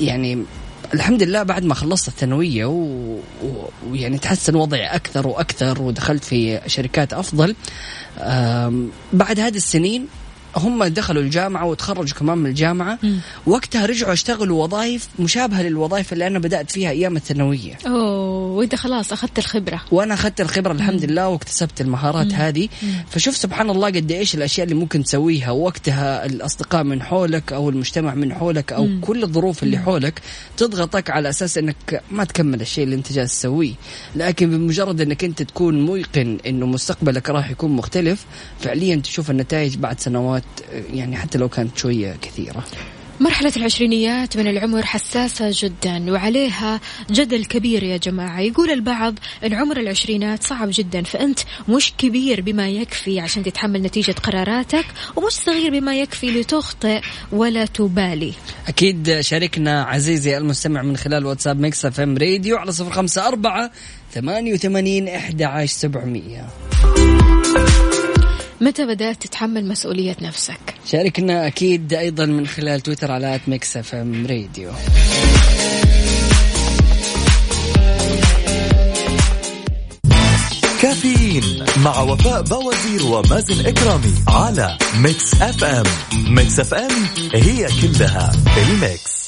يعني 0.00 0.44
الحمد 0.94 1.22
لله 1.22 1.42
بعد 1.42 1.64
ما 1.64 1.74
خلصت 1.74 2.08
الثانوية 2.08 2.64
و- 2.66 3.18
و- 3.44 3.68
ويعني 3.90 4.18
تحسن 4.18 4.54
وضعي 4.54 4.86
أكثر 4.86 5.26
وأكثر 5.28 5.82
ودخلت 5.82 6.24
في 6.24 6.60
شركات 6.66 7.12
أفضل. 7.12 7.54
بعد 9.12 9.40
هذه 9.40 9.56
السنين 9.56 10.06
هم 10.58 10.84
دخلوا 10.84 11.22
الجامعة 11.22 11.64
وتخرجوا 11.64 12.18
كمان 12.18 12.38
من 12.38 12.46
الجامعة. 12.50 12.98
وقتها 13.46 13.86
رجعوا 13.86 14.12
اشتغلوا 14.12 14.64
وظائف 14.64 15.08
مشابهة 15.18 15.62
للوظائف 15.62 16.12
اللي 16.12 16.26
أنا 16.26 16.38
بدأت 16.38 16.70
فيها 16.70 16.90
أيام 16.90 17.16
الثانوية. 17.16 17.78
أوه 17.86 18.38
وإنت 18.48 18.74
خلاص 18.74 19.12
أخذت 19.12 19.38
الخبرة. 19.38 19.80
وأنا 19.90 20.14
أخذت 20.14 20.40
الخبرة 20.40 20.72
الحمد 20.72 21.04
لله 21.04 21.28
واكتسبت 21.28 21.80
المهارات 21.80 22.32
هذه. 22.32 22.68
فشوف 23.10 23.36
سبحان 23.36 23.70
الله 23.70 23.86
قد 23.86 24.12
إيش 24.12 24.34
الأشياء 24.34 24.64
اللي 24.64 24.74
ممكن 24.74 25.02
تسويها. 25.02 25.50
وقتها 25.50 26.26
الأصدقاء 26.26 26.84
من 26.84 27.02
حولك 27.02 27.52
أو 27.52 27.70
المجتمع 27.70 28.14
من 28.14 28.34
حولك 28.34 28.72
أو 28.72 28.88
كل 29.00 29.22
الظروف 29.22 29.62
اللي 29.62 29.78
حولك 29.78 30.22
تضغطك 30.56 31.10
على 31.10 31.28
أساس 31.28 31.58
إنك 31.58 32.02
ما 32.10 32.24
تكمل 32.24 32.60
الشيء 32.60 32.84
اللي 32.84 32.96
أنت 32.96 33.12
جالس 33.12 33.40
تسويه. 33.40 33.74
لكن 34.16 34.50
بمجرد 34.50 35.00
إنك 35.00 35.24
أنت 35.24 35.42
تكون 35.42 35.86
موقن 35.86 36.38
إنه 36.46 36.66
مستقبلك 36.66 37.30
راح 37.30 37.50
يكون 37.50 37.70
مختلف 37.70 38.24
فعليا 38.60 38.96
تشوف 38.96 39.30
النتائج 39.30 39.76
بعد 39.76 40.00
سنوات. 40.00 40.42
يعني 40.92 41.16
حتى 41.16 41.38
لو 41.38 41.48
كانت 41.48 41.78
شوية 41.78 42.16
كثيرة. 42.22 42.64
مرحلة 43.20 43.52
العشرينيات 43.56 44.36
من 44.36 44.46
العمر 44.46 44.86
حساسة 44.86 45.50
جدا 45.52 46.12
وعليها 46.12 46.80
جدل 47.10 47.44
كبير 47.44 47.82
يا 47.82 47.96
جماعة. 47.96 48.40
يقول 48.40 48.70
البعض 48.70 49.14
أن 49.44 49.54
عمر 49.54 49.76
العشرينات 49.76 50.42
صعب 50.42 50.68
جدا 50.72 51.02
فأنت 51.02 51.38
مش 51.68 51.92
كبير 51.98 52.40
بما 52.40 52.68
يكفي 52.68 53.20
عشان 53.20 53.42
تتحمل 53.42 53.82
نتيجة 53.82 54.12
قراراتك 54.22 54.84
ومش 55.16 55.32
صغير 55.32 55.70
بما 55.70 56.00
يكفي 56.00 56.30
لتخطئ 56.30 57.00
ولا 57.32 57.64
تبالي. 57.64 58.32
أكيد 58.68 59.20
شاركنا 59.20 59.82
عزيزي 59.82 60.36
المستمع 60.36 60.82
من 60.82 60.96
خلال 60.96 61.26
واتساب 61.26 61.60
Mix 61.60 61.84
FM 61.84 62.18
Radio 62.18 62.56
على 62.56 62.72
صفر 62.72 62.90
خمسة 62.90 63.28
أربعة 63.28 63.70
ثمانية 64.12 64.52
وثمانين 64.52 65.08
إحدى 65.08 65.44
عشر 65.44 65.72
سبعمية. 65.72 66.46
متى 68.60 68.86
بدأت 68.86 69.22
تتحمل 69.22 69.68
مسؤولية 69.68 70.16
نفسك؟ 70.22 70.74
شاركنا 70.86 71.46
أكيد 71.46 71.92
أيضا 71.92 72.26
من 72.26 72.46
خلال 72.46 72.80
تويتر 72.80 73.12
على 73.12 73.40
Mix 73.46 73.76
FM 73.76 74.26
Radio 74.26 74.70
كافيين 80.82 81.64
مع 81.84 82.00
وفاء 82.00 82.42
بوازير 82.42 83.06
ومازن 83.06 83.66
إكرامي 83.66 84.14
على 84.28 84.78
Mix 85.00 85.34
FM 85.42 85.86
Mix 86.28 86.60
FM 86.60 86.90
هي 87.34 87.68
كلها 87.82 88.32
ال 88.56 88.70
Mix. 88.70 89.27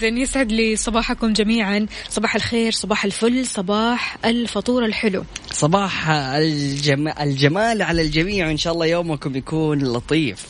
مازن 0.00 0.18
يسعد 0.18 0.52
لي 0.52 0.76
صباحكم 0.76 1.32
جميعا. 1.32 1.86
صباح 2.08 2.34
الخير 2.34 2.72
صباح 2.72 3.04
الفل 3.04 3.46
صباح 3.46 4.16
الفطور 4.24 4.84
الحلو. 4.84 5.24
صباح 5.52 6.10
الجم... 6.10 7.08
الجمال 7.08 7.82
على 7.82 8.02
الجميع. 8.02 8.46
وان 8.46 8.56
شاء 8.56 8.72
الله 8.72 8.86
يومكم 8.86 9.36
يكون 9.36 9.78
لطيف. 9.78 10.46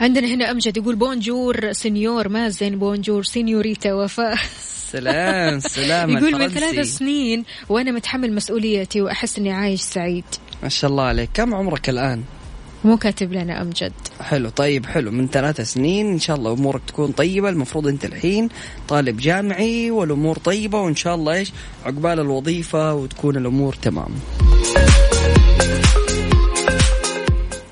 عندنا 0.00 0.26
هنا 0.26 0.50
أمجد 0.50 0.76
يقول 0.76 0.96
bonjour 0.96 1.72
señor 1.72 2.28
مازن 2.28 2.78
bonjour 2.78 3.22
señorita 3.22 3.94
وفاء. 3.94 4.38
سلام 4.92 5.60
سلام 5.78 6.10
يقول 6.10 6.38
من. 6.38 6.48
ثلاث 6.48 6.86
سنين 6.86 7.44
وأنا 7.68 7.90
متحمل 7.90 8.32
مسؤوليتي 8.32 9.02
وأحس 9.02 9.38
إني 9.38 9.52
عايش 9.52 9.80
سعيد. 9.80 10.24
ما 10.62 10.68
شاء 10.68 10.90
الله 10.90 11.04
عليك. 11.04 11.30
كم 11.34 11.54
عمرك 11.54 11.88
الآن؟ 11.88 12.22
مو 12.84 12.96
كاتب 12.96 13.32
لنا 13.32 13.62
امجد 13.62 13.92
حلو 14.20 14.48
طيب 14.48 14.86
حلو. 14.86 15.10
من 15.10 15.28
ثلاث 15.28 15.60
سنين 15.60 16.12
إن 16.12 16.18
شاء 16.18 16.36
الله 16.36 16.52
أمورك 16.52 16.80
تكون 16.86 17.12
طيبة. 17.12 17.48
المفروض 17.48 17.86
أنت 17.86 18.04
الحين 18.04 18.48
طالب 18.88 19.16
جامعي 19.16 19.90
والأمور 19.90 20.38
طيبة 20.38 20.80
وإن 20.80 20.96
شاء 20.96 21.14
الله 21.14 21.32
إيش؟ 21.32 21.52
عقبال 21.84 22.20
الوظيفة 22.20 22.94
وتكون 22.94 23.36
الأمور 23.36 23.74
تمام. 23.74 24.10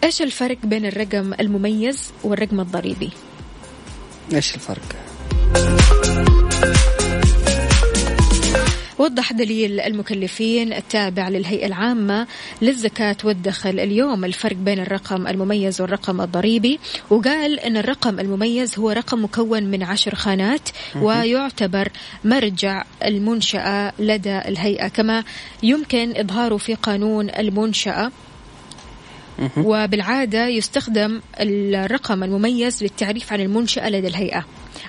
إيش 0.05 0.23
الفرق 0.23 0.59
بين 0.65 0.87
الرقم 0.87 1.35
المميز 1.41 2.13
والرقم 2.25 2.61
الضريبي؟ 2.61 3.11
إيش 4.35 4.55
الفرق؟ 4.55 4.97
وضح 9.01 9.33
دليل 9.33 9.81
المكلفين 9.81 10.73
التابع 10.73 11.29
للهيئة 11.29 11.67
العامة 11.67 12.27
للزكاة 12.63 13.17
والدخل 13.25 13.81
اليوم. 13.81 14.25
الفرق 14.25 14.57
بين 14.57 14.81
الرقم 14.81 15.27
المميز 15.27 15.81
والرقم 15.81 16.21
الضريبي 16.21 16.79
وقال 17.11 17.61
أن 17.61 17.77
الرقم 17.77 18.21
المميز 18.21 18.79
هو 18.79 18.91
رقم 18.91 19.25
مكون 19.25 19.63
من 19.63 19.83
عشر 19.83 20.15
خانات 20.15 20.69
ويعتبر 20.97 21.89
مرجع 22.25 22.85
المنشأة 23.05 23.93
لدى 23.99 24.39
الهيئة 24.39 24.89
كما 24.89 25.25
يمكن 25.63 26.17
إظهاره 26.17 26.57
في 26.57 26.75
قانون 26.75 27.31
المنشأة. 27.31 28.11
وبالعادة 29.57 30.47
يستخدم 30.49 31.21
الرقم 31.41 32.25
المميز 32.25 32.83
للتعريف 32.83 33.33
عن 33.33 33.41
المنشأة 33.41 33.89
لدى 33.91 34.09
الهيئة. 34.09 34.45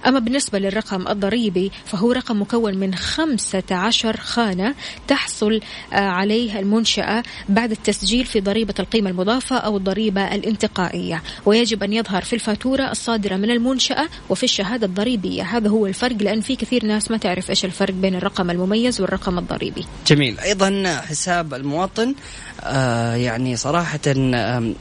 أما 0.05 0.19
بالنسبة 0.19 0.59
للرقم 0.59 1.07
الضريبي 1.07 1.71
فهو 1.85 2.11
رقم 2.11 2.41
مكون 2.41 2.77
من 2.77 2.95
15 2.95 4.17
خانة 4.17 4.75
تحصل 5.07 5.59
آه، 5.93 5.95
عليه 5.95 6.59
المنشأة 6.59 7.23
بعد 7.49 7.71
التسجيل 7.71 8.25
في 8.25 8.41
ضريبة 8.41 8.73
القيمة 8.79 9.09
المضافة 9.09 9.57
أو 9.57 9.77
الضريبة 9.77 10.35
الانتقائية. 10.35 11.23
ويجب 11.45 11.83
أن 11.83 11.93
يظهر 11.93 12.21
في 12.21 12.33
الفاتورة 12.33 12.91
الصادرة 12.91 13.35
من 13.35 13.51
المنشأة 13.51 14.07
وفي 14.29 14.43
الشهادة 14.43 14.87
الضريبية. 14.87 15.43
هذا 15.43 15.69
هو 15.69 15.85
الفرق 15.85 16.17
لأن 16.21 16.41
في 16.41 16.55
كثير 16.55 16.85
ناس 16.85 17.11
ما 17.11 17.17
تعرف 17.17 17.49
إيش 17.49 17.65
الفرق 17.65 17.93
بين 17.93 18.15
الرقم 18.15 18.49
المميز 18.49 19.01
والرقم 19.01 19.37
الضريبي. 19.39 19.85
جميل. 20.07 20.39
أيضا 20.39 21.01
حساب 21.09 21.53
المواطن 21.53 22.15
آه 22.63 23.15
يعني 23.15 23.55
صراحة 23.55 23.99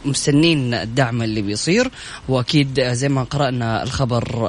مستنين 0.04 0.74
الدعم 0.74 1.22
اللي 1.22 1.42
بيصير. 1.42 1.90
وأكيد 2.28 2.78
آه، 2.78 2.92
زي 2.92 3.08
ما 3.08 3.22
قرأنا 3.22 3.82
الخبر 3.82 4.48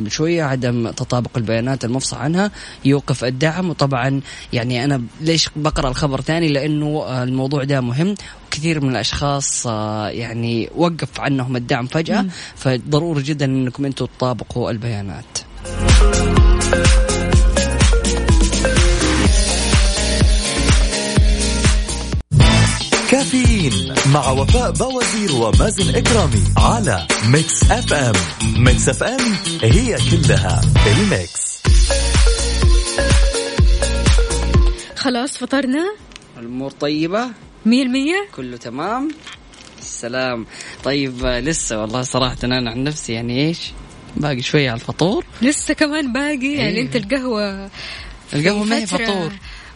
قبل 0.00 0.10
شوية 0.10 0.42
عدم 0.42 0.90
تطابق 0.90 1.30
البيانات 1.36 1.84
المفصح 1.84 2.18
عنها 2.18 2.50
يوقف 2.84 3.24
الدعم. 3.24 3.70
وطبعا 3.70 4.20
يعني 4.52 4.84
أنا 4.84 5.02
ليش 5.20 5.48
بقرأ 5.56 5.88
الخبر 5.88 6.20
ثاني؟ 6.20 6.48
لأنه 6.48 7.22
الموضوع 7.22 7.64
ده 7.64 7.80
مهم. 7.80 8.14
كثير 8.50 8.80
من 8.80 8.90
الأشخاص 8.90 9.66
آه 9.66 10.08
يعني 10.08 10.70
وقف 10.76 11.20
عنهم 11.20 11.56
الدعم 11.56 11.86
فجأة. 11.86 12.26
فضروري 12.56 13.22
جدا 13.22 13.44
إنكم 13.44 13.84
أنتم 13.84 14.06
تطابقوا 14.06 14.70
البيانات. 14.70 15.38
كافيين 23.28 23.94
مع 24.12 24.30
وفاء 24.30 24.70
بوازير 24.70 25.34
ومازن 25.34 25.94
إكرامي 25.94 26.44
على 26.56 27.06
Mix 27.26 27.70
FM. 27.70 28.12
Mix 28.56 28.88
FM 28.88 29.20
هي 29.62 29.98
كلها 30.10 30.60
ال 30.86 31.01
Mix. 31.01 31.62
خلاص 34.96 35.38
فطرنا؟ 35.38 35.94
الأمور 36.38 36.70
طيبة؟ 36.70 37.30
مية 37.66 37.82
المية 37.82 38.28
كله 38.36 38.56
تمام؟ 38.56 39.08
السلام. 39.78 40.46
طيب 40.84 41.26
لسه 41.26 41.80
والله 41.80 42.02
صراحة 42.02 42.36
أنا 42.44 42.70
عن 42.70 42.84
نفسي 42.84 43.12
يعني 43.12 43.48
إيش؟ 43.48 43.72
باقي 44.16 44.42
شوية 44.42 44.70
على 44.70 44.80
الفطور. 44.80 45.24
لسه 45.42 45.74
كمان 45.74 46.12
باقي 46.12 46.52
يعني 46.52 46.76
إيه. 46.76 46.82
أنت 46.82 46.96
القهوة 46.96 47.68
في 48.30 48.36
القهوة 48.36 48.64
ما 48.64 48.76
هي 48.76 48.86
فطور. 48.86 49.32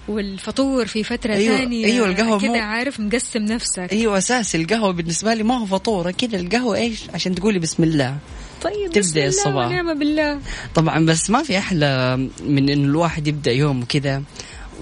والفطور 0.08 0.86
في 0.86 1.04
فترة 1.04 1.34
أيوة- 1.34 1.58
ثانية 1.58 1.86
أيوة، 1.86 2.06
القهوة 2.08 2.40
كذا 2.40 2.60
عارف 2.60 3.00
مقسم 3.00 3.42
نفسك. 3.42 3.88
أيوة 3.92 4.18
أساسي 4.18 4.58
القهوة 4.58 4.92
بالنسبة 4.92 5.34
لي 5.34 5.42
ما 5.42 5.58
هو 5.58 5.66
فطور 5.66 6.10
كذا 6.10 6.40
القهوة 6.40 6.76
إيش؟ 6.76 7.02
عشان 7.14 7.34
تقولي 7.34 7.58
بسم 7.58 7.82
الله. 7.82 8.16
طيب 8.62 8.90
تبدأ 8.92 9.26
الصباح. 9.26 9.66
ونعم 9.66 9.98
بالله. 9.98 10.38
طبعا 10.74 11.06
بس 11.06 11.30
ما 11.30 11.42
في 11.42 11.58
أحلى 11.58 12.16
من 12.46 12.68
إنه 12.68 12.84
الواحد 12.88 13.26
يبدأ 13.28 13.52
يومه 13.52 13.84
كذا 13.86 14.22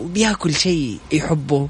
وبياكل 0.00 0.54
شيء 0.54 0.98
يحبه. 1.12 1.68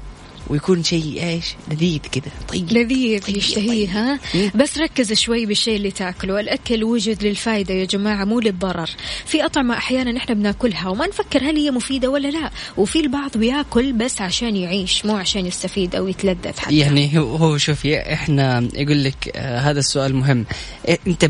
ويكون 0.51 0.83
شيء 0.83 1.23
إيش؟ 1.23 1.45
لذيذ 1.71 1.99
كذا 1.99 2.31
طيب. 2.49 2.71
لذيذ 2.71 3.25
طيب، 3.25 3.37
يشتهيه 3.37 3.87
ها؟ 3.87 4.19
مم. 4.35 4.51
بس 4.55 4.77
ركز 4.77 5.13
شوي 5.13 5.45
بالشيء 5.45 5.75
اللي 5.75 5.91
تاكله. 5.91 6.39
الأكل 6.39 6.83
وجد 6.83 7.23
للفائدة 7.23 7.73
يا 7.73 7.85
جماعة 7.85 8.25
مو 8.25 8.39
للضرر. 8.39 8.89
في 9.25 9.45
أطعمة 9.45 9.77
أحيانا 9.77 10.17
إحنا 10.17 10.35
بناكلها 10.35 10.89
وما 10.89 11.07
نفكر 11.07 11.43
هل 11.43 11.57
هي 11.57 11.71
مفيدة 11.71 12.09
ولا 12.09 12.27
لا. 12.27 12.51
وفي 12.77 12.99
البعض 12.99 13.37
بياكل 13.37 13.93
بس 13.93 14.21
عشان 14.21 14.55
يعيش 14.55 15.05
مو 15.05 15.15
عشان 15.15 15.45
يستفيد 15.45 15.95
أو 15.95 16.07
يتلذذ 16.07 16.57
حتى. 16.57 16.77
يعني 16.77 17.19
هو 17.19 17.35
هو 17.35 17.57
شوفي 17.57 18.13
إحنا 18.13 18.67
يقول 18.73 19.03
لك 19.03 19.31
آه 19.35 19.59
هذا 19.59 19.79
السؤال 19.79 20.15
مهم. 20.15 20.45
إيه 20.87 20.99
أنت 21.07 21.25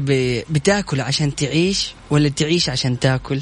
بتاكل 0.49 1.01
عشان 1.01 1.35
تعيش 1.35 1.91
ولا 2.09 2.29
تعيش 2.29 2.69
عشان 2.69 2.99
تاكل؟ 2.99 3.39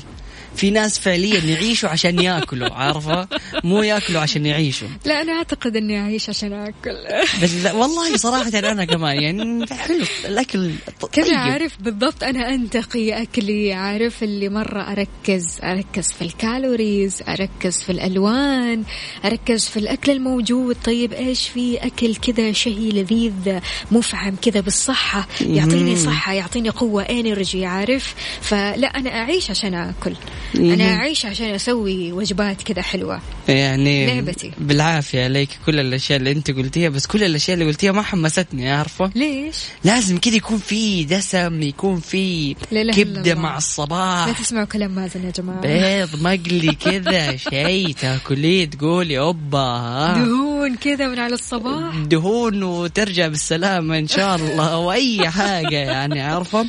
في 0.55 0.69
ناس 0.71 0.99
فعليا 0.99 1.39
يعيشوا 1.39 1.89
عشان 1.89 2.19
ياكلوا 2.19 2.73
عارفة؟ 2.73 3.27
مو 3.63 3.83
ياكلوا 3.83 4.21
عشان 4.21 4.45
يعيشوا. 4.45 4.87
لا 5.05 5.21
أنا 5.21 5.31
أعتقد 5.33 5.75
إني 5.75 5.99
أعيش 5.99 6.29
عشان 6.29 6.53
أكل. 6.53 6.97
بس 7.43 7.53
لا 7.53 7.73
والله 7.73 8.17
صراحة 8.17 8.59
أنا 8.59 8.85
كمان 8.85 9.21
يعني 9.21 9.65
حلو 9.67 10.03
الأكل 10.25 10.71
ط- 11.01 11.05
كذا 11.05 11.25
طيب. 11.25 11.37
عارف 11.37 11.81
بالضبط 11.81 12.23
أنا 12.23 12.49
أنتقي 12.53 13.21
أكلي 13.21 13.73
عارف 13.73 14.23
اللي 14.23 14.49
مرة 14.49 14.81
أركز 14.91 15.57
أركز 15.63 16.11
في 16.11 16.21
الكالوريز 16.21 17.21
أركز 17.27 17.77
في 17.83 17.91
الألوان 17.91 18.83
أركز 19.25 19.65
في 19.65 19.77
الأكل 19.77 20.11
الموجود. 20.11 20.77
طيب 20.85 21.13
إيش 21.13 21.47
في 21.47 21.77
أكل 21.77 22.15
كذا 22.15 22.51
شهي 22.51 22.89
لذيذ 22.89 23.59
مفعم 23.91 24.35
كذا 24.35 24.59
بالصحة 24.59 25.27
يعطيني 25.41 25.95
صحة 25.95 26.33
يعطيني 26.33 26.69
قوة 26.69 27.03
إنرجي 27.03 27.65
عارف؟ 27.65 28.15
فلا 28.41 28.87
أنا 28.87 29.09
أعيش 29.09 29.49
عشان 29.51 29.73
أكل. 29.73 30.13
أنا 30.55 30.83
أعيش 30.95 31.25
عشان 31.25 31.45
أسوي 31.53 32.11
وجبات 32.11 32.61
كذا 32.61 32.81
حلوة. 32.81 33.21
يعني 33.47 34.07
لعبتي. 34.07 34.51
بالعافية 34.57 35.23
عليك 35.23 35.49
كل 35.65 35.79
الأشياء 35.79 36.19
اللي 36.19 36.31
أنت 36.31 36.51
قلتيها 36.51 36.89
بس 36.89 37.07
كل 37.07 37.23
الأشياء 37.23 37.53
اللي 37.57 37.65
قلتيها 37.69 37.91
ما 37.91 38.01
حمستني 38.01 38.71
عارفة؟ 38.71 39.11
ليش؟ 39.15 39.55
لازم 39.83 40.17
كذا 40.17 40.35
يكون 40.35 40.57
في 40.57 41.03
دسم 41.05 41.61
يكون 41.61 41.99
في 41.99 42.55
لا 42.71 42.93
كبدة. 42.93 43.35
مع 43.35 43.51
لا 43.51 43.57
الصباح 43.57 44.41
تسمعوا 44.41 44.65
كلام 44.65 44.91
مازن 44.91 45.25
يا 45.25 45.31
جماعة. 45.31 45.61
بيض 45.61 46.21
مقلي 46.23 46.75
كذا 46.75 47.35
شيء 47.49 47.91
تاكليه 48.01 48.65
تقولي 48.65 49.19
أوبا. 49.19 50.13
دهون 50.17 50.75
كذا 50.75 51.07
من 51.07 51.19
على 51.19 51.33
الصباح. 51.33 51.95
دهون 51.95 52.63
وترجع 52.63 53.27
بالسلامة 53.27 53.97
إن 53.97 54.07
شاء 54.07 54.35
الله 54.35 54.77
وأي 54.77 55.29
حاجة 55.29 55.75
يعني 55.77 56.21
عارفة؟ 56.21 56.65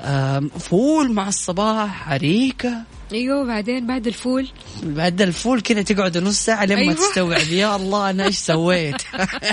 آم، 0.00 0.48
فول 0.48 1.12
مع 1.12 1.28
الصباح 1.28 2.08
عريكة 2.08 2.82
أيوه 3.14 3.44
بعدين 3.44 3.86
بعد 3.86 4.06
الفول. 4.06 4.48
بعد 4.82 5.22
الفول 5.22 5.60
كذا 5.60 5.82
تقعد 5.82 6.18
نص 6.18 6.44
ساعة 6.44 6.64
لما 6.64 6.78
أيوة. 6.80 6.94
تستوعب. 6.94 7.48
يا 7.48 7.76
الله 7.76 8.10
أنا 8.10 8.24
إيش 8.24 8.38
سويت؟ 8.38 9.02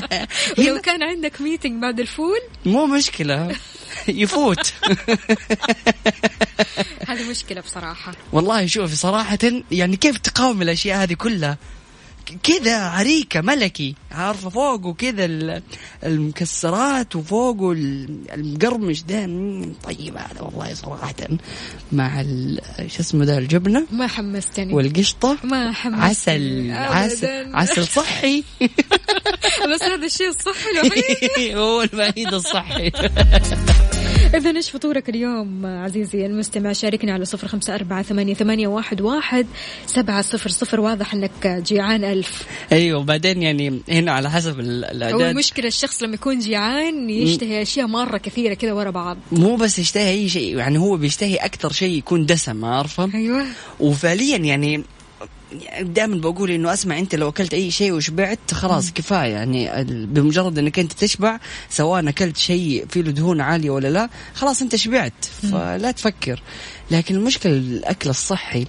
لو 0.68 0.82
كان 0.82 1.04
عندك 1.04 1.42
meeting 1.42 1.82
بعد 1.82 2.00
الفول. 2.00 2.40
مو 2.66 2.86
مشكلة. 2.86 3.56
يفوت. 4.08 4.74
هذه 7.08 7.30
مشكلة 7.30 7.62
بصراحة. 7.62 8.14
والله 8.34 8.66
شوفي 8.66 8.96
صراحة 8.96 9.40
يعني 9.72 9.98
كيف 9.98 10.18
تقاوم 10.18 10.62
الأشياء 10.62 11.04
هذه 11.04 11.14
كلها؟ 11.14 11.58
كذا 12.44 12.78
عريكة 12.86 13.42
ملكي 13.42 13.96
عارفة 14.12 14.50
فوقه 14.50 14.94
كذا 14.94 15.26
ال- 15.26 15.62
المكسرات 16.04 17.16
وفوقه 17.16 17.72
ال- 17.72 18.32
المقرمش 18.34 19.04
ده. 19.04 19.26
طيب 19.84 20.18
هذا 20.18 20.42
والله 20.42 20.74
صراحة 20.74 21.14
مع 21.92 22.24
شو 22.88 23.00
اسمه 23.00 23.26
ده 23.26 23.38
الجبنة 23.38 23.86
ما 23.92 24.08
حمستني. 24.08 24.74
والقشطة. 24.74 25.38
ما 25.44 25.72
حمستني. 25.72 26.04
عسل 26.04 26.72
عسل. 26.72 27.56
عسل 27.56 27.88
صحي. 27.88 28.44
بس 29.74 29.84
هذا 29.84 30.06
الشيء 30.06 30.30
الصحي 30.30 30.70
الوحيد. 30.74 31.56
هو 31.58 31.82
الوحيد 31.82 32.34
الصحي. 32.34 32.92
إذا 34.36 34.50
إيش 34.50 34.70
فطورك 34.70 35.10
اليوم 35.10 35.66
عزيزي؟ 35.66 36.26
المستمع 36.26 36.74
شاركنا 36.74 37.14
على 37.14 37.26
صفر 37.26 37.48
خمسة 37.48 37.76
أربعة 37.76 38.02
ثمانية, 38.04 38.34
ثمانية 38.34 38.68
واحد, 38.68 39.02
واحد 39.02 39.48
سبعة 39.86 40.22
صفر 40.22 40.50
صفر. 40.50 40.80
واضح 40.80 41.14
أنك 41.14 41.48
جيعان. 41.48 42.04
ألف. 42.22 42.44
أيوه 42.72 43.00
وبعدين 43.00 43.42
يعني 43.42 43.82
هنا 43.90 44.12
على 44.12 44.32
حسب 44.32 44.60
ال- 44.60 44.86
هو 44.86 44.92
الاعداد 44.92 45.22
المشكلة 45.22 45.68
الشخص 45.68 46.04
لما 46.04 46.14
يكون 46.16 46.40
جيعان 46.40 47.10
يشتهي 47.10 47.62
أشياء 47.62 47.88
مرة 47.88 48.18
كثيرة 48.18 48.54
كذا 48.54 48.74
ورا 48.74 48.90
بعض. 48.90 49.18
مو 49.32 49.56
بس 49.56 49.80
يشتهي 49.80 50.10
أي 50.10 50.30
شيء 50.30 50.58
يعني 50.58 50.78
هو 50.78 50.98
بيشتهي 50.98 51.36
أكثر 51.36 51.72
شيء 51.72 51.98
يكون 51.98 52.26
دسم 52.26 52.66
عارفة؟ 52.66 53.10
أيوة. 53.14 53.46
وفعليا 53.80 54.38
يعني 54.38 54.84
دائما 55.82 56.16
بقول 56.16 56.52
إنه 56.52 56.74
أسمع 56.74 57.00
أنت 57.00 57.16
لو 57.16 57.30
أكلت 57.30 57.54
أي 57.54 57.72
شيء 57.72 57.92
وشبعت 57.94 58.40
خلاص 58.54 58.92
كفاية. 58.94 59.32
يعني 59.34 59.84
بمجرد 60.06 60.58
إنك 60.58 60.80
أنت 60.80 60.94
تشبع 60.94 61.40
سواء 61.70 62.10
أكلت 62.10 62.38
شيء 62.38 62.86
فيه 62.90 63.02
له 63.02 63.12
دهون 63.12 63.42
عالية 63.42 63.70
ولا 63.70 63.88
لا 63.88 64.10
خلاص 64.34 64.62
أنت 64.62 64.76
شبعت. 64.76 65.26
فلا 65.52 65.92
تفكر. 65.92 66.42
لكن 66.92 67.16
المشكلة 67.16 67.52
الأكل 67.54 68.10
الصحي 68.10 68.66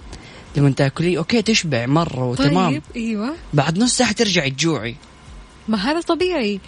لما 0.55 0.69
تاكليه 0.71 1.17
أوكي 1.17 1.41
تشبع 1.41 1.85
مرة 1.85 2.25
وتمام. 2.25 2.71
طيب 2.71 2.83
أيوة. 2.95 3.35
بعد 3.53 3.79
نص 3.79 3.97
ساعة 3.97 4.11
ترجعي 4.11 4.49
تجوعي. 4.49 4.95
ما 5.67 5.77
هذا 5.77 6.01
طبيعي. 6.01 6.59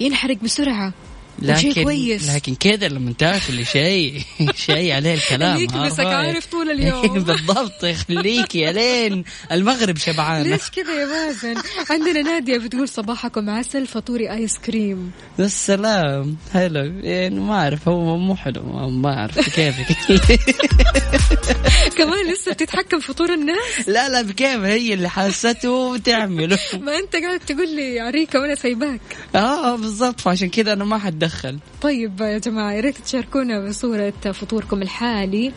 ينحرق 0.00 0.36
بسرعة. 0.42 0.86
شيء 0.88 0.94
لكن 1.42 1.82
كويس. 1.84 2.30
لكن 2.30 2.54
كذا 2.54 2.88
لما 2.88 3.12
تاكل 3.18 3.66
شيء 3.66 4.20
شيء 4.66 4.92
عليه 4.94 5.14
الكلام 5.14 5.60
يكبسك؟ 5.60 6.00
عارف 6.06 6.46
طول 6.46 6.70
اليوم. 6.80 7.08
بالضبط 7.24 7.84
يخليكي 7.84 8.70
الين 8.70 9.24
المغرب 9.52 9.96
شبعانه 9.96 10.48
ليش 10.50 10.70
كذا 10.70 10.92
يا 11.00 11.06
مازن؟ 11.06 11.54
عندنا 11.90 12.22
نادية 12.22 12.58
بتقول 12.58 12.88
صباحكم 12.88 13.50
عسل 13.50 13.86
فطوري 13.86 14.32
آيس 14.32 14.58
كريم. 14.58 15.10
السلام 15.40 16.36
حلو 16.52 16.92
يعني 17.02 17.40
ما 17.40 17.54
أعرف 17.54 17.88
هو 17.88 18.16
مو 18.16 18.36
حلو 18.36 18.62
ما- 18.88 19.14
أعرف. 19.18 19.50
كيفك 19.56 19.96
كمان 21.98 22.32
لسه 22.32 22.52
بتتحكم 22.52 23.00
في 23.00 23.06
فطور 23.06 23.34
الناس؟ 23.34 23.88
لا 23.88 24.08
لا 24.08 24.22
بكيف 24.22 24.60
هي 24.60 24.94
اللي 24.94 25.08
حاسته 25.08 25.96
تعمله 25.96 26.58
ما 26.80 26.98
أنت 26.98 27.16
قاعد 27.16 27.40
تقول 27.40 27.76
لي 27.76 28.00
عريكة 28.00 28.40
وأنا 28.40 28.54
سايباك. 28.54 29.00
آه 29.34 29.76
بالضبط. 29.76 30.20
فعشان 30.20 30.48
كذا 30.48 30.72
أنا 30.72 30.84
ما 30.84 30.98
حتدخل 31.24 31.58
طيب 31.82 32.20
يا 32.20 32.38
جماعة 32.38 32.72
يا 32.72 32.80
ريت 32.80 32.98
تشاركونا 32.98 33.68
بصورة 33.68 34.12
فطوركم 34.32 34.82
الحالي. 34.82 35.52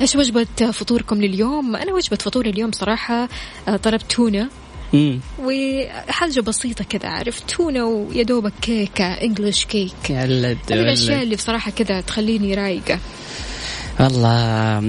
إيش 0.00 0.16
وجبة 0.16 0.46
فطوركم 0.72 1.22
لليوم؟ 1.22 1.76
أنا 1.76 1.92
وجبة 1.92 2.16
فطوري 2.16 2.50
اليوم 2.50 2.72
صراحة 2.72 3.28
آه، 3.68 3.76
طلبت 3.76 4.12
تونة. 4.12 4.48
وحاجة 5.38 6.40
بسيطة 6.40 6.84
كذا 6.84 7.08
عارف 7.08 7.40
تونة 7.40 7.84
ويا 7.84 8.22
دوبك 8.22 8.52
كيكة 8.62 9.04
انجلش 9.04 9.64
كيك 9.64 9.92
ولد. 10.10 10.58
اللي 10.70 11.36
بصراحة 11.36 11.70
كذا 11.70 12.00
تخليني 12.00 12.54
رايقة. 12.54 12.98
والله 14.00 14.80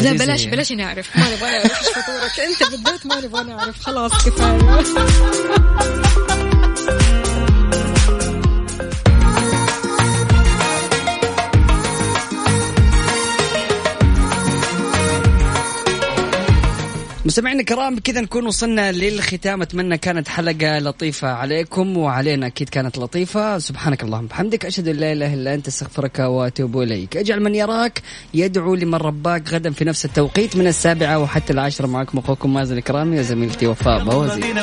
لا. 0.00 0.12
بلاش 0.12 0.44
بلاش 0.44 0.72
نعرف. 0.72 1.16
ما 1.16 1.34
نبغى 1.34 1.50
نعرف 1.50 1.72
فطورك. 1.72 2.40
أنت 2.40 2.70
بالذات 2.70 3.06
ما 3.06 3.20
نبغى 3.20 3.44
نعرف. 3.44 3.80
خلاص 3.80 4.12
كفاية. 4.12 4.84
مستمعينا 17.26 17.60
الكرام 17.60 17.98
كذا 17.98 18.20
نكون 18.20 18.46
وصلنا 18.46 18.92
للختام. 18.92 19.62
أتمنى 19.62 19.98
كانت 19.98 20.28
حلقة 20.28 20.78
لطيفة 20.78 21.28
عليكم 21.28 21.96
وعلينا 21.96 22.46
أكيد 22.46 22.68
كانت 22.68 22.98
لطيفة. 22.98 23.58
سبحانك 23.58 24.02
اللهم 24.02 24.24
وبحمدك 24.24 24.66
أشهد 24.66 24.88
أن 24.88 24.96
لا 24.96 25.12
إله 25.12 25.34
إلا 25.34 25.54
أنت 25.54 25.68
أستغفرك 25.68 26.18
وأتوب 26.18 26.80
إليك. 26.80 27.16
أجعل 27.16 27.42
من 27.42 27.54
يراك 27.54 28.02
يدعو 28.34 28.74
لمن 28.74 28.94
رباك 28.94 29.48
غدا 29.48 29.70
في 29.70 29.84
نفس 29.84 30.04
التوقيت 30.04 30.56
من 30.56 30.66
السابعة 30.66 31.18
وحتى 31.18 31.52
العاشرة. 31.52 31.86
معكم 31.86 32.18
أخوكم 32.18 32.54
مازن 32.54 32.78
الكرامي 32.78 33.20
وزميلتي 33.20 33.66
وفاء 33.66 34.04
بوزي 34.04 34.54